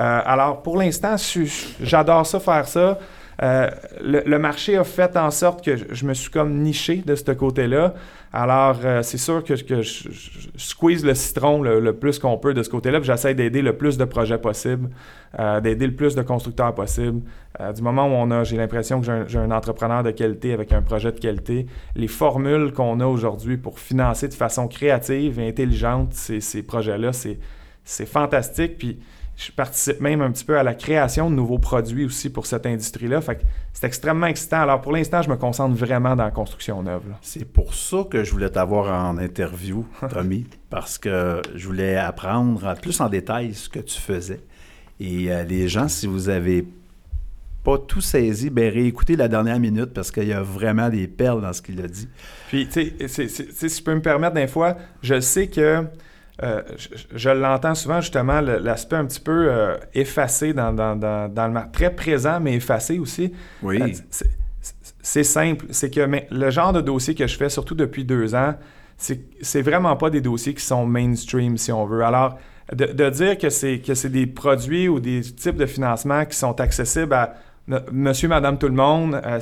Euh, 0.00 0.20
alors, 0.24 0.62
pour 0.62 0.76
l'instant, 0.76 1.16
j'adore 1.80 2.26
ça, 2.26 2.40
faire 2.40 2.66
ça. 2.66 2.98
Euh, 3.42 3.70
le, 4.02 4.38
marché 4.38 4.76
a 4.76 4.84
fait 4.84 5.16
en 5.16 5.30
sorte 5.30 5.64
que 5.64 5.74
je 5.90 6.04
me 6.04 6.12
suis 6.12 6.30
comme 6.30 6.58
niché 6.58 7.02
de 7.04 7.14
ce 7.14 7.30
côté-là. 7.32 7.94
Alors, 8.32 8.78
euh, 8.84 9.02
c'est 9.02 9.18
sûr 9.18 9.42
que, 9.42 9.56
je, 9.56 10.08
squeeze 10.56 11.04
le 11.04 11.14
citron 11.14 11.62
le, 11.62 11.92
plus 11.92 12.20
qu'on 12.20 12.38
peut 12.38 12.54
de 12.54 12.62
ce 12.62 12.68
côté-là. 12.68 13.02
J'essaie 13.02 13.34
d'aider 13.34 13.60
le 13.60 13.76
plus 13.76 13.98
de 13.98 14.04
projets 14.04 14.38
possible, 14.38 14.90
euh, 15.38 15.60
d'aider 15.60 15.88
le 15.88 15.96
plus 15.96 16.14
de 16.14 16.22
constructeurs 16.22 16.72
possible. 16.72 17.22
Euh, 17.60 17.72
du 17.72 17.82
moment 17.82 18.06
où 18.06 18.12
on 18.12 18.30
a, 18.30 18.44
j'ai 18.44 18.56
l'impression 18.56 19.00
que 19.00 19.24
j'ai 19.26 19.38
un, 19.38 19.50
entrepreneur 19.50 20.04
de 20.04 20.12
qualité 20.12 20.52
avec 20.52 20.72
un 20.72 20.80
projet 20.80 21.10
de 21.10 21.18
qualité, 21.18 21.66
les 21.96 22.06
formules 22.06 22.72
qu'on 22.72 23.00
a 23.00 23.06
aujourd'hui 23.06 23.56
pour 23.56 23.80
financer 23.80 24.28
de 24.28 24.34
façon 24.34 24.68
créative 24.68 25.40
et 25.40 25.48
intelligente 25.48 26.14
ces, 26.14 26.62
projets-là, 26.62 27.10
c'est, 27.12 28.06
fantastique. 28.06 28.78
Je 29.46 29.50
participe 29.52 30.00
même 30.00 30.20
un 30.20 30.30
petit 30.30 30.44
peu 30.44 30.58
à 30.58 30.62
la 30.62 30.74
création 30.74 31.30
de 31.30 31.34
nouveaux 31.34 31.58
produits 31.58 32.04
aussi 32.04 32.28
pour 32.28 32.44
cette 32.44 32.66
industrie-là. 32.66 33.20
Fait 33.22 33.36
que 33.36 33.40
c'est 33.72 33.86
extrêmement 33.86 34.26
excitant. 34.26 34.60
Alors 34.60 34.80
pour 34.82 34.92
l'instant, 34.92 35.22
je 35.22 35.30
me 35.30 35.36
concentre 35.36 35.74
vraiment 35.74 36.14
dans 36.14 36.24
la 36.24 36.30
construction 36.30 36.82
neuve. 36.82 37.02
C'est 37.22 37.46
pour 37.50 37.72
ça 37.74 38.04
que 38.10 38.22
je 38.22 38.30
voulais 38.32 38.50
t'avoir 38.50 39.08
en 39.08 39.16
interview, 39.16 39.86
Tommy, 40.12 40.46
parce 40.68 40.98
que 40.98 41.40
je 41.54 41.66
voulais 41.66 41.96
apprendre 41.96 42.66
en- 42.66 42.74
plus 42.74 43.00
en 43.00 43.08
détail 43.08 43.54
ce 43.54 43.68
que 43.70 43.78
tu 43.78 43.98
faisais. 43.98 44.40
Et 45.00 45.32
euh, 45.32 45.44
les 45.44 45.68
gens, 45.68 45.88
si 45.88 46.06
vous 46.06 46.28
avez 46.28 46.66
pas 47.64 47.78
tout 47.78 48.00
saisi, 48.02 48.50
ben 48.50 48.70
réécoutez 48.72 49.16
la 49.16 49.28
dernière 49.28 49.58
minute 49.58 49.92
parce 49.94 50.10
qu'il 50.10 50.28
y 50.28 50.32
a 50.32 50.42
vraiment 50.42 50.88
des 50.90 51.06
perles 51.08 51.40
dans 51.42 51.52
ce 51.52 51.62
qu'il 51.62 51.80
a 51.82 51.88
dit. 51.88 52.08
Puis, 52.48 52.68
tu 52.68 52.92
sais, 53.08 53.28
si 53.28 53.68
je 53.68 53.82
peux 53.82 53.94
me 53.94 54.02
permettre, 54.02 54.34
des 54.34 54.48
fois, 54.48 54.76
je 55.02 55.20
sais 55.20 55.46
que 55.48 55.84
euh, 56.42 56.62
je, 56.76 56.88
je 57.14 57.30
l'entends 57.30 57.74
souvent, 57.74 58.00
justement, 58.00 58.40
l'aspect 58.40 58.96
un 58.96 59.04
petit 59.06 59.20
peu 59.20 59.48
euh, 59.50 59.76
effacé 59.94 60.52
dans, 60.52 60.72
dans, 60.72 60.96
dans, 60.96 61.32
dans 61.32 61.46
le 61.46 61.52
mar- 61.52 61.70
Très 61.72 61.94
présent, 61.94 62.40
mais 62.40 62.54
effacé 62.54 62.98
aussi. 62.98 63.32
Oui. 63.62 63.80
Euh, 63.82 63.88
c'est- 65.02 65.24
simple. 65.24 65.66
C'est 65.70 65.90
que 65.90 66.00
mais, 66.06 66.26
le 66.30 66.50
genre 66.50 66.72
de 66.72 66.80
dossier 66.80 67.14
que 67.14 67.26
je 67.26 67.36
fais, 67.36 67.48
surtout 67.48 67.74
depuis 67.74 68.04
deux 68.04 68.34
ans, 68.34 68.54
c'est 68.98 69.62
vraiment 69.62 69.96
pas 69.96 70.10
des 70.10 70.20
dossiers 70.20 70.52
qui 70.54 70.64
sont 70.64 70.84
mainstream, 70.86 71.56
si 71.56 71.72
on 71.72 71.86
veut. 71.86 72.04
Alors, 72.04 72.38
de, 72.74 72.84
de 72.86 73.10
dire 73.10 73.38
que 73.38 73.48
c'est 73.48 74.08
des 74.10 74.26
produits 74.26 74.88
ou 74.88 75.00
des 75.00 75.22
types 75.22 75.56
de 75.56 75.66
financement 75.66 76.24
qui 76.26 76.36
sont 76.36 76.60
accessibles 76.60 77.14
à 77.14 77.34
monsieur, 77.92 78.28
madame, 78.28 78.58
tout 78.58 78.66
le 78.68 78.74
monde, 78.74 79.20
euh, 79.24 79.38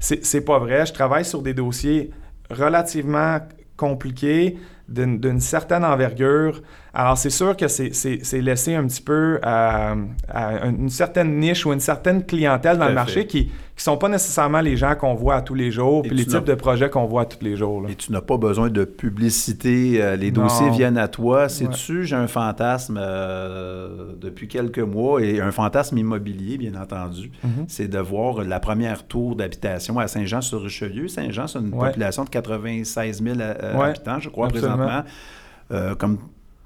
c'est 0.00 0.40
pas 0.44 0.58
vrai. 0.58 0.86
Je 0.86 0.92
travaille 0.92 1.24
sur 1.24 1.42
des 1.42 1.54
dossiers 1.54 2.10
relativement 2.50 3.38
compliqués, 3.76 4.56
d'une 4.88 5.40
certaine 5.40 5.84
envergure. 5.84 6.60
Alors, 6.96 7.18
c'est 7.18 7.30
sûr 7.30 7.56
que 7.56 7.66
c'est- 7.66 8.32
laissé 8.40 8.76
un 8.76 8.86
petit 8.86 9.02
peu 9.02 9.40
à, 9.42 9.96
à 10.28 10.66
une 10.66 10.88
certaine 10.88 11.38
niche 11.40 11.66
ou 11.66 11.72
une 11.72 11.80
certaine 11.80 12.24
clientèle 12.24 12.78
dans 12.78 12.86
le 12.88 12.94
marché 12.94 13.22
fait. 13.22 13.26
qui 13.26 13.44
ne 13.46 13.80
sont 13.80 13.96
pas 13.96 14.08
nécessairement 14.08 14.60
les 14.60 14.76
gens 14.76 14.94
qu'on 14.94 15.14
voit 15.14 15.34
à 15.34 15.42
tous 15.42 15.54
les 15.54 15.72
jours, 15.72 16.02
Et 16.04 16.08
puis 16.08 16.16
les 16.16 16.24
types 16.26 16.44
de 16.44 16.54
projets 16.54 16.88
qu'on 16.90 17.06
voit 17.06 17.22
à 17.22 17.24
tous 17.24 17.44
les 17.44 17.56
jours. 17.56 17.82
là. 17.82 17.90
Et 17.90 17.96
tu 17.96 18.12
n'as 18.12 18.20
pas 18.20 18.36
besoin 18.36 18.68
de 18.70 18.84
publicité. 18.84 20.00
euh, 20.00 20.14
les 20.14 20.30
Non. 20.30 20.44
dossiers 20.44 20.70
viennent 20.70 20.96
à 20.98 21.08
toi. 21.08 21.48
Sais-tu, 21.48 22.04
j'ai 22.04 22.14
un 22.14 22.28
fantasme 22.28 22.96
euh, 23.00 24.12
depuis 24.20 24.46
quelques 24.46 24.78
mois 24.78 25.20
et 25.20 25.40
un 25.40 25.50
fantasme 25.50 25.98
immobilier, 25.98 26.58
bien 26.58 26.74
entendu. 26.80 27.32
Mhm. 27.42 27.64
C'est 27.66 27.88
de 27.88 27.98
voir 27.98 28.44
la 28.44 28.60
première 28.60 29.04
tour 29.06 29.34
d'habitation 29.34 29.98
à 29.98 30.06
Saint-Jean-sur-Richelieu. 30.06 31.08
Saint-Jean, 31.08 31.48
c'est 31.48 31.58
une 31.58 31.74
Ouais. 31.74 31.88
population 31.88 32.22
de 32.24 32.28
96 32.30 33.20
000 33.22 33.36
euh, 33.40 33.76
Ouais, 33.76 33.88
habitants, 33.88 34.20
je 34.20 34.28
crois, 34.28 34.46
absolument. 34.46 34.76
présentement. 34.76 35.02
Euh, 35.72 35.94
comme 35.94 36.18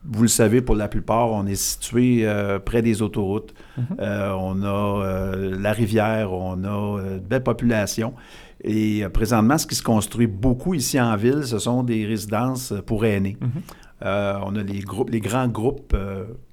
vous 0.04 0.22
le 0.22 0.28
savez, 0.28 0.60
pour 0.62 0.74
la 0.76 0.88
plupart, 0.88 1.30
on 1.32 1.46
est 1.46 1.54
situé 1.54 2.20
euh, 2.22 2.58
près 2.58 2.82
des 2.82 3.02
autoroutes. 3.02 3.52
Mhm. 3.76 3.84
Euh, 4.00 4.32
on 4.38 4.62
a 4.62 5.04
euh, 5.04 5.56
la 5.58 5.72
rivière, 5.72 6.32
on 6.32 6.64
a 6.64 7.02
de 7.02 7.18
belles 7.18 7.42
populations. 7.42 8.14
Et 8.62 9.04
présentement, 9.12 9.58
ce 9.58 9.66
qui 9.66 9.74
se 9.76 9.82
construit 9.82 10.26
beaucoup 10.26 10.74
ici 10.74 11.00
en 11.00 11.14
ville, 11.16 11.44
ce 11.44 11.58
sont 11.58 11.82
des 11.82 12.04
résidences 12.06 12.72
pour 12.86 13.04
aînés. 13.04 13.36
Mhm. 13.40 13.62
On 14.02 14.56
a 14.56 14.62
les, 14.62 14.80
groupes, 14.80 15.10
les 15.10 15.20
grands 15.20 15.48
groupes 15.48 15.96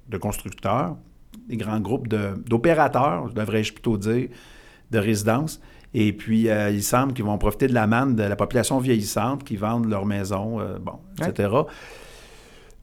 de 0.08 0.18
constructeurs, 0.18 0.96
les 1.48 1.56
grands 1.56 1.80
groupes 1.80 2.08
d'opérateurs, 2.08 3.32
devrais-je 3.32 3.72
plutôt 3.72 3.96
dire, 3.96 4.28
de 4.90 4.98
résidences. 4.98 5.60
Et 5.94 6.12
puis, 6.12 6.48
euh, 6.48 6.70
il 6.70 6.82
semble 6.82 7.12
qu'ils 7.14 7.24
vont 7.24 7.38
profiter 7.38 7.68
de 7.68 7.74
la 7.74 7.86
manne 7.86 8.16
de 8.16 8.22
la 8.22 8.36
population 8.36 8.78
vieillissante 8.78 9.44
qui 9.44 9.56
vendent 9.56 9.88
leurs 9.88 10.04
maisons, 10.04 10.60
euh, 10.60 10.78
bon, 10.78 10.98
Ouais. 11.20 11.30
etc. 11.30 11.48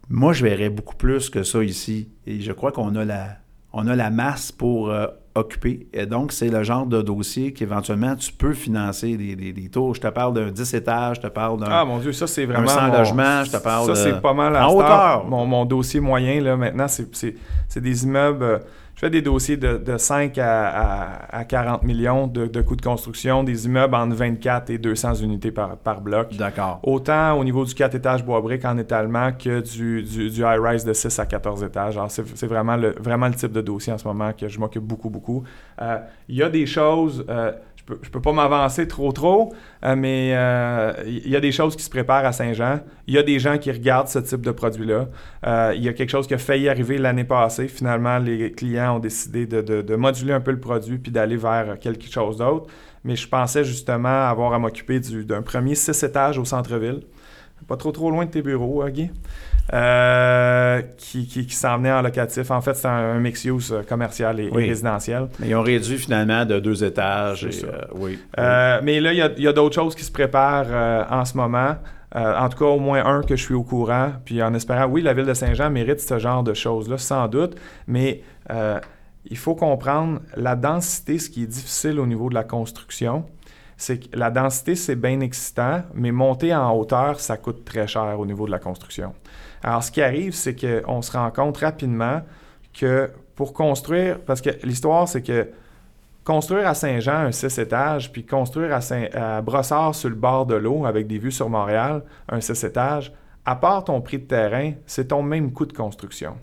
Moi, 0.10 0.34
je 0.34 0.44
verrais 0.46 0.70
beaucoup 0.70 0.96
plus 0.96 1.30
que 1.30 1.44
ça 1.44 1.64
ici. 1.64 2.10
Et 2.28 2.42
je 2.42 2.52
crois 2.52 2.72
qu'on 2.72 2.96
a 2.96 3.06
la, 3.06 3.28
on 3.72 3.88
a 3.88 3.96
la 3.96 4.10
masse 4.10 4.52
pour 4.52 4.90
euh, 4.90 5.08
occuper. 5.36 5.88
Et 5.94 6.06
donc, 6.06 6.32
c'est 6.32 6.50
le 6.50 6.62
genre 6.64 6.86
de 6.86 7.02
dossier 7.02 7.54
qu'éventuellement, 7.54 8.16
tu 8.16 8.32
peux 8.34 8.54
financer 8.54 9.18
des, 9.18 9.36
des, 9.36 9.54
des 9.54 9.70
tours. 9.70 9.96
Je 9.96 10.02
te 10.02 10.08
parle 10.08 10.34
d'un 10.34 10.52
10 10.52 10.74
étages, 10.76 11.18
je 11.18 11.22
te 11.22 11.28
parle 11.28 11.60
d'un... 11.60 11.68
Ah 11.70 11.86
mon 11.86 11.98
Dieu, 12.00 12.12
ça 12.12 12.28
c'est 12.28 12.46
vraiment. 12.46 12.68
100 12.68 12.88
mon- 12.88 12.98
logements, 12.98 13.44
je 13.44 13.52
te 13.52 13.58
parle 13.58 13.86
Ça 13.88 13.92
de- 13.94 13.98
c'est 14.16 14.22
pas 14.22 14.34
mal 14.34 14.56
à 14.56 14.68
en 14.70 14.74
hauteur. 14.76 15.26
Mon, 15.26 15.46
mon 15.46 15.66
dossier 15.66 16.00
moyen, 16.00 16.40
là, 16.42 16.56
maintenant, 16.58 16.88
c'est- 16.88 17.36
des 17.80 18.04
immeubles. 18.04 18.62
Je 18.96 19.00
fais 19.00 19.10
des 19.10 19.22
dossiers 19.24 19.58
de, 19.58 19.78
de 19.78 19.98
5 19.98 20.38
à, 20.38 20.68
à- 20.68 21.38
à 21.40 21.44
40 21.46 21.84
millions 21.84 22.28
de, 22.28 22.46
de 22.46 22.62
coûts 22.62 22.76
de 22.76 22.82
construction, 22.82 23.44
des 23.44 23.66
immeubles 23.66 23.96
entre 23.96 24.16
24 24.16 24.70
et 24.70 24.78
200 24.78 25.16
unités 25.16 25.52
par, 25.52 25.78
par 25.78 26.00
bloc. 26.00 26.36
D'accord. 26.38 26.80
Autant 26.84 27.34
au 27.38 27.44
niveau 27.44 27.66
du 27.66 27.74
4 27.74 27.96
étages 27.96 28.24
bois 28.24 28.40
briques 28.40 28.64
en 28.66 28.78
étalement 28.78 29.32
que 29.34 29.62
du, 29.62 30.04
du, 30.04 30.30
du 30.30 30.42
high-rise 30.42 30.86
de 30.86 30.94
6 30.94 31.20
à 31.20 31.26
14 31.26 31.64
étages. 31.64 31.98
Alors, 31.98 32.12
c'est 32.12 32.24
c'est 32.38 32.48
vraiment 32.48 32.76
le, 32.78 32.96
vraiment 33.00 33.28
le 33.28 33.34
type 33.34 33.52
de 33.52 33.62
dossier 33.62 33.92
en 33.92 33.98
ce 33.98 34.08
moment 34.08 34.32
que 34.32 34.48
je 34.48 34.60
m'occupe 34.60 34.84
beaucoup, 34.84 35.10
beaucoup. 35.10 35.44
Euh, 35.82 35.98
Il 36.30 36.36
y 36.36 36.44
a 36.44 36.50
des 36.50 36.66
choses, 36.68 37.26
euh, 37.30 37.52
je 37.88 37.94
peux, 37.94 37.98
peux 37.98 38.22
pas 38.22 38.32
m'avancer 38.32 38.88
trop, 38.88 39.12
trop, 39.12 39.54
euh, 39.84 39.96
mais 39.96 40.32
euh, 40.34 40.94
il 41.06 41.30
y 41.30 41.36
a 41.36 41.42
des 41.42 41.52
choses 41.52 41.76
qui 41.76 41.84
se 41.84 41.90
préparent 41.90 42.26
à 42.26 42.32
Saint-Jean. 42.32 42.80
Il 43.08 43.14
y 43.14 43.18
a 43.18 43.24
des 43.24 43.40
gens 43.40 43.58
qui 43.58 43.72
regardent 43.72 44.08
ce 44.08 44.20
type 44.20 44.42
de 44.42 44.52
produit-là. 44.52 45.10
Euh, 45.46 45.74
il 45.76 45.84
y 45.84 45.90
a 45.90 45.94
quelque 45.94 46.10
chose 46.10 46.26
qui 46.26 46.34
a 46.34 46.38
failli 46.38 46.70
arriver 46.70 46.98
l'année 46.98 47.26
passée. 47.26 47.68
Finalement, 47.68 48.20
les 48.20 48.52
clients 48.52 48.96
ont 48.96 49.00
décidé 49.00 49.46
de, 49.46 49.96
moduler 49.96 50.34
un 50.34 50.40
peu 50.40 50.52
le 50.52 50.60
produit 50.60 50.98
puis 50.98 51.12
d'aller 51.12 51.36
vers 51.36 51.78
quelque 51.80 52.10
chose 52.10 52.38
d'autre. 52.38 52.68
Mais 53.04 53.18
je 53.18 53.28
pensais 53.28 53.66
justement 53.66 54.30
avoir 54.30 54.54
à 54.54 54.60
m'occuper 54.60 55.02
du- 55.02 55.26
d'un 55.26 55.42
premier 55.42 55.76
six 55.76 56.02
étages 56.04 56.38
au 56.38 56.46
centre-ville. 56.46 57.02
Pas 57.68 57.78
trop 57.78 57.92
trop 57.92 58.12
loin 58.12 58.26
de 58.26 58.32
tes 58.32 58.42
bureaux, 58.42 58.82
hein. 58.82 58.92
Euh, 59.72 60.82
qui, 60.98 61.26
qui, 61.26 61.46
qui 61.48 61.56
s'en 61.56 61.78
venait 61.78 61.92
en 61.92 62.02
locatif. 62.02 62.52
En 62.52 62.60
fait, 62.60 62.74
c'est 62.74 62.88
un, 62.88 62.92
un 63.16 63.20
mix-use 63.20 63.72
euh, 63.72 63.82
commercial 63.84 64.40
et, 64.42 64.46
et 64.48 64.52
Oui. 64.52 64.68
résidentiel. 64.68 65.30
Mais 65.40 65.48
ils 65.50 65.56
ont 65.56 65.62
réduit 65.62 65.98
finalement 65.98 66.44
de 66.46 66.60
deux 66.60 66.84
étages. 66.84 67.46
Et, 67.46 67.64
euh, 67.66 67.82
oui. 67.96 68.20
Euh, 68.40 68.82
mais 68.84 69.00
là, 69.00 69.14
il 69.14 69.20
y 69.42 69.48
a, 69.48 69.50
a 69.50 69.54
d'autres 69.54 69.76
choses 69.76 69.96
qui 69.96 70.04
se 70.04 70.12
préparent 70.12 71.08
en 71.10 71.24
ce 71.24 71.38
moment. 71.38 71.76
En 72.14 72.48
tout 72.50 72.58
cas, 72.60 72.66
au 72.66 72.80
moins 72.80 73.04
un 73.06 73.22
que 73.24 73.36
je 73.38 73.44
suis 73.44 73.54
au 73.56 73.64
courant. 73.64 74.12
Puis 74.26 74.44
en 74.44 74.54
espérant, 74.54 74.86
oui, 74.86 75.02
la 75.02 75.14
ville 75.14 75.26
de 75.26 75.34
Saint-Jean 75.34 75.70
mérite 75.70 76.00
ce 76.02 76.20
genre 76.20 76.44
de 76.44 76.54
choses-là, 76.54 76.98
sans 76.98 77.28
doute. 77.28 77.56
Mais 77.88 78.22
il 79.26 79.38
faut 79.38 79.56
comprendre 79.56 80.20
la 80.36 80.56
densité, 80.56 81.18
ce 81.20 81.30
qui 81.30 81.44
est 81.44 81.48
difficile 81.48 82.00
au 82.00 82.06
niveau 82.06 82.28
de 82.30 82.36
la 82.36 82.44
construction. 82.44 83.26
C'est 83.78 83.98
que 84.12 84.18
la 84.18 84.30
densité, 84.30 84.76
c'est 84.76 84.96
bien 84.96 85.20
excitant, 85.22 85.82
mais 85.96 86.12
monter 86.12 86.54
en 86.54 86.72
hauteur, 86.78 87.20
ça 87.20 87.38
coûte 87.38 87.66
très 87.66 87.88
cher 87.88 88.20
au 88.20 88.26
niveau 88.26 88.46
de 88.46 88.52
la 88.52 88.60
construction. 88.60 89.14
Alors, 89.64 89.84
ce 89.84 89.92
qui 89.92 90.02
arrive, 90.02 90.34
c'est 90.34 90.56
qu'on 90.56 91.02
se 91.02 91.12
rend 91.12 91.32
compte 91.32 91.58
rapidement 91.58 92.22
que 92.74 93.10
pour 93.36 93.54
construire, 93.54 94.20
parce 94.20 94.42
que 94.42 94.50
l'histoire, 94.64 95.08
c'est 95.08 95.22
que 95.22 95.50
construire 96.24 96.68
à 96.68 96.74
Saint-Jean 96.74 97.26
un 97.26 97.32
6 97.32 97.58
étages, 97.60 98.12
puis 98.12 98.26
construire 98.26 98.74
à, 98.74 98.82
Saint, 98.82 99.08
Brossard 99.44 99.96
sur 99.96 100.10
le 100.10 100.16
bord 100.16 100.46
de 100.46 100.56
l'eau 100.56 100.86
avec 100.86 101.08
des 101.08 101.18
vues 101.18 101.32
sur 101.32 101.50
Montréal 101.50 102.04
un 102.30 102.42
6 102.42 102.64
étages, 102.64 103.14
à 103.46 103.56
part 103.56 103.84
ton 103.84 104.02
prix 104.02 104.20
de 104.20 104.26
terrain, 104.26 104.74
c'est 104.86 105.10
ton 105.10 105.22
même 105.22 105.52
coût 105.52 105.66
de 105.66 105.74
construction. 105.74 106.38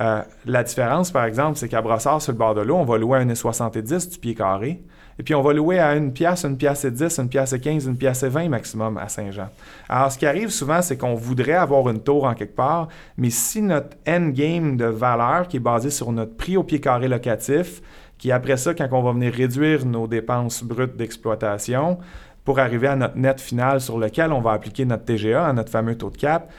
Euh, 0.00 0.22
la 0.46 0.62
différence, 0.64 1.10
par 1.10 1.24
exemple, 1.24 1.58
c'est 1.58 1.68
qu'à 1.68 1.82
Brossard, 1.82 2.22
sur 2.22 2.32
le 2.32 2.38
bord 2.38 2.54
de 2.54 2.62
l'eau, 2.62 2.76
on 2.76 2.84
va 2.84 2.98
louer 2.98 3.18
à 3.18 3.24
1,70 3.24 4.10
du 4.10 4.18
pied 4.18 4.34
carré. 4.34 4.82
Et 5.18 5.22
puis, 5.22 5.34
on 5.34 5.42
va 5.42 5.52
louer 5.52 5.78
à 5.78 5.94
une 5.94 6.12
pièce, 6.12 6.44
une 6.44 6.56
pièce 6.56 6.84
et 6.84 6.90
10, 6.90 7.18
une 7.18 7.28
pièce 7.28 7.52
et 7.52 7.60
15, 7.60 7.86
une 7.86 7.96
pièce 7.96 8.22
et 8.22 8.28
20 8.28 8.48
maximum 8.48 8.96
à 8.98 9.08
Saint-Jean. 9.08 9.48
Alors, 9.88 10.10
ce 10.10 10.18
qui 10.18 10.26
arrive 10.26 10.48
souvent, 10.48 10.82
c'est 10.82 10.96
qu'on 10.96 11.14
voudrait 11.14 11.52
avoir 11.52 11.88
une 11.88 12.00
tour 12.00 12.24
en 12.24 12.34
quelque 12.34 12.56
part, 12.56 12.88
mais 13.16 13.30
si 13.30 13.62
notre 13.62 13.96
endgame 14.08 14.76
de 14.76 14.86
valeur, 14.86 15.48
qui 15.48 15.58
est 15.58 15.60
basé 15.60 15.90
sur 15.90 16.12
notre 16.12 16.36
prix 16.36 16.56
au 16.56 16.62
pied 16.62 16.80
carré 16.80 17.08
locatif, 17.08 17.82
qui 18.18 18.32
après 18.32 18.56
ça, 18.56 18.74
quand 18.74 18.88
on 18.92 19.02
va 19.02 19.12
venir 19.12 19.32
réduire 19.32 19.84
nos 19.84 20.06
dépenses 20.06 20.62
brutes 20.62 20.96
d'exploitation, 20.96 21.98
pour 22.44 22.58
arriver 22.58 22.88
à 22.88 22.96
notre 22.96 23.16
net 23.16 23.40
final 23.40 23.80
sur 23.80 23.98
lequel 23.98 24.32
on 24.32 24.40
va 24.40 24.52
appliquer 24.52 24.84
notre 24.84 25.04
TGA, 25.04 25.46
à 25.46 25.52
notre 25.52 25.70
fameux 25.70 25.96
taux 25.96 26.10
de 26.10 26.16
cap, 26.16 26.50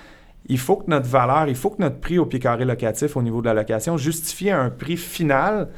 il 0.47 0.57
faut 0.57 0.77
que 0.77 0.89
notre 0.89 1.07
valeur, 1.07 1.47
il 1.47 1.55
faut 1.55 1.69
que 1.69 1.81
notre 1.81 1.99
prix 1.99 2.17
au 2.17 2.25
pied 2.25 2.39
carré 2.39 2.65
locatif 2.65 3.15
au 3.15 3.21
niveau 3.21 3.41
de 3.41 3.45
la 3.45 3.53
location 3.53 3.97
justifie 3.97 4.51
un 4.51 4.69
prix 4.69 4.97
final 4.97 5.69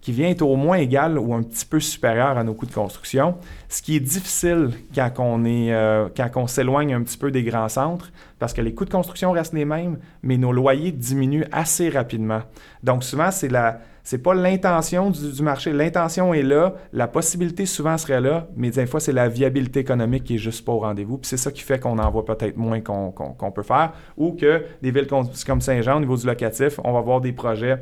qui 0.00 0.12
vient 0.12 0.28
être 0.28 0.42
au 0.42 0.56
moins 0.56 0.78
égal 0.78 1.18
ou 1.18 1.34
un 1.34 1.42
petit 1.42 1.66
peu 1.66 1.80
supérieur 1.80 2.38
à 2.38 2.44
nos 2.44 2.54
coûts 2.54 2.66
de 2.66 2.72
construction, 2.72 3.36
ce 3.68 3.82
qui 3.82 3.96
est 3.96 4.00
difficile 4.00 4.70
quand 4.94 5.12
on, 5.18 5.44
est, 5.44 5.72
euh, 5.72 6.08
quand 6.16 6.30
on 6.36 6.46
s'éloigne 6.46 6.94
un 6.94 7.02
petit 7.02 7.18
peu 7.18 7.30
des 7.30 7.42
grands 7.42 7.68
centres, 7.68 8.10
parce 8.38 8.52
que 8.54 8.62
les 8.62 8.74
coûts 8.74 8.86
de 8.86 8.90
construction 8.90 9.32
restent 9.32 9.52
les 9.52 9.64
mêmes, 9.66 9.98
mais 10.22 10.38
nos 10.38 10.52
loyers 10.52 10.92
diminuent 10.92 11.46
assez 11.52 11.90
rapidement. 11.90 12.40
Donc 12.82 13.04
souvent, 13.04 13.30
c'est 13.30 13.48
la, 13.48 13.80
c'est 14.02 14.18
pas 14.18 14.34
l'intention 14.34 15.10
du, 15.10 15.42
marché. 15.42 15.72
L'intention 15.72 16.32
est 16.32 16.42
là, 16.42 16.74
la 16.92 17.06
possibilité 17.06 17.66
souvent 17.66 17.98
serait 17.98 18.20
là, 18.20 18.48
mais 18.56 18.70
des 18.70 18.86
fois, 18.86 19.00
c'est 19.00 19.12
la 19.12 19.28
viabilité 19.28 19.80
économique 19.80 20.24
qui 20.24 20.36
est 20.36 20.38
juste 20.38 20.64
pas 20.64 20.72
au 20.72 20.80
rendez-vous. 20.80 21.18
Puis 21.18 21.28
c'est 21.28 21.36
ça 21.36 21.52
qui 21.52 21.62
fait 21.62 21.78
qu'on 21.78 21.98
en 21.98 22.10
voit 22.10 22.24
peut-être 22.24 22.56
moins 22.56 22.80
qu'on 22.80 23.52
peut 23.54 23.62
faire. 23.62 23.92
Ou 24.16 24.32
que 24.32 24.64
des 24.80 24.90
villes 24.90 25.06
com- 25.06 25.28
comme 25.46 25.60
Saint-Jean, 25.60 25.98
au 25.98 26.00
niveau 26.00 26.16
du 26.16 26.26
locatif, 26.26 26.80
on 26.82 26.92
va 26.92 26.98
avoir 27.00 27.20
des 27.20 27.32
projets 27.32 27.78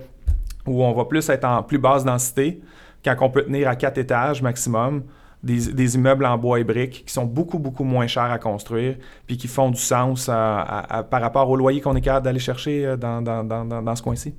où 0.68 0.82
on 0.82 0.92
va 0.92 1.04
plus 1.04 1.28
être 1.28 1.44
en 1.44 1.62
plus 1.62 1.78
basse 1.78 2.04
densité, 2.04 2.60
quand 3.04 3.16
on 3.20 3.30
peut 3.30 3.44
tenir 3.44 3.68
à 3.68 3.76
quatre 3.76 3.98
étages 3.98 4.42
maximum, 4.42 5.04
des, 5.42 5.94
immeubles 5.94 6.26
en 6.26 6.36
bois 6.36 6.58
et 6.58 6.64
briques 6.64 7.04
qui 7.06 7.12
sont 7.12 7.24
beaucoup, 7.24 7.58
beaucoup 7.58 7.84
moins 7.84 8.06
chers 8.06 8.24
à 8.24 8.38
construire, 8.38 8.96
puis 9.26 9.36
qui 9.36 9.46
font 9.46 9.70
du 9.70 9.80
sens 9.80 10.26
par 10.26 11.08
rapport 11.10 11.48
au 11.48 11.56
loyer 11.56 11.80
qu'on 11.80 11.94
est 11.94 12.00
capable 12.00 12.24
d'aller 12.24 12.40
chercher 12.40 12.84
euh, 12.84 12.96
dans 12.96 13.96
ce 13.96 14.02
coin-ci. 14.02 14.34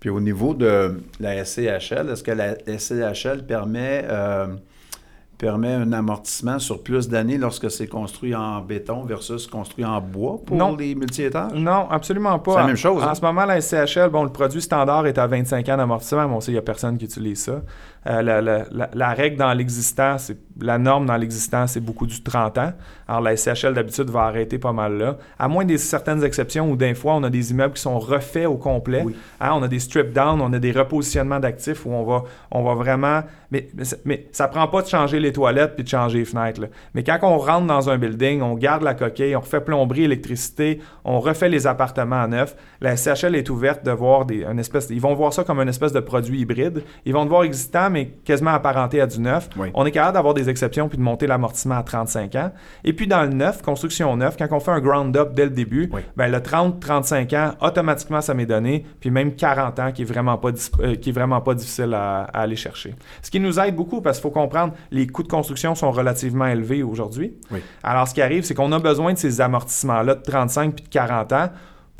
Puis 0.00 0.08
au 0.08 0.20
niveau 0.20 0.54
de 0.54 1.02
la 1.20 1.44
SCHL, 1.44 2.08
est-ce 2.10 2.22
que 2.22 2.30
la 2.30 2.54
SCHL 2.78 3.44
permet, 3.46 4.04
euh, 4.08 4.46
permet 5.40 5.72
un 5.72 5.90
amortissement 5.94 6.58
sur 6.58 6.82
plus 6.82 7.08
d'années 7.08 7.38
lorsque 7.38 7.70
c'est 7.70 7.86
construit 7.86 8.34
en 8.34 8.60
béton 8.60 9.04
versus 9.04 9.46
construit 9.46 9.86
en 9.86 9.98
bois 10.00 10.38
pour 10.44 10.54
Non. 10.56 10.76
les 10.76 10.94
multi-étages? 10.94 11.52
Non, 11.54 11.88
absolument 11.90 12.38
pas. 12.38 12.52
C'est 12.52 12.58
la 12.58 12.66
même 12.66 12.76
chose, 12.76 13.02
En, 13.02 13.08
hein? 13.08 13.14
ce 13.14 13.22
moment, 13.22 13.46
la 13.46 13.58
SCHL, 13.60 14.10
bon, 14.10 14.22
le 14.24 14.30
produit 14.30 14.60
standard 14.60 15.06
est 15.06 15.16
à 15.16 15.26
25 15.26 15.66
ans 15.70 15.78
d'amortissement, 15.78 16.28
mais 16.28 16.34
on 16.34 16.40
sait 16.40 16.46
qu'il 16.46 16.54
n'y 16.54 16.58
a 16.58 16.62
personne 16.62 16.98
qui 16.98 17.06
utilise 17.06 17.42
ça. 17.42 17.62
Euh, 18.06 18.22
la, 18.22 18.42
la- 18.42 18.64
la- 18.70 18.90
la 18.92 19.08
règle 19.14 19.36
dans 19.38 19.52
l'existant, 19.54 20.16
c'est 20.18 20.36
la 20.60 20.78
norme 20.78 21.06
dans 21.06 21.16
l'existant, 21.16 21.66
c'est 21.66 21.80
beaucoup 21.80 22.06
du 22.06 22.22
30 22.22 22.58
ans. 22.58 22.72
Alors, 23.08 23.20
la 23.22 23.36
SCHL, 23.36 23.74
d'habitude, 23.74 24.08
va 24.10 24.22
arrêter 24.22 24.58
pas 24.58 24.72
mal 24.72 24.96
là. 24.98 25.16
À 25.38 25.48
moins 25.48 25.64
des 25.64 25.78
certaines 25.78 26.22
exceptions 26.22 26.70
où, 26.70 26.76
des 26.76 26.94
fois, 26.94 27.14
on 27.14 27.22
a 27.24 27.30
des 27.30 27.50
immeubles 27.50 27.74
qui 27.74 27.82
sont 27.82 27.98
refaits 27.98 28.46
au 28.46 28.56
complet. 28.56 29.02
Oui. 29.04 29.16
Hein, 29.40 29.50
on 29.54 29.62
a 29.62 29.68
des 29.68 29.80
strip 29.80 30.12
down, 30.12 30.40
on 30.40 30.52
a 30.52 30.58
des 30.58 30.72
repositionnements 30.72 31.40
d'actifs 31.40 31.84
où 31.86 31.90
on 31.90 32.04
va, 32.04 32.22
on 32.52 32.62
va 32.62 32.74
vraiment. 32.74 33.22
Mais, 33.50 33.68
mais, 33.74 33.84
ça- 33.84 33.96
mais 34.04 34.28
ça 34.30 34.46
prend 34.46 34.68
pas 34.68 34.82
de 34.82 34.86
changer 34.86 35.18
les 35.18 35.32
toilettes 35.32 35.74
puis 35.74 35.82
de 35.82 35.88
changer 35.88 36.18
les 36.18 36.24
fenêtres. 36.24 36.60
là. 36.60 36.68
Mais 36.94 37.02
quand 37.02 37.18
on 37.22 37.38
rentre 37.38 37.66
dans 37.66 37.90
un 37.90 37.98
building, 37.98 38.42
on 38.42 38.54
garde 38.54 38.82
la 38.84 38.94
coquille, 38.94 39.34
on 39.34 39.40
refait 39.40 39.60
plomberie, 39.60 40.04
électricité, 40.04 40.80
on 41.04 41.18
refait 41.18 41.48
les 41.48 41.66
appartements 41.66 42.22
à 42.22 42.28
neuf. 42.28 42.54
La 42.80 42.96
SCHL 42.96 43.34
est 43.34 43.50
ouverte 43.50 43.84
de 43.84 43.90
voir 43.90 44.24
des, 44.26 44.44
une 44.44 44.58
espèce. 44.60 44.88
Ils 44.90 45.00
vont 45.00 45.14
voir 45.14 45.32
ça 45.32 45.42
comme 45.42 45.58
une 45.60 45.68
espèce 45.68 45.92
de 45.92 46.00
produit 46.00 46.40
hybride. 46.40 46.84
Ils 47.04 47.12
vont 47.12 47.24
le 47.24 47.28
voir 47.28 47.42
existant, 47.44 47.90
mais 47.90 48.06
quasiment 48.24 48.52
apparenté 48.52 49.00
à 49.00 49.06
du 49.06 49.18
neuf. 49.20 49.48
Oui. 49.56 49.70
On 49.74 49.84
est 49.86 49.90
capable 49.90 50.14
d'avoir 50.14 50.34
des 50.34 50.48
exceptions 50.50 50.88
puis 50.88 50.98
de 50.98 51.02
monter 51.02 51.26
l'amortissement 51.26 51.76
à 51.76 51.82
35 51.82 52.34
ans. 52.34 52.52
Et 52.84 52.92
puis 52.92 53.06
dans 53.06 53.22
le 53.22 53.28
neuf, 53.30 53.62
construction 53.62 54.14
neuf, 54.16 54.36
quand 54.36 54.48
on 54.50 54.60
fait 54.60 54.70
un 54.72 54.80
ground 54.80 55.16
up 55.16 55.32
dès 55.34 55.44
le 55.44 55.50
début, 55.50 55.88
Oui. 55.92 56.02
ben, 56.16 56.30
le 56.30 56.38
30-35 56.40 57.34
ans, 57.36 57.54
automatiquement, 57.60 58.20
ça 58.20 58.34
m'est 58.34 58.46
donné. 58.46 58.84
Puis 59.00 59.10
même 59.10 59.34
40 59.34 59.78
ans, 59.78 59.92
qui 59.92 60.02
est 60.02 60.04
vraiment 60.04 60.36
pas, 60.36 60.50
euh, 60.80 60.96
qui 60.96 61.08
est 61.10 61.12
vraiment 61.12 61.40
pas 61.40 61.54
difficile 61.54 61.94
à, 61.94 62.24
à 62.24 62.40
aller 62.42 62.56
chercher. 62.56 62.94
Ce 63.22 63.30
qui 63.30 63.40
nous 63.40 63.58
aide 63.58 63.74
beaucoup, 63.76 64.00
parce 64.00 64.18
qu'il 64.18 64.24
faut 64.24 64.30
comprendre, 64.30 64.74
les 64.90 65.06
coûts 65.06 65.22
de 65.22 65.28
construction 65.28 65.74
sont 65.74 65.90
relativement 65.90 66.46
élevés 66.46 66.82
aujourd'hui. 66.82 67.34
Oui. 67.50 67.60
Alors, 67.82 68.06
ce 68.08 68.14
qui 68.14 68.22
arrive, 68.22 68.44
c'est 68.44 68.54
qu'on 68.54 68.72
a 68.72 68.78
besoin 68.78 69.12
de 69.12 69.18
ces 69.18 69.40
amortissements-là 69.40 70.14
de 70.16 70.22
35 70.22 70.74
puis 70.74 70.84
de 70.84 70.88
40 70.90 71.32
ans 71.32 71.48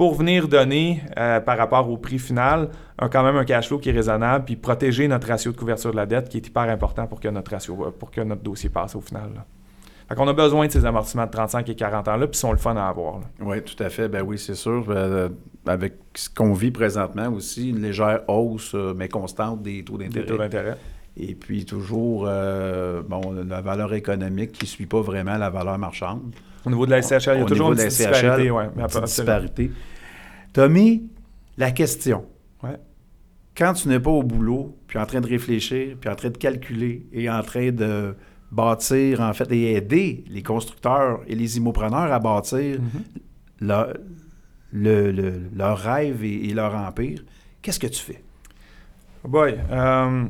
pour 0.00 0.14
venir 0.14 0.48
donner, 0.48 1.02
euh, 1.18 1.40
par 1.40 1.58
rapport 1.58 1.90
au 1.90 1.98
prix 1.98 2.18
final, 2.18 2.70
un- 2.98 3.10
quand 3.10 3.22
même 3.22 3.36
un 3.36 3.44
cash 3.44 3.68
flow 3.68 3.78
qui 3.78 3.90
est 3.90 3.92
raisonnable, 3.92 4.46
puis 4.46 4.56
protéger 4.56 5.06
notre 5.08 5.28
ratio 5.28 5.52
de 5.52 5.58
couverture 5.58 5.90
de 5.90 5.96
la 5.96 6.06
dette, 6.06 6.30
qui 6.30 6.38
est 6.38 6.46
hyper 6.46 6.62
important 6.62 7.06
pour 7.06 7.20
que 7.20 7.28
notre 7.28 7.50
ratio, 7.50 7.76
euh, 7.84 7.90
pour 7.90 8.10
que 8.10 8.22
notre 8.22 8.40
dossier 8.40 8.70
passe 8.70 8.94
au 8.96 9.02
final. 9.02 9.28
là. 9.34 9.44
Fait 10.08 10.14
qu'on 10.14 10.26
a 10.26 10.32
besoin 10.32 10.66
de 10.68 10.72
ces 10.72 10.86
amortissements 10.86 11.26
de 11.26 11.30
35 11.30 11.68
et 11.68 11.74
40 11.74 12.08
ans-là, 12.08 12.26
puis 12.28 12.34
ils 12.34 12.40
sont 12.40 12.50
le 12.52 12.56
fun 12.56 12.74
à 12.76 12.88
avoir. 12.88 13.20
Oui, 13.42 13.62
tout 13.62 13.80
à 13.82 13.90
fait. 13.90 14.08
Ben 14.08 14.22
oui, 14.26 14.38
c'est 14.38 14.54
sûr. 14.54 14.86
Euh, 14.88 15.28
avec 15.66 15.96
ce 16.14 16.30
qu'on 16.30 16.54
vit 16.54 16.70
présentement 16.70 17.28
aussi, 17.28 17.68
une 17.68 17.82
légère 17.82 18.20
hausse, 18.26 18.74
mais 18.96 19.08
constante 19.10 19.60
des 19.62 19.84
taux 19.84 19.98
Des 19.98 20.04
d'intérêt. 20.06 20.26
taux 20.26 20.38
d'intérêt. 20.38 20.76
Et 21.18 21.34
puis 21.34 21.66
toujours, 21.66 22.24
euh, 22.26 23.02
bon, 23.06 23.20
la 23.46 23.60
valeur 23.60 23.92
économique 23.92 24.52
qui 24.52 24.64
ne 24.64 24.68
suit 24.68 24.86
pas 24.86 25.02
vraiment 25.02 25.36
la 25.36 25.50
valeur 25.50 25.76
marchande. 25.76 26.22
Au 26.64 26.70
niveau 26.70 26.84
de 26.86 26.90
la 26.90 27.02
SCHL, 27.02 27.36
il 27.36 27.40
y 27.40 27.42
a 27.42 27.44
toujours 27.46 27.72
une 27.72 27.78
de 27.78 27.82
petite 27.84 27.98
disparité. 28.10 28.50
Ouais, 28.50 28.68
mais 28.76 28.82
Petite 28.84 29.04
disparité. 29.04 29.70
Tommy, 30.52 31.08
la 31.56 31.70
question. 31.70 32.24
Ouais. 32.62 32.76
Quand 33.56 33.72
tu 33.74 33.88
n'es 33.88 34.00
pas 34.00 34.10
au 34.10 34.22
boulot, 34.22 34.76
puis 34.86 34.98
en 34.98 35.06
train 35.06 35.20
de 35.20 35.26
réfléchir, 35.28 35.96
puis 36.00 36.10
en 36.10 36.14
train 36.16 36.30
de 36.30 36.36
calculer, 36.38 37.06
et 37.12 37.28
en 37.30 37.42
train 37.42 37.70
de 37.70 38.14
bâtir, 38.50 39.20
en 39.20 39.32
fait, 39.32 39.50
et 39.52 39.74
aider 39.74 40.24
les 40.28 40.42
constructeurs 40.42 41.20
et 41.26 41.34
les 41.34 41.56
immopreneurs 41.56 42.12
à 42.12 42.18
bâtir 42.18 42.80
Mhm. 42.80 43.02
leur, 43.60 43.94
le- 44.72 45.12
le- 45.12 45.42
leur 45.54 45.78
rêve 45.78 46.24
et, 46.24 46.48
et 46.48 46.54
leur 46.54 46.74
empire, 46.74 47.22
qu'est-ce 47.62 47.78
que 47.78 47.86
tu 47.86 48.00
fais? 48.02 48.22
Oh 49.24 49.28
Boy, 49.28 49.58
euh, 49.70 50.24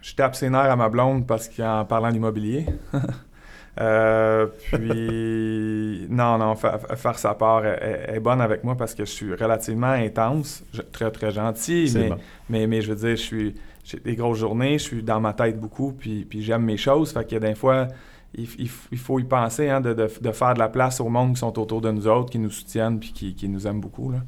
je 0.00 0.14
tape 0.14 0.34
ses 0.34 0.48
nerfs 0.48 0.70
à 0.70 0.76
ma 0.76 0.88
blonde 0.88 1.26
parce 1.26 1.48
qu'en 1.48 1.84
parlant 1.84 2.10
d'immobilier. 2.10 2.66
Euh, 3.78 4.46
puis, 4.72 6.06
non, 6.10 6.38
non, 6.38 6.54
fa- 6.56 6.78
fa- 6.78 6.96
faire 6.96 7.18
sa 7.18 7.34
part 7.34 7.64
elle 7.64 8.16
est 8.16 8.20
bonne 8.20 8.40
avec 8.40 8.64
moi 8.64 8.74
parce 8.76 8.94
que 8.94 9.04
je 9.04 9.10
suis 9.10 9.34
relativement 9.34 9.90
intense, 9.92 10.62
je- 10.72 10.82
très, 10.82 11.10
très 11.10 11.30
gentil, 11.30 11.90
mais, 11.94 12.08
bon. 12.08 12.16
mais, 12.48 12.66
mais 12.66 12.80
je 12.82 12.92
veux 12.92 12.96
dire, 12.98 13.16
je 13.16 13.22
suis, 13.22 13.54
j'ai 13.84 13.98
des 14.00 14.16
grosses 14.16 14.38
journées, 14.38 14.78
je 14.78 14.84
suis 14.84 15.02
dans 15.02 15.20
ma 15.20 15.32
tête 15.32 15.58
beaucoup, 15.58 15.92
puis, 15.92 16.24
puis 16.24 16.42
j'aime 16.42 16.64
mes 16.64 16.76
choses. 16.76 17.12
Fait 17.12 17.28
que 17.28 17.36
des 17.36 17.54
fois, 17.54 17.86
il, 18.34 18.48
il 18.58 18.66
f- 18.66 18.88
il 18.92 18.98
faut 18.98 19.18
y 19.18 19.24
penser, 19.24 19.68
hein, 19.70 19.80
de, 19.80 19.94
de- 19.94 20.10
de 20.20 20.32
faire 20.32 20.54
de 20.54 20.58
la 20.58 20.68
place 20.68 21.00
au 21.00 21.08
monde 21.08 21.34
qui 21.34 21.40
sont 21.40 21.56
autour 21.58 21.80
de 21.80 21.90
nous 21.90 22.06
autres, 22.08 22.30
qui 22.30 22.38
nous 22.38 22.50
soutiennent, 22.50 22.98
puis 22.98 23.12
qui, 23.12 23.34
qui 23.34 23.48
nous 23.48 23.66
aiment 23.66 23.80
beaucoup. 23.80 24.10
Là. 24.10 24.18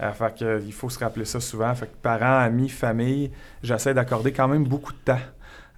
Euh, 0.00 0.12
fait 0.12 0.38
que, 0.38 0.44
euh, 0.44 0.60
il 0.64 0.72
faut 0.72 0.90
se 0.90 0.98
rappeler 0.98 1.24
ça 1.24 1.40
souvent. 1.40 1.74
Fait 1.74 1.86
que 1.86 1.96
parents, 2.02 2.38
amis, 2.38 2.68
famille, 2.68 3.30
j'essaie 3.62 3.94
d'accorder 3.94 4.32
quand 4.32 4.46
même 4.48 4.64
beaucoup 4.64 4.92
de 4.92 4.98
temps. 5.04 5.18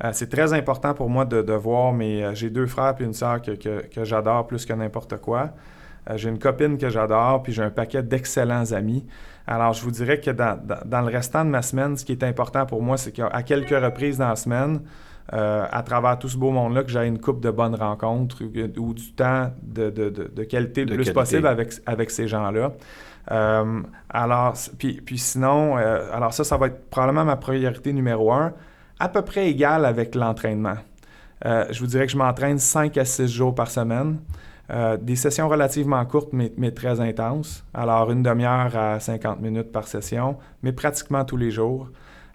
Euh, 0.03 0.11
c'est 0.13 0.29
très 0.31 0.53
important 0.53 0.95
pour 0.95 1.11
moi 1.11 1.25
de, 1.25 1.43
de 1.43 1.53
voir 1.53 1.93
mes. 1.93 2.25
euh, 2.25 2.35
j'ai 2.35 2.49
deux 2.51 2.67
frères 2.67 2.95
puis 2.95 3.05
une 3.05 3.13
sœur 3.13 3.43
que, 3.43 3.51
que- 3.53 3.87
que 3.87 4.05
j'adore 4.05 4.47
plus 4.47 4.65
que 4.65 4.73
n'importe 4.73 5.17
quoi. 5.19 5.51
Euh, 6.09 6.17
j'ai 6.17 6.31
une 6.31 6.39
copine 6.39 6.79
que 6.79 6.89
j'adore, 6.89 7.43
puis 7.43 7.53
j'ai 7.53 7.63
un 7.63 7.71
paquet 7.71 8.03
d'excellents 8.03 8.73
amis. 8.73 9.05
Alors, 9.47 9.73
je 9.75 9.83
vous 9.83 9.91
dirais 9.91 10.19
que 10.21 10.31
dans, 10.31 10.59
dans- 10.65 10.81
dans 10.87 11.01
le 11.03 11.09
restant 11.13 11.45
de 11.45 11.51
ma 11.51 11.61
semaine, 11.63 11.97
ce 11.97 12.05
qui 12.05 12.13
est 12.13 12.25
important 12.25 12.65
pour 12.65 12.83
moi, 12.83 12.97
c'est 12.97 13.13
qu'à 13.13 13.43
quelques 13.43 13.71
reprises 13.79 14.17
dans 14.19 14.29
la 14.29 14.37
semaine, 14.37 14.81
à 15.33 15.83
travers 15.85 16.19
tout 16.19 16.29
ce 16.29 16.37
beau 16.37 16.51
monde-là, 16.51 16.83
que 16.83 16.91
j'ai 16.91 17.07
une 17.07 17.21
coupe 17.21 17.41
de 17.41 17.51
bonnes 17.53 17.77
rencontres 17.77 18.43
ou, 18.43 18.81
ou 18.81 18.95
du 18.95 19.13
temps 19.13 19.53
de, 19.63 19.89
de- 19.91 20.09
de- 20.09 20.43
qualité 20.45 20.81
le 20.85 20.89
plus 20.97 21.05
qualité. 21.05 21.13
possible 21.13 21.47
avec, 21.47 21.73
avec 21.87 22.11
ces 22.11 22.27
gens-là. 22.27 22.73
Alors, 24.09 24.55
puis, 24.79 25.01
puis 25.01 25.19
sinon, 25.19 25.77
alors 25.77 26.33
ça, 26.33 26.43
ça 26.45 26.57
va 26.57 26.67
être 26.67 26.91
probablement 26.91 27.25
ma 27.25 27.37
priorité 27.37 27.93
numéro 27.93 28.33
un, 28.33 28.53
à 29.01 29.09
peu 29.09 29.23
près 29.23 29.49
égale 29.51 29.85
avec 29.85 30.15
l'entraînement. 30.15 30.77
Euh, 31.47 31.65
je 31.71 31.81
vous 31.81 31.87
dirais 31.87 32.07
que 32.07 32.13
je 32.13 32.19
m'entraîne 32.19 32.59
5 32.59 32.97
à 32.99 33.05
6 33.05 33.27
jours 33.29 33.55
par 33.55 33.71
semaine. 33.71 34.19
Euh, 34.71 34.97
des 34.97 35.17
sessions 35.17 35.49
relativement 35.49 36.05
courtes, 36.05 36.29
mais, 36.33 36.53
mais 36.57 36.71
très 36.71 37.01
intenses. 37.01 37.65
Alors, 37.75 38.13
une 38.13 38.23
demi-heure 38.23 38.77
à 38.77 39.01
50 39.01 39.41
minutes 39.41 39.73
par 39.73 39.89
session, 39.89 40.37
mais 40.63 40.71
pratiquement 40.73 41.25
tous 41.25 41.37
les 41.37 41.51
jours. 41.51 41.89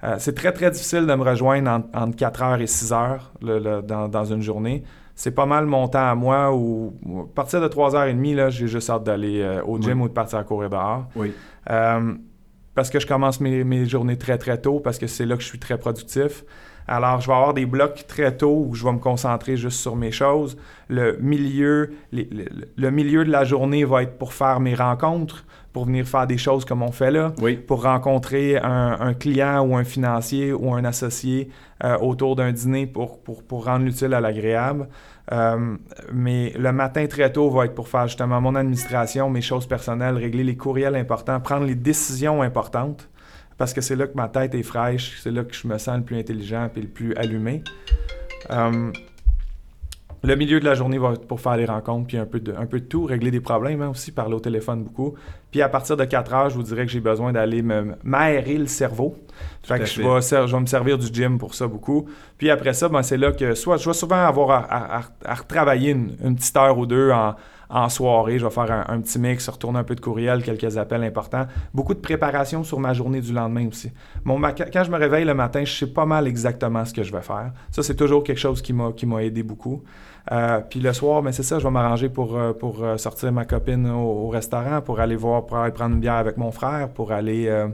Euh, 0.04 0.16
c'est 0.20 0.34
très, 0.36 0.52
très 0.52 0.70
difficile 0.70 1.06
de 1.08 1.14
me 1.16 1.24
rejoindre 1.24 1.70
en- 1.72 1.84
entre 2.02 2.16
4 2.18 2.44
heures 2.44 2.60
et 2.60 2.68
6 2.68 2.92
heures 2.92 3.32
le- 3.42 3.60
le- 3.60 3.82
dans, 3.82 4.10
dans 4.10 4.26
une 4.26 4.42
journée. 4.42 4.84
C'est 5.16 5.32
pas 5.32 5.46
mal 5.46 5.66
mon 5.66 5.88
temps 5.88 6.10
à 6.10 6.14
moi 6.16 6.54
où, 6.54 6.94
à 7.22 7.34
partir 7.34 7.62
de 7.62 7.70
3h30, 7.70 8.36
là, 8.36 8.50
j'ai 8.50 8.68
juste 8.68 8.90
hâte 8.90 9.06
d'aller 9.06 9.60
au 9.66 9.80
gym 9.80 10.00
Oui. 10.02 10.06
ou 10.06 10.10
de 10.10 10.14
partir 10.14 10.40
à 10.40 10.44
courir 10.44 10.70
dehors. 10.70 11.06
Oui. 11.16 11.32
Parce 12.76 12.90
que 12.90 13.00
je 13.00 13.08
commence 13.08 13.40
mes, 13.40 13.64
mes 13.64 13.86
journées 13.86 14.18
très 14.18 14.38
très 14.38 14.60
tôt, 14.60 14.80
parce 14.80 14.98
que 15.00 15.08
c'est 15.08 15.26
là 15.26 15.36
que 15.38 15.42
je 15.42 15.48
suis 15.48 15.60
très 15.60 15.78
productif. 15.78 16.44
Alors, 16.88 17.20
je 17.20 17.28
vais 17.28 17.34
avoir 17.34 17.56
des 17.56 17.66
blocs 17.66 18.06
très 18.08 18.36
tôt 18.38 18.66
où 18.68 18.76
je 18.76 18.84
vais 18.86 18.92
me 18.92 19.00
concentrer 19.00 19.58
juste 19.58 19.80
sur 19.80 19.96
mes 19.96 20.12
choses. 20.12 20.56
Le 20.88 21.18
milieu, 21.20 21.94
les- 22.12 22.30
le, 22.32 22.46
le 22.76 22.92
milieu 22.92 23.26
de 23.26 23.32
la 23.32 23.44
journée 23.44 23.86
va 23.86 24.04
être 24.04 24.18
pour 24.20 24.34
faire 24.34 24.60
mes 24.60 24.76
rencontres, 24.76 25.46
pour 25.74 25.86
venir 25.86 26.06
faire 26.08 26.28
des 26.28 26.38
choses 26.38 26.64
comme 26.64 26.84
on 26.84 26.92
fait 26.92 27.10
là, 27.12 27.34
Oui. 27.42 27.56
pour 27.58 27.82
rencontrer 27.84 28.58
un, 28.58 28.98
un 29.00 29.14
client 29.16 29.66
ou 29.66 29.76
un 29.76 29.84
financier 29.84 30.54
ou 30.54 30.74
un 30.76 30.86
associé 30.86 31.50
euh, 31.84 31.98
autour 31.98 32.36
d'un 32.36 32.52
dîner 32.52 32.86
pour, 32.86 33.20
pour, 33.20 33.42
pour 33.42 33.66
rendre 33.66 33.84
l'utile 33.86 34.14
à 34.14 34.22
l'agréable. 34.22 34.88
Euh, 35.32 35.78
mais 36.14 36.54
le 36.58 36.72
matin 36.72 37.08
très 37.08 37.32
tôt 37.32 37.50
va 37.50 37.66
être 37.66 37.74
pour 37.74 37.88
faire 37.88 38.08
justement 38.08 38.40
mon 38.42 38.56
administration, 38.56 39.30
mes 39.30 39.42
choses 39.42 39.66
personnelles, 39.66 40.16
régler 40.16 40.44
les 40.44 40.56
courriels 40.56 40.96
importants, 40.96 41.40
prendre 41.40 41.66
les 41.66 41.76
décisions 41.76 42.42
importantes, 42.42 43.10
parce 43.58 43.74
que 43.74 43.82
c'est 43.82 43.96
là 43.96 44.08
que 44.08 44.16
ma 44.16 44.28
tête 44.28 44.54
est 44.54 44.64
fraîche, 44.64 45.20
c'est 45.22 45.32
là 45.32 45.44
que 45.44 45.54
je 45.56 45.68
me 45.68 45.78
sens 45.78 45.98
le 45.98 46.04
plus 46.04 46.18
intelligent 46.20 46.70
et 46.76 46.82
le 46.82 46.88
plus 46.88 47.16
allumé. 47.16 47.64
Euh, 48.52 48.92
le 50.26 50.36
milieu 50.36 50.60
de 50.60 50.66
la 50.66 50.74
journée 50.76 50.98
va 50.98 51.12
être 51.14 51.28
pour 51.28 51.40
faire 51.40 51.56
les 51.58 51.66
rencontres, 51.66 52.08
puis 52.08 52.18
un 52.18 52.26
peu 52.26 52.40
de, 52.40 52.54
un 52.58 52.66
peu 52.66 52.80
de 52.80 52.86
tout, 52.86 53.06
régler 53.06 53.32
des 53.32 53.40
problèmes 53.40 53.82
hein, 53.82 53.90
aussi, 53.90 54.12
parler 54.12 54.34
au 54.36 54.40
téléphone 54.40 54.84
beaucoup. 54.84 55.14
Puis 55.52 55.62
à 55.62 55.70
partir 55.70 55.96
de 55.98 56.04
4 56.06 56.34
heures, 56.34 56.50
je 56.50 56.56
vous 56.56 56.64
dirais 56.64 56.86
que 56.86 56.92
j'ai 56.92 57.00
besoin 57.00 57.32
d'aller 57.32 57.62
me- 57.62 57.96
m'aérer 58.04 58.58
le 58.58 58.68
cerveau. 58.68 59.16
Fait 59.64 59.80
que 59.80 59.86
je 59.86 60.02
vais, 60.16 60.22
ser- 60.22 60.48
je 60.48 60.56
vais 60.56 60.62
me 60.62 60.66
servir 60.66 60.98
du 60.98 61.08
gym 61.08 61.38
pour 61.38 61.54
ça 61.56 61.68
beaucoup. 61.68 62.08
Puis 62.38 62.50
après 62.50 62.74
ça, 62.74 62.90
ben, 62.90 63.02
c'est 63.04 63.18
là 63.18 63.32
que 63.32 63.54
soit 63.56 63.78
je 63.78 63.88
vais 63.90 63.94
souvent 63.94 64.26
avoir 64.26 64.52
à, 64.52 64.58
à- 64.60 65.00
à- 65.00 65.04
à 65.26 65.34
retravailler 65.36 65.92
une, 65.92 66.16
une 66.24 66.36
petite 66.36 66.56
heure 66.58 66.78
ou 66.78 66.86
deux 66.86 67.12
en, 67.12 67.36
en 67.70 67.90
soirée. 67.90 68.38
Je 68.38 68.46
vais 68.46 68.52
faire 68.52 68.72
un, 68.72 68.86
un 68.94 69.02
petit 69.02 69.18
mix, 69.18 69.48
retourner 69.50 69.80
un 69.80 69.84
peu 69.84 69.96
de 69.96 70.02
courriel, 70.02 70.44
quelques 70.44 70.78
appels 70.78 71.04
importants. 71.04 71.48
Beaucoup 71.74 71.94
de 71.94 72.00
préparation 72.00 72.64
sur 72.64 72.80
ma 72.80 72.94
journée 72.94 73.22
du 73.22 73.34
lendemain 73.34 73.68
aussi. 73.68 73.92
Mon, 74.24 74.40
quand 74.42 74.84
je 74.84 74.92
me 74.92 74.98
réveille 74.98 75.26
le 75.26 75.34
matin, 75.34 75.64
je 75.66 75.74
sais 75.74 75.88
pas 75.88 76.06
mal 76.06 76.28
exactement 76.28 76.86
ce 76.86 76.94
que 76.94 77.02
je 77.04 77.12
vais 77.12 77.22
faire. 77.24 77.52
Ça, 77.72 77.82
c'est 77.82 77.96
toujours 77.96 78.24
quelque 78.24 78.38
chose 78.40 78.62
qui 78.62 78.74
m'a 78.74 79.24
aidé 79.24 79.42
beaucoup. 79.44 79.84
Euh, 80.32 80.60
puis 80.68 80.80
le 80.80 80.92
soir, 80.94 81.22
ben 81.22 81.32
c'est 81.32 81.44
ça, 81.44 81.60
je 81.60 81.64
vais 81.64 81.72
m'arranger 81.72 82.10
pour, 82.10 82.36
euh, 82.36 82.54
pour 82.54 82.84
euh, 82.84 82.98
sortir 82.98 83.32
ma 83.32 83.46
copine 83.46 83.88
au, 83.90 84.26
au 84.26 84.30
restaurant, 84.30 84.82
pour 84.82 85.00
aller 85.00 85.16
voir, 85.16 85.46
pour 85.46 85.58
aller 85.58 85.72
prendre 85.72 85.94
une 85.94 86.02
bière 86.02 86.16
avec 86.16 86.38
mon 86.38 86.52
frère, 86.52 86.90
pour 86.90 87.12
aller, 87.12 87.48
euh, 87.48 87.68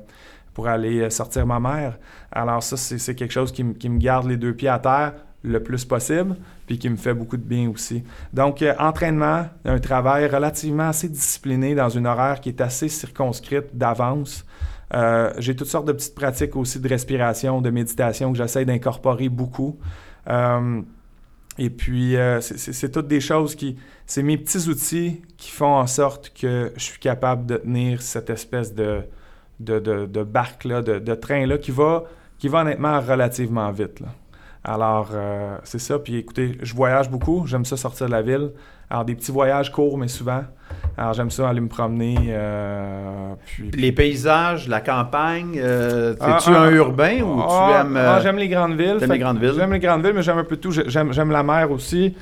pour 0.53 0.67
aller 0.67 1.09
sortir 1.09 1.45
ma 1.45 1.59
mère. 1.59 1.97
Alors 2.31 2.61
ça, 2.61 2.75
c'est 2.75 3.15
quelque 3.15 3.31
chose 3.31 3.51
qui, 3.51 3.63
me- 3.63 3.73
qui 3.73 3.87
me 3.89 3.97
garde 3.99 4.27
les 4.27 4.37
deux 4.37 4.53
pieds 4.53 4.67
à 4.69 4.79
terre 4.79 5.13
le 5.43 5.63
plus 5.63 5.85
possible, 5.85 6.35
puis 6.67 6.77
qui 6.77 6.87
me 6.89 6.97
fait 6.97 7.13
beaucoup 7.15 7.37
de 7.37 7.41
bien 7.41 7.69
aussi. 7.69 8.03
Donc, 8.31 8.63
entraînement, 8.77 9.45
un 9.65 9.79
travail 9.79 10.27
relativement 10.27 10.89
assez 10.89 11.09
discipliné 11.09 11.73
dans 11.73 11.89
une 11.89 12.05
horaire 12.05 12.41
qui 12.41 12.49
est 12.49 12.61
assez 12.61 12.89
circonscrite 12.89 13.75
d'avance. 13.75 14.45
Euh, 14.93 15.33
J'ai 15.39 15.55
toutes 15.55 15.69
sortes 15.69 15.87
de 15.87 15.93
petites 15.93 16.13
pratiques 16.13 16.55
aussi 16.55 16.79
de 16.79 16.87
respiration, 16.87 17.59
de 17.61 17.69
méditation 17.71 18.31
que 18.33 18.37
j'essaie 18.37 18.65
d'incorporer 18.65 19.29
beaucoup. 19.29 19.79
Euh, 20.29 20.81
et 21.57 21.69
puis, 21.69 22.15
euh, 22.15 22.39
c'est- 22.41 22.89
toutes 22.89 23.07
des 23.07 23.19
choses 23.21 23.55
qui... 23.55 23.77
C'est 24.05 24.23
mes 24.23 24.37
petits 24.37 24.67
outils 24.69 25.21
qui 25.37 25.51
font 25.51 25.75
en 25.75 25.87
sorte 25.87 26.31
que 26.33 26.71
je 26.75 26.81
suis 26.83 26.99
capable 26.99 27.45
de 27.45 27.57
tenir 27.57 28.01
cette 28.01 28.29
espèce 28.29 28.73
de, 28.73 29.01
de, 29.59 29.79
de, 29.79 30.05
de 30.05 30.23
barque-là, 30.23 30.81
de, 30.81 30.99
de 30.99 31.13
train-là, 31.15 31.57
qui 31.57 31.71
va, 31.71 32.05
qui 32.39 32.47
va 32.47 32.61
honnêtement 32.61 32.99
relativement 32.99 33.71
vite. 33.71 33.99
là. 33.99 34.07
Alors, 34.63 35.09
euh, 35.13 35.57
c'est 35.63 35.79
ça. 35.79 35.99
Puis 35.99 36.15
écoutez, 36.17 36.57
je 36.61 36.73
voyage 36.75 37.09
beaucoup. 37.09 37.45
J'aime 37.47 37.65
ça 37.65 37.77
sortir 37.77 38.07
de 38.07 38.11
la 38.11 38.21
ville. 38.21 38.51
Alors, 38.91 39.05
des 39.05 39.15
petits 39.15 39.31
voyages 39.31 39.71
courts, 39.71 39.97
mais 39.97 40.09
souvent. 40.09 40.43
Alors, 40.97 41.13
j'aime 41.13 41.31
ça 41.31 41.47
aller 41.49 41.61
me 41.61 41.69
promener. 41.69 42.17
euh, 42.27 43.33
puis, 43.45 43.71
Les 43.71 43.91
paysages, 43.93 44.67
la 44.67 44.81
campagne, 44.81 45.53
euh, 45.57 46.13
Ah, 46.19 46.35
es-tu 46.37 46.49
ah, 46.53 46.61
un 46.63 46.71
urbain 46.71 47.21
ou 47.21 47.39
ah, 47.41 47.67
tu 47.69 47.79
aimes... 47.87 47.95
ah, 47.97 48.17
euh, 48.17 48.21
j'aime 48.21 48.35
les 48.37 48.49
grandes 48.49 48.73
villes. 48.75 48.97
t'aimes 48.99 49.07
Fait 49.07 49.13
les 49.13 49.19
que 49.19 49.23
grandes 49.23 49.39
villes? 49.39 49.53
J'aime 49.55 49.71
les 49.71 49.79
grandes 49.79 50.03
villes, 50.03 50.13
mais 50.13 50.21
j'aime 50.21 50.37
un 50.37 50.43
peu 50.43 50.57
tout. 50.57 50.71
J'ai- 50.71 50.89
J'aime 50.89 51.31
la 51.31 51.43
mer 51.43 51.71
aussi. 51.71 52.13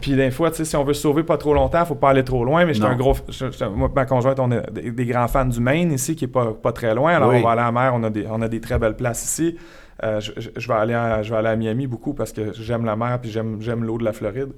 Puis 0.00 0.12
des 0.14 0.30
fois, 0.30 0.50
tu 0.50 0.56
sais, 0.56 0.64
si 0.64 0.76
on 0.76 0.84
veut 0.84 0.94
se 0.94 1.02
sauver 1.02 1.22
pas 1.22 1.36
trop 1.36 1.52
longtemps, 1.54 1.84
faut 1.84 1.94
pas 1.94 2.10
aller 2.10 2.24
trop 2.24 2.44
loin. 2.44 2.64
Mais 2.64 2.72
j'étais 2.72 2.86
un 2.86 2.96
gros. 2.96 3.14
je- 3.28 3.50
je- 3.50 3.64
moi, 3.66 3.88
et 3.90 3.94
ma 3.94 4.06
conjointe, 4.06 4.40
on 4.40 4.50
est 4.50 4.70
des, 4.72 4.90
des 4.90 5.04
grands 5.06 5.28
fans 5.28 5.44
du 5.44 5.60
Maine 5.60 5.92
ici, 5.92 6.16
qui 6.16 6.24
est 6.24 6.28
pas, 6.28 6.52
pas 6.54 6.72
très 6.72 6.94
loin. 6.94 7.12
Alors 7.14 7.28
Oui. 7.30 7.36
on 7.40 7.42
va 7.42 7.50
aller 7.52 7.60
à 7.60 7.66
la 7.66 7.72
mer, 7.72 7.92
on 7.94 8.02
a 8.04 8.10
des, 8.10 8.26
on 8.30 8.40
a 8.40 8.48
des 8.48 8.60
très 8.62 8.78
belles 8.78 8.96
places 8.96 9.22
ici. 9.24 9.56
Euh, 10.02 10.18
je, 10.20 10.32
je- 10.38 10.50
je 10.56 10.68
vais 10.68 10.74
aller 10.74 10.94
à, 10.94 11.22
je 11.22 11.30
vais 11.30 11.36
aller 11.38 11.48
à 11.48 11.56
Miami 11.56 11.86
beaucoup 11.86 12.14
parce 12.14 12.32
que 12.32 12.52
j'aime 12.54 12.84
la 12.84 12.96
mer 12.96 13.20
puis 13.20 13.30
j'aime 13.30 13.58
j'aime 13.60 13.84
l'eau 13.84 13.96
de 13.98 14.04
la 14.04 14.12
Floride. 14.12 14.50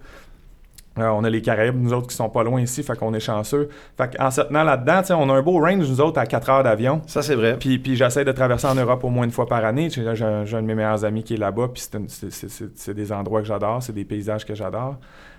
Euh, 0.98 1.08
on 1.08 1.24
a 1.24 1.30
les 1.30 1.42
Caraïbes, 1.42 1.76
nous 1.78 1.92
autres, 1.92 2.06
qui 2.06 2.16
sont 2.16 2.28
pas 2.30 2.42
loin 2.42 2.60
ici, 2.60 2.82
fait 2.82 2.96
qu'on 2.98 3.12
est 3.12 3.20
chanceux. 3.20 3.68
Fait 3.98 4.16
qu'en 4.16 4.30
se 4.30 4.40
tenant 4.40 4.64
là-dedans, 4.64 5.02
on 5.18 5.28
a 5.28 5.34
un 5.34 5.42
beau 5.42 5.60
range, 5.60 5.88
nous 5.88 6.00
autres, 6.00 6.18
à 6.18 6.26
4 6.26 6.48
heures 6.50 6.62
d'avion. 6.62 7.02
Ça, 7.06 7.20
c'est 7.22 7.34
vrai. 7.34 7.56
Puis, 7.58 7.78
puis 7.78 7.96
j'essaie 7.96 8.24
de 8.24 8.32
traverser 8.32 8.66
en 8.66 8.74
Europe 8.74 9.04
au 9.04 9.10
moins 9.10 9.24
une 9.24 9.30
fois 9.30 9.46
par 9.46 9.64
année. 9.64 9.90
J'ai, 9.90 10.06
un, 10.08 10.14
j'ai 10.44 10.56
un 10.56 10.62
de 10.62 10.66
mes 10.66 10.74
meilleurs 10.74 11.04
amis 11.04 11.22
qui 11.22 11.34
est 11.34 11.38
là-bas, 11.38 11.68
puis 11.74 11.86
c'est, 12.08 12.94
des 12.94 13.12
endroits 13.12 13.40
que 13.42 13.46
j'adore, 13.46 13.82
c'est 13.82 13.92
des 13.92 14.04
paysages 14.04 14.44
que 14.46 14.54
j'adore. 14.54 14.96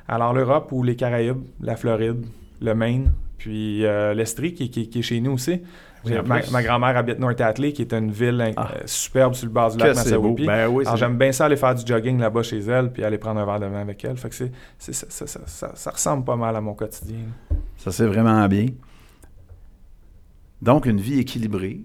Alors 0.08 0.34
l'Europe 0.34 0.72
ou 0.72 0.84
les 0.84 0.96
Caraïbes, 0.96 1.42
la 1.62 1.76
Floride, 1.76 2.24
le 2.62 2.74
Maine, 2.76 3.12
puis 3.38 3.86
euh, 3.86 4.14
l'Estrie, 4.14 4.54
qui, 4.54 4.70
qui- 4.70 4.90
qui 4.90 5.00
est 5.00 5.04
chez 5.04 5.20
nous 5.22 5.32
aussi. 5.34 5.62
Ma, 6.52 6.64
grand-mère 6.64 6.96
habite 6.98 7.20
North 7.20 7.40
Atlee, 7.42 7.74
qui 7.74 7.82
est 7.82 7.94
une 7.94 8.12
ville 8.12 8.54
Ah. 8.56 8.70
euh, 8.76 8.80
superbe 8.86 9.34
sur 9.34 9.48
le 9.48 9.52
bas 9.54 9.70
du 9.70 9.78
lac 9.78 9.96
c'est 9.96 10.16
beau. 10.16 10.22
Massawippi. 10.22 10.46
Ben 10.46 10.68
oui, 10.70 10.86
Alors, 10.86 10.98
c'est- 10.98 11.00
j'aime 11.06 11.18
bien 11.18 11.32
ça 11.32 11.46
aller 11.46 11.58
faire 11.58 11.76
du 11.76 11.86
jogging 11.86 12.20
là-bas 12.20 12.44
chez 12.44 12.60
elle, 12.60 12.92
puis 12.92 13.04
aller 13.04 13.18
prendre 13.18 13.40
un 13.40 13.46
verre 13.46 13.60
de 13.60 13.66
vin 13.66 13.82
avec 13.82 14.04
elle. 14.06 14.18
Fait 14.18 14.30
que 14.30 14.36
ça, 14.36 14.46
ça- 14.78 15.28
ça- 15.28 15.42
ça- 15.46 15.72
ça 15.76 15.92
ressemble 15.92 16.24
pas 16.24 16.36
mal 16.36 16.56
à 16.56 16.62
mon 16.62 16.74
quotidien. 16.74 17.18
là. 17.50 17.56
Ça, 17.78 17.92
c'est 17.92 18.06
vraiment 18.08 18.48
bien. 18.48 18.68
Donc, 20.62 20.86
une 20.86 21.00
vie 21.00 21.20
équilibrée 21.20 21.82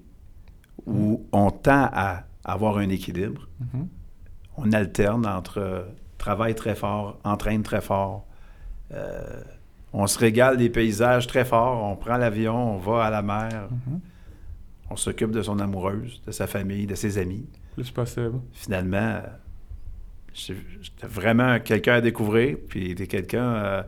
où 0.87 1.27
on 1.33 1.51
tend 1.51 1.89
à 1.93 2.25
avoir 2.45 2.79
un 2.79 2.89
équilibre. 2.89 3.49
Mhm. 3.61 3.89
On 4.57 4.73
alterne 4.73 5.27
entre 5.27 5.59
euh, 5.59 5.83
travail 6.19 6.55
très 6.55 6.75
fort, 6.75 7.19
entraîne 7.25 7.63
très 7.63 7.81
fort. 7.81 8.27
euh, 8.95 9.41
on 9.93 10.07
se 10.07 10.19
régale 10.19 10.57
des 10.57 10.71
paysages 10.71 11.27
très 11.27 11.45
forts. 11.45 11.83
On 11.85 11.97
prend 11.97 12.17
l'avion, 12.17 12.75
on 12.75 12.79
va 12.79 13.05
à 13.05 13.11
la 13.11 13.23
mer. 13.23 13.69
Mhm. 13.71 14.01
On 14.91 14.97
s'occupe 14.97 15.31
de 15.31 15.43
son 15.43 15.59
amoureuse, 15.59 16.21
de 16.27 16.33
sa 16.33 16.47
famille, 16.47 16.87
de 16.87 16.95
ses 16.95 17.19
amis. 17.19 17.47
Plus 17.75 17.91
possible. 17.91 18.41
Finalement, 18.53 19.21
j'étais 20.35 21.07
vraiment 21.07 21.59
quelqu'un 21.61 21.95
à 21.95 22.01
découvrir. 22.01 22.57
Puis 22.69 22.95
t'es 22.95 23.07
quelqu'un... 23.07 23.55
euh, 23.55 23.83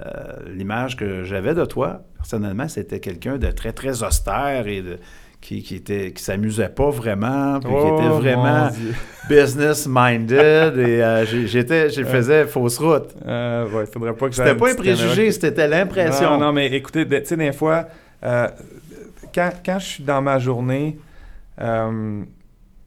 euh, 0.00 0.54
L'image 0.54 0.96
que 0.96 1.24
j'avais 1.24 1.54
de 1.54 1.64
toi, 1.64 2.02
personnellement, 2.16 2.68
c'était 2.68 3.00
quelqu'un 3.00 3.36
de 3.38 3.50
très, 3.50 3.72
très 3.72 4.02
austère 4.02 4.66
et 4.68 4.80
de, 4.82 4.98
qui, 5.40 5.62
qui 5.62 5.76
était 5.76 6.12
qui 6.12 6.22
s'amusait 6.22 6.68
pas 6.68 6.90
vraiment, 6.90 7.60
puis 7.60 7.68
qui 7.70 7.76
Oh, 7.78 7.98
était 7.98 8.08
vraiment 8.08 8.64
mon 8.64 8.70
Dieu. 8.70 8.94
business-minded. 9.28 10.78
et 10.78 11.02
euh, 11.02 11.24
j'étais, 11.46 11.90
je 11.90 12.02
faisais 12.04 12.46
fausse 12.46 12.78
route. 12.78 13.14
Euh, 13.26 13.68
ouais, 13.70 13.86
faudrait 13.86 14.14
pas 14.14 14.28
que 14.28 14.34
C'était 14.34 14.54
pas 14.54 14.70
un 14.70 14.74
préjugé, 14.74 15.30
c'était 15.32 15.68
l'impression. 15.68 16.30
Non, 16.32 16.38
non, 16.46 16.52
mais 16.52 16.66
écoutez, 16.68 17.04
de- 17.04 17.18
tu 17.18 17.26
sais, 17.26 17.36
des 17.36 17.52
fois, 17.52 17.86
euh, 18.24 18.48
quand, 19.34 19.50
quand 19.64 19.78
je 19.78 19.86
suis 19.86 20.04
dans 20.04 20.22
ma 20.22 20.38
journée, 20.38 20.98
euh, 21.60 22.22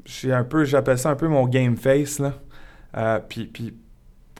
j'ai 0.05 0.33
un 0.33 0.43
peu, 0.43 0.63
j'appelle 0.65 0.97
ça 0.97 1.09
un 1.11 1.15
peu 1.15 1.27
mon 1.27 1.47
game 1.47 1.77
face, 1.77 2.19
là. 2.19 3.21
Puis, 3.29 3.45
puis 3.45 3.73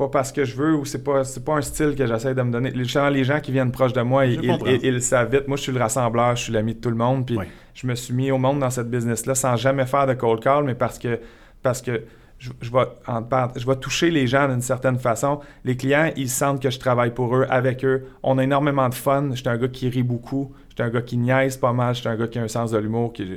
pas 0.02 0.10
parce 0.10 0.32
que 0.32 0.44
je 0.46 0.56
veux 0.56 0.76
ou 0.76 0.84
c'est 0.86 1.04
pas, 1.04 1.24
c'est 1.24 1.44
pas 1.46 1.56
un 1.58 1.62
style 1.62 1.96
que 1.96 2.06
j'essaie 2.08 2.34
de 2.34 2.42
me 2.42 2.52
donner. 2.52 2.72
Les 2.72 2.86
gens, 2.86 3.10
les 3.10 3.24
gens 3.24 3.40
qui 3.40 3.52
viennent 3.52 3.72
proches 3.72 3.94
de 3.94 4.02
moi, 4.02 4.26
ils, 4.26 4.40
ils- 4.68 4.80
ils 4.84 4.94
le 4.96 5.00
savent 5.00 5.32
vite. 5.32 5.48
Moi, 5.48 5.58
je 5.58 5.62
suis 5.64 5.72
le 5.72 5.80
rassembleur, 5.80 6.36
je 6.36 6.44
suis 6.44 6.54
l'ami 6.54 6.74
de 6.76 6.80
tout 6.80 6.90
le 6.90 6.96
monde. 6.96 7.26
Puis 7.26 7.36
je 7.74 7.88
me 7.88 7.96
suis 7.96 8.14
mis 8.14 8.32
au 8.32 8.38
monde 8.38 8.60
dans 8.60 8.70
cette 8.70 8.90
business-là 8.90 9.36
sans 9.36 9.56
jamais 9.56 9.86
faire 9.86 10.08
de 10.08 10.14
cold 10.14 10.42
call, 10.42 10.64
mais 10.64 10.76
parce 10.76 10.98
que, 11.00 11.20
parce 11.62 11.82
que 11.82 12.04
je, 12.40 12.50
je 12.60 12.72
vais, 12.72 12.86
en 13.08 13.22
je 13.56 13.68
vais 13.68 13.76
toucher 13.76 14.10
les 14.10 14.26
gens 14.26 14.48
d'une 14.48 14.62
certaine 14.64 14.98
façon. 14.98 15.42
Les 15.64 15.78
clients, 15.78 16.10
ils 16.18 16.28
sentent 16.30 16.60
que 16.62 16.72
je 16.72 16.80
travaille 16.80 17.14
pour 17.14 17.36
eux, 17.38 17.46
avec 17.50 17.86
eux. 17.86 18.06
On 18.24 18.40
a 18.40 18.44
énormément 18.44 18.90
de 18.90 18.96
fun. 18.96 19.30
J'étais 19.36 19.50
un 19.52 19.58
gars 19.58 19.68
qui 19.68 19.88
rit 19.90 20.02
beaucoup. 20.02 20.52
J'étais 20.70 20.82
un 20.82 20.90
gars 20.90 21.04
qui 21.04 21.18
niaise 21.18 21.58
pas 21.58 21.72
mal. 21.72 21.94
J'étais 21.94 22.10
un 22.10 22.16
gars 22.16 22.28
qui 22.28 22.40
a 22.40 22.42
un 22.42 22.48
sens 22.48 22.72
de 22.72 22.80
l'humour. 22.80 23.14
Qui, 23.14 23.36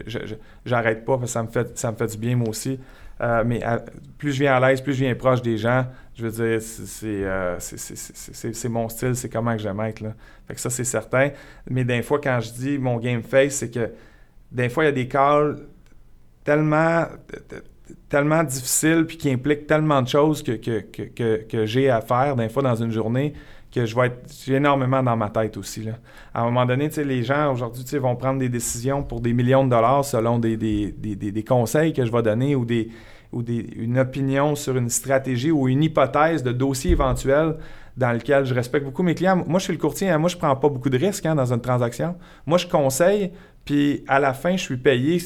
j'arrête 0.65 1.05
pas 1.05 1.19
parce 1.19 1.25
que 1.27 1.33
ça 1.33 1.43
me 1.43 1.49
fait, 1.49 1.77
ça 1.79 1.93
me 1.93 1.97
fait 1.97 2.07
du 2.07 2.17
bien, 2.17 2.37
moi 2.37 2.49
aussi. 2.49 2.79
Euh, 3.21 3.45
mais 3.47 3.63
à- 3.63 3.85
plus 4.19 4.33
je 4.33 4.41
viens 4.41 4.55
à 4.57 4.69
l'aise, 4.69 4.81
plus 4.81 4.95
je 4.95 5.05
viens 5.05 5.15
proche 5.15 5.41
des 5.43 5.57
gens, 5.59 5.87
je 6.17 6.27
veux 6.27 6.31
dire, 6.31 6.61
euh, 7.05 7.57
c'est- 7.59 8.69
mon 8.69 8.89
style, 8.89 9.17
c'est 9.17 9.29
comment 9.29 9.53
que 9.57 9.63
j'aime 9.63 9.81
être. 9.81 10.01
Là. 10.01 10.15
Fait 10.47 10.55
que 10.55 10.61
ça, 10.61 10.71
c'est 10.71 10.85
certain. 10.85 11.31
Mais 11.69 11.85
des 11.85 12.03
fois, 12.03 12.21
quand 12.21 12.39
je 12.41 12.53
dis 12.53 12.79
mon 12.79 12.99
game 12.99 13.23
face, 13.23 13.55
c'est 13.57 13.71
que 13.71 13.91
des 14.53 14.69
fois, 14.69 14.85
il 14.85 14.87
y 14.87 14.91
a 14.91 14.93
des 14.93 15.09
calls 15.09 15.59
tellement, 16.45 17.07
tellement 18.09 18.43
difficiles 18.45 19.05
puis 19.07 19.17
qui 19.17 19.31
impliquent 19.31 19.67
tellement 19.67 20.03
de 20.03 20.09
choses 20.09 20.43
que, 20.43 20.53
que, 20.53 20.81
que, 20.81 21.03
que, 21.03 21.43
que 21.49 21.67
j'ai 21.67 21.91
à 21.91 22.01
faire, 22.01 22.37
des 22.37 22.49
fois, 22.49 22.63
dans 22.63 22.77
une 22.77 22.91
journée, 22.93 23.35
que 23.73 23.85
je 23.87 23.95
vais 23.97 24.07
être 24.07 24.49
énormément 24.49 25.03
dans 25.03 25.17
ma 25.17 25.31
tête 25.31 25.57
aussi. 25.57 25.83
Là. 25.83 25.93
À 26.33 26.43
un 26.43 26.45
moment 26.45 26.65
donné, 26.65 26.89
les 26.89 27.23
gens 27.25 27.53
aujourd'hui 27.53 27.99
vont 27.99 28.15
prendre 28.15 28.39
des 28.39 28.49
décisions 28.49 29.03
pour 29.03 29.21
des 29.21 29.33
millions 29.33 29.65
de 29.65 29.71
dollars 29.71 30.05
selon 30.05 30.39
des, 30.39 30.57
des, 30.57 30.93
des- 30.93 31.17
des 31.17 31.43
conseils 31.45 31.93
que 31.93 32.05
je 32.07 32.13
vais 32.13 32.23
donner 32.23 32.55
ou, 32.55 32.65
des, 32.65 32.89
ou 33.35 33.43
des, 33.43 33.67
une 33.77 33.99
opinion 33.99 34.55
sur 34.55 34.77
une 34.77 34.89
stratégie 34.89 35.51
ou 35.51 35.69
une 35.69 35.83
hypothèse 35.83 36.43
de 36.43 36.53
dossier 36.53 36.93
éventuel 36.93 37.57
dans 37.97 38.13
lequel 38.13 38.45
je 38.45 38.55
respecte 38.55 38.85
beaucoup 38.85 39.03
mes 39.03 39.15
clients. 39.15 39.45
Moi, 39.47 39.59
je 39.59 39.65
suis 39.65 39.73
le 39.73 39.79
courtier, 39.79 40.09
hein, 40.11 40.19
moi, 40.19 40.29
je 40.29 40.37
prends 40.37 40.57
pas 40.57 40.69
beaucoup 40.69 40.91
de 40.91 40.99
risques 40.99 41.27
hein, 41.27 41.35
dans 41.35 41.53
une 41.53 41.61
transaction. 41.61 42.17
Moi, 42.47 42.59
je 42.59 42.67
conseille, 42.67 43.33
puis 43.65 44.05
à 44.09 44.19
la 44.19 44.33
fin, 44.33 44.57
je 44.57 44.63
suis 44.63 44.77
payé 44.77 45.19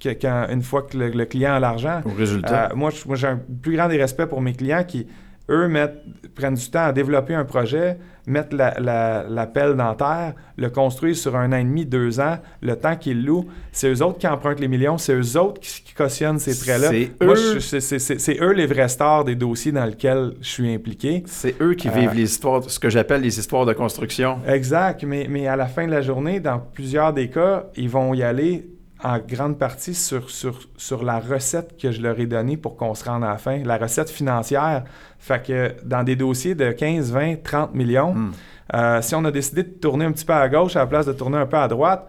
que- 0.00 0.08
quand- 0.20 0.46
une 0.50 0.62
fois 0.62 0.82
que 0.82 0.96
le, 0.96 1.08
le 1.10 1.24
client 1.24 1.54
a 1.54 1.60
l'argent. 1.60 2.00
Au 2.04 2.10
résultat. 2.10 2.70
Euh, 2.72 2.74
moi, 2.74 2.90
j'ai 3.14 3.26
un 3.28 3.40
plus 3.62 3.76
grand 3.76 3.88
des 3.88 3.98
respects 3.98 4.24
pour 4.26 4.40
mes 4.42 4.52
clients 4.54 4.82
qui, 4.84 5.06
eux, 5.48 5.68
mettent, 5.68 6.02
prennent 6.34 6.54
du 6.54 6.70
temps 6.70 6.84
à 6.86 6.92
développer 6.92 7.34
un 7.34 7.44
projet, 7.44 7.98
mettent 8.26 8.52
la, 8.52 8.78
la, 8.80 9.24
la 9.28 9.46
pelle 9.46 9.74
dans 9.76 9.94
terre, 9.94 10.34
le 10.56 10.68
construisent 10.68 11.20
sur 11.20 11.36
un 11.36 11.52
an 11.52 11.56
et 11.58 11.62
demi, 11.64 11.86
deux 11.86 12.18
ans, 12.18 12.38
le 12.60 12.74
temps 12.74 12.96
qu'ils 12.96 13.24
louent. 13.24 13.46
C'est 13.70 13.88
eux 13.92 14.02
autres 14.02 14.18
qui 14.18 14.26
empruntent 14.26 14.58
les 14.58 14.66
millions, 14.68 14.98
c'est 14.98 15.14
eux 15.14 15.38
autres 15.38 15.60
qui, 15.60 15.82
qui 15.84 15.94
cautionnent 15.94 16.40
ces 16.40 16.58
prêts-là. 16.58 16.88
C'est 16.88 17.12
eux- 17.22 17.60
c'est 17.60 18.40
eux 18.40 18.52
les 18.52 18.66
vrais 18.66 18.88
stars 18.88 19.24
des 19.24 19.36
dossiers 19.36 19.70
dans 19.72 19.84
lesquels 19.84 20.32
je 20.40 20.48
suis 20.48 20.74
impliqué. 20.74 21.22
c'est 21.26 21.54
eux 21.62 21.74
qui 21.74 21.88
euh, 21.88 21.92
vivent 21.92 22.14
les 22.14 22.22
histoires, 22.24 22.62
ce 22.68 22.78
que 22.80 22.90
j'appelle 22.90 23.20
les 23.20 23.38
histoires 23.38 23.64
de 23.66 23.72
construction. 23.72 24.38
Exact, 24.48 25.04
mais, 25.04 25.26
mais 25.30 25.46
à 25.46 25.54
la 25.54 25.66
fin 25.66 25.86
de 25.86 25.92
la 25.92 26.00
journée, 26.02 26.40
dans 26.40 26.58
plusieurs 26.58 27.12
des 27.12 27.28
cas, 27.30 27.66
ils 27.76 27.88
vont 27.88 28.12
y 28.14 28.22
aller 28.24 28.66
en 29.04 29.18
grande 29.18 29.58
partie 29.58 29.94
sur, 29.94 30.30
sur, 30.30 30.58
sur 30.76 31.02
la 31.04 31.18
recette 31.20 31.76
que 31.80 31.90
je 31.92 32.00
leur 32.00 32.18
ai 32.18 32.26
donnée 32.26 32.56
pour 32.56 32.76
qu'on 32.76 32.94
se 32.94 33.04
rende 33.04 33.24
à 33.24 33.28
la 33.28 33.38
fin, 33.38 33.58
la 33.64 33.76
recette 33.76 34.08
financière. 34.10 34.84
Fait 35.18 35.42
que 35.46 35.74
dans 35.84 36.02
des 36.02 36.16
dossiers 36.16 36.54
de 36.54 36.72
15, 36.72 37.12
20, 37.12 37.42
30 37.42 37.74
millions, 37.74 38.14
Hmm. 38.14 38.32
euh, 38.74 39.02
si 39.02 39.14
on 39.14 39.24
a 39.24 39.30
décidé 39.30 39.62
de 39.64 39.68
tourner 39.68 40.04
un 40.06 40.12
petit 40.12 40.24
peu 40.24 40.32
à 40.32 40.48
gauche 40.48 40.76
à 40.76 40.80
la 40.80 40.86
place 40.86 41.06
de 41.06 41.12
tourner 41.12 41.38
un 41.38 41.46
peu 41.46 41.56
à 41.58 41.68
droite, 41.68 42.08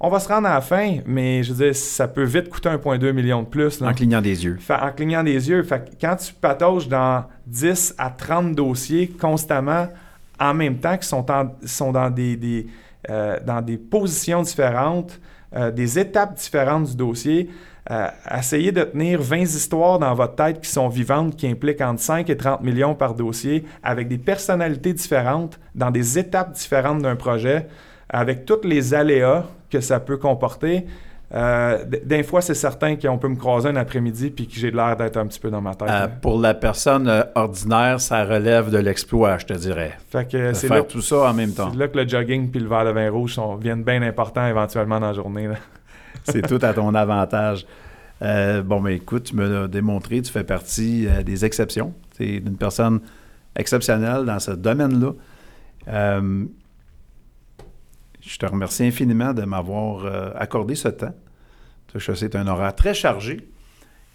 on 0.00 0.08
va 0.10 0.18
se 0.18 0.28
rendre 0.28 0.48
à 0.48 0.54
la 0.54 0.60
fin, 0.60 0.98
mais 1.06 1.42
je 1.44 1.52
veux 1.54 1.64
dire, 1.66 1.74
ça 1.76 2.08
peut 2.08 2.24
vite 2.24 2.50
coûter 2.50 2.68
1,2 2.68 3.12
million 3.12 3.42
de 3.42 3.46
plus. 3.46 3.80
là. 3.80 3.88
En 3.88 3.94
clignant 3.94 4.20
des 4.20 4.44
yeux. 4.44 4.56
Fait- 4.60 4.74
en 4.74 4.90
clignant 4.90 5.22
des 5.22 5.48
yeux. 5.48 5.62
Fait 5.62 5.84
que 5.88 5.90
quand 6.00 6.16
tu 6.16 6.34
patauges 6.34 6.88
dans 6.88 7.24
10 7.46 7.94
à 7.96 8.10
30 8.10 8.54
dossiers 8.54 9.08
constamment, 9.08 9.86
en 10.38 10.52
même 10.52 10.78
temps, 10.78 10.98
qui 10.98 11.06
sont, 11.08 11.24
en- 11.30 11.54
sont 11.64 11.92
dans, 11.92 12.10
des, 12.10 12.36
des, 12.36 12.66
euh, 13.08 13.38
dans 13.46 13.62
des 13.62 13.78
positions 13.78 14.42
différentes, 14.42 15.18
euh, 15.56 15.70
des 15.70 15.98
étapes 15.98 16.34
différentes 16.34 16.90
du 16.90 16.96
dossier, 16.96 17.50
euh, 17.90 18.08
essayez 18.34 18.72
de 18.72 18.82
tenir 18.82 19.20
20 19.20 19.42
histoires 19.42 19.98
dans 19.98 20.14
votre 20.14 20.36
tête 20.36 20.60
qui 20.62 20.70
sont 20.70 20.88
vivantes, 20.88 21.36
qui 21.36 21.46
impliquent 21.46 21.82
entre 21.82 22.00
5 22.00 22.30
et 22.30 22.36
30 22.36 22.62
millions 22.62 22.94
par 22.94 23.14
dossier, 23.14 23.64
avec 23.82 24.08
des 24.08 24.18
personnalités 24.18 24.94
différentes, 24.94 25.60
dans 25.74 25.90
des 25.90 26.18
étapes 26.18 26.52
différentes 26.52 27.02
d'un 27.02 27.16
projet, 27.16 27.66
avec 28.08 28.46
tous 28.46 28.64
les 28.64 28.94
aléas 28.94 29.44
que 29.70 29.80
ça 29.80 30.00
peut 30.00 30.16
comporter. 30.16 30.86
Euh, 31.32 31.84
d- 31.84 32.02
des 32.04 32.22
fois, 32.22 32.40
c'est 32.42 32.54
certain 32.54 32.96
qu'on 32.96 33.18
peut 33.18 33.28
me 33.28 33.36
croiser 33.36 33.68
un 33.68 33.76
après-midi 33.76 34.30
puis 34.30 34.46
que 34.46 34.54
j'ai 34.54 34.70
l'air 34.70 34.96
d'être 34.96 35.16
un 35.16 35.26
petit 35.26 35.40
peu 35.40 35.50
dans 35.50 35.60
ma 35.60 35.74
tête. 35.74 35.88
Euh, 35.90 36.06
pour 36.20 36.38
la 36.38 36.54
personne 36.54 37.08
euh, 37.08 37.22
ordinaire, 37.34 38.00
ça 38.00 38.24
relève 38.24 38.70
de 38.70 38.78
l'exploit, 38.78 39.38
je 39.38 39.46
te 39.46 39.52
dirais. 39.54 39.94
fait 40.10 40.30
que 40.30 40.52
c'est 40.52 40.68
faire 40.68 40.76
là, 40.78 40.82
tout 40.84 41.00
ça 41.00 41.30
en 41.30 41.34
même 41.34 41.52
temps. 41.52 41.70
c'est 41.72 41.78
là 41.78 41.88
que 41.88 41.98
le 41.98 42.06
jogging 42.06 42.50
puis 42.50 42.60
le 42.60 42.68
verre 42.68 42.84
de 42.84 42.90
vin 42.90 43.10
rouge 43.10 43.34
sont, 43.34 43.56
viennent 43.56 43.82
bien 43.82 44.02
importants 44.02 44.46
éventuellement 44.46 45.00
dans 45.00 45.08
la 45.08 45.12
journée. 45.14 45.48
C'est 46.24 46.42
tout 46.46 46.58
à 46.62 46.72
ton 46.72 46.94
avantage. 46.94 47.66
Bon, 48.20 48.80
mais 48.80 48.94
écoute, 48.96 49.24
tu 49.24 49.36
me 49.36 49.46
l'as 49.46 49.68
démontré, 49.68 50.22
tu 50.22 50.32
fais 50.32 50.44
partie 50.44 51.06
des 51.26 51.44
exceptions. 51.44 51.92
Tu 52.16 52.24
es 52.24 52.36
une 52.38 52.56
personne 52.56 53.00
exceptionnelle 53.56 54.24
dans 54.24 54.38
ce 54.38 54.52
domaine-là. 54.52 55.10
Je 58.26 58.38
te 58.38 58.46
remercie 58.46 58.84
infiniment 58.84 59.34
de 59.34 59.42
m'avoir 59.42 60.04
euh, 60.04 60.30
accordé 60.36 60.74
ce 60.74 60.88
temps. 60.88 61.14
C'est 61.98 62.34
un 62.34 62.46
horaire 62.48 62.74
très 62.74 62.94
chargé. 62.94 63.48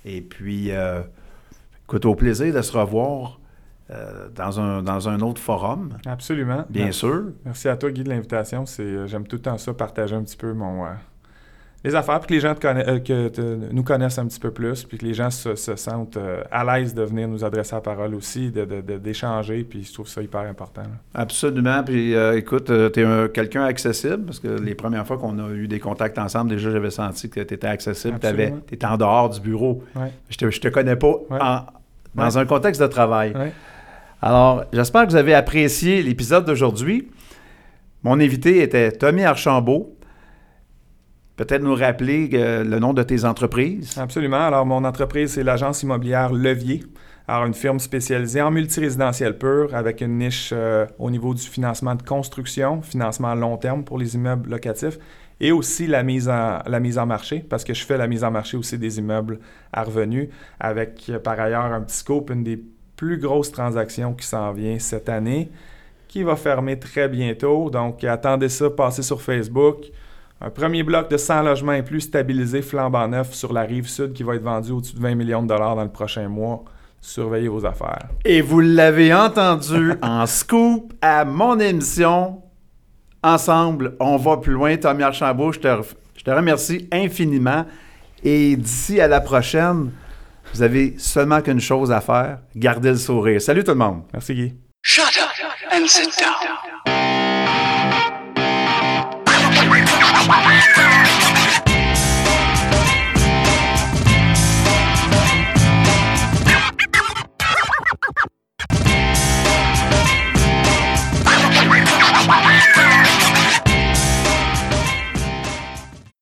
Et 0.03 0.21
puis, 0.21 0.71
euh, 0.71 1.01
écoute, 1.85 2.05
au 2.05 2.15
plaisir 2.15 2.53
de 2.53 2.61
se 2.61 2.75
revoir 2.77 3.39
euh, 3.91 4.27
dans, 4.35 4.59
un, 4.59 4.83
dans 4.83 5.07
un 5.09 5.19
autre 5.21 5.41
forum, 5.41 5.97
Absolument. 6.05 6.65
bien 6.69 6.85
Merci. 6.85 6.99
sûr. 6.99 7.23
Merci 7.45 7.69
à 7.69 7.77
toi, 7.77 7.91
Guy, 7.91 8.03
de 8.03 8.09
l'invitation. 8.09 8.65
C'est, 8.65 9.07
j'aime 9.07 9.25
tout 9.27 9.37
le 9.37 9.41
temps 9.41 9.57
ça, 9.57 9.73
partager 9.73 10.15
un 10.15 10.23
petit 10.23 10.37
peu 10.37 10.53
mon, 10.53 10.85
les 11.83 11.95
affaires, 11.95 12.19
puis 12.19 12.27
que 12.27 12.33
les 12.33 12.39
gens 12.41 12.53
te 12.55 12.59
conna- 12.59 12.87
euh, 12.89 12.99
que 12.99 13.29
te- 13.29 13.71
nous 13.71 13.83
connaissent 13.83 14.17
un 14.19 14.25
petit 14.27 14.39
peu 14.39 14.51
plus, 14.51 14.83
puis 14.83 14.97
que 14.97 15.05
les 15.05 15.13
gens 15.13 15.29
se, 15.29 15.55
se 15.55 15.75
sentent 15.77 16.17
euh, 16.17 16.43
à 16.51 16.63
l'aise 16.65 16.93
de 16.93 17.03
venir 17.03 17.27
nous 17.29 17.45
adresser 17.45 17.73
la 17.75 17.79
parole 17.81 18.13
aussi, 18.15 18.51
de, 18.51 18.65
de- 18.65 18.81
de- 18.81 18.97
d'échanger, 18.97 19.63
puis 19.63 19.83
je 19.85 19.93
trouve 19.93 20.07
ça 20.07 20.21
hyper 20.21 20.41
important. 20.41 20.81
là. 20.81 20.89
Absolument. 21.13 21.81
Puis 21.83 22.13
euh, 22.15 22.37
écoute, 22.37 22.65
tu 22.93 22.99
es 23.01 23.29
quelqu'un 23.29 23.63
accessible 23.63 24.25
parce 24.25 24.39
que 24.39 24.47
les 24.49 24.75
premières 24.75 25.07
fois 25.07 25.17
qu'on 25.17 25.39
a 25.39 25.49
eu 25.51 25.67
des 25.69 25.79
contacts 25.79 26.17
ensemble, 26.17 26.49
déjà 26.51 26.69
j'avais 26.69 26.91
senti 26.91 27.29
que 27.29 27.39
tu 27.39 27.53
étais 27.53 27.67
accessible. 27.67 28.19
Tu 28.67 28.73
étais 28.75 28.85
en 28.85 28.97
dehors 28.97 29.29
du 29.29 29.39
bureau. 29.39 29.81
Ouais. 29.95 30.11
Je 30.29 30.37
te, 30.37 30.49
je 30.51 30.59
te 30.59 30.67
connais 30.67 30.97
pas 30.97 31.07
Ouais. 31.29 31.39
en- 31.41 31.61
dans 32.15 32.37
un 32.37 32.45
contexte 32.45 32.81
de 32.81 32.87
travail. 32.87 33.33
Alors, 34.21 34.65
j'espère 34.73 35.05
que 35.05 35.11
vous 35.11 35.15
avez 35.15 35.33
apprécié 35.33 36.03
l'épisode 36.03 36.43
d'aujourd'hui. 36.43 37.07
Mon 38.03 38.19
invité 38.19 38.61
était 38.61 38.91
Tommy 38.91 39.23
Archambault. 39.23 39.95
Peut-être 41.39 41.63
nous 41.63 41.73
rappeler 41.73 42.29
euh, 42.33 42.65
le 42.65 42.79
nom 42.79 42.91
de 42.91 43.01
tes 43.01 43.23
entreprises? 43.23 43.97
Absolument. 43.97 44.45
Alors, 44.45 44.65
mon 44.65 44.83
entreprise, 44.83 45.31
c'est 45.31 45.43
l'agence 45.43 45.83
immobilière 45.83 46.33
Levier. 46.33 46.83
Alors, 47.29 47.45
une 47.45 47.53
firme 47.53 47.79
spécialisée 47.79 48.41
en 48.41 48.51
multirésidentiel 48.51 49.37
pur 49.37 49.73
avec 49.73 50.01
une 50.01 50.17
niche 50.17 50.49
euh, 50.51 50.85
au 50.97 51.09
niveau 51.09 51.33
du 51.33 51.41
financement 51.41 51.95
de 51.95 52.03
construction, 52.03 52.81
financement 52.81 53.29
à 53.29 53.35
long 53.35 53.55
terme 53.55 53.85
pour 53.85 53.97
les 53.97 54.15
immeubles 54.15 54.49
locatifs 54.49 54.99
et 55.39 55.53
aussi 55.53 55.87
la 55.87 56.03
mise 56.03 56.27
en, 56.27 56.59
la 56.67 56.81
mise 56.81 56.97
en 56.97 57.05
marché, 57.05 57.39
parce 57.49 57.63
que 57.63 57.73
je 57.73 57.85
fais 57.85 57.97
la 57.97 58.07
mise 58.07 58.25
en 58.25 58.31
marché 58.31 58.57
aussi 58.57 58.77
des 58.77 58.99
immeubles 58.99 59.39
à 59.71 59.83
revenus 59.83 60.27
avec 60.59 61.05
euh, 61.07 61.19
par 61.19 61.39
ailleurs 61.39 61.71
un 61.71 61.79
petit 61.79 61.95
scope, 61.95 62.31
une 62.31 62.43
des 62.43 62.61
plus 62.97 63.17
grosses 63.17 63.53
transactions 63.53 64.13
qui 64.13 64.27
s'en 64.27 64.51
vient 64.51 64.77
cette 64.77 65.07
année, 65.07 65.51
qui 66.09 66.21
va 66.21 66.35
fermer 66.35 66.77
très 66.77 67.07
bientôt. 67.07 67.69
Donc, 67.69 68.03
attendez 68.03 68.49
ça, 68.49 68.69
passez 68.69 69.03
sur 69.03 69.21
Facebook. 69.21 69.89
Un 70.41 70.49
premier 70.49 70.83
bloc 70.83 71.09
de 71.09 71.17
100 71.17 71.43
logements 71.43 71.73
et 71.73 71.83
plus 71.83 72.01
stabilisé, 72.01 72.61
flambant 72.61 73.07
neuf 73.09 73.33
sur 73.33 73.51
la 73.51 73.63
rive 73.63 73.87
sud 73.87 74.13
qui 74.13 74.23
va 74.23 74.35
être 74.35 74.43
vendu 74.43 74.71
au-dessus 74.71 74.95
de 74.95 75.01
20 75.01 75.15
millions 75.15 75.43
de 75.43 75.47
dollars 75.47 75.75
dans 75.75 75.83
le 75.83 75.91
prochain 75.91 76.29
mois. 76.29 76.63
Surveillez 77.01 77.49
vos 77.49 77.65
affaires. 77.65 78.07
Et 78.23 78.41
vous 78.41 78.61
l'avez 78.61 79.13
entendu 79.13 79.93
en 80.01 80.25
scoop 80.25 80.93
à 81.01 81.25
mon 81.25 81.59
émission. 81.59 82.41
Ensemble, 83.21 83.95
on 83.99 84.15
va 84.15 84.37
plus 84.37 84.53
loin. 84.53 84.77
Tommy 84.77 85.03
Archambault, 85.03 85.51
je 85.51 85.59
te, 85.59 85.67
je 86.15 86.23
te 86.23 86.31
remercie 86.31 86.87
infiniment. 86.91 87.65
Et 88.23 88.55
d'ici 88.55 89.01
à 89.01 89.09
la 89.09 89.19
prochaine, 89.19 89.91
vous 90.53 90.61
avez 90.61 90.95
seulement 90.97 91.41
qu'une 91.41 91.59
chose 91.59 91.91
à 91.91 91.99
faire, 91.99 92.39
garder 92.55 92.91
le 92.91 92.97
sourire. 92.97 93.41
Salut 93.41 93.63
tout 93.63 93.71
le 93.71 93.77
monde. 93.77 94.03
Merci 94.13 94.33
Guy. 94.35 94.53
Shut 94.81 95.03
up 95.03 95.73
and 95.73 95.85
sit 95.85 96.17
down. 96.17 96.98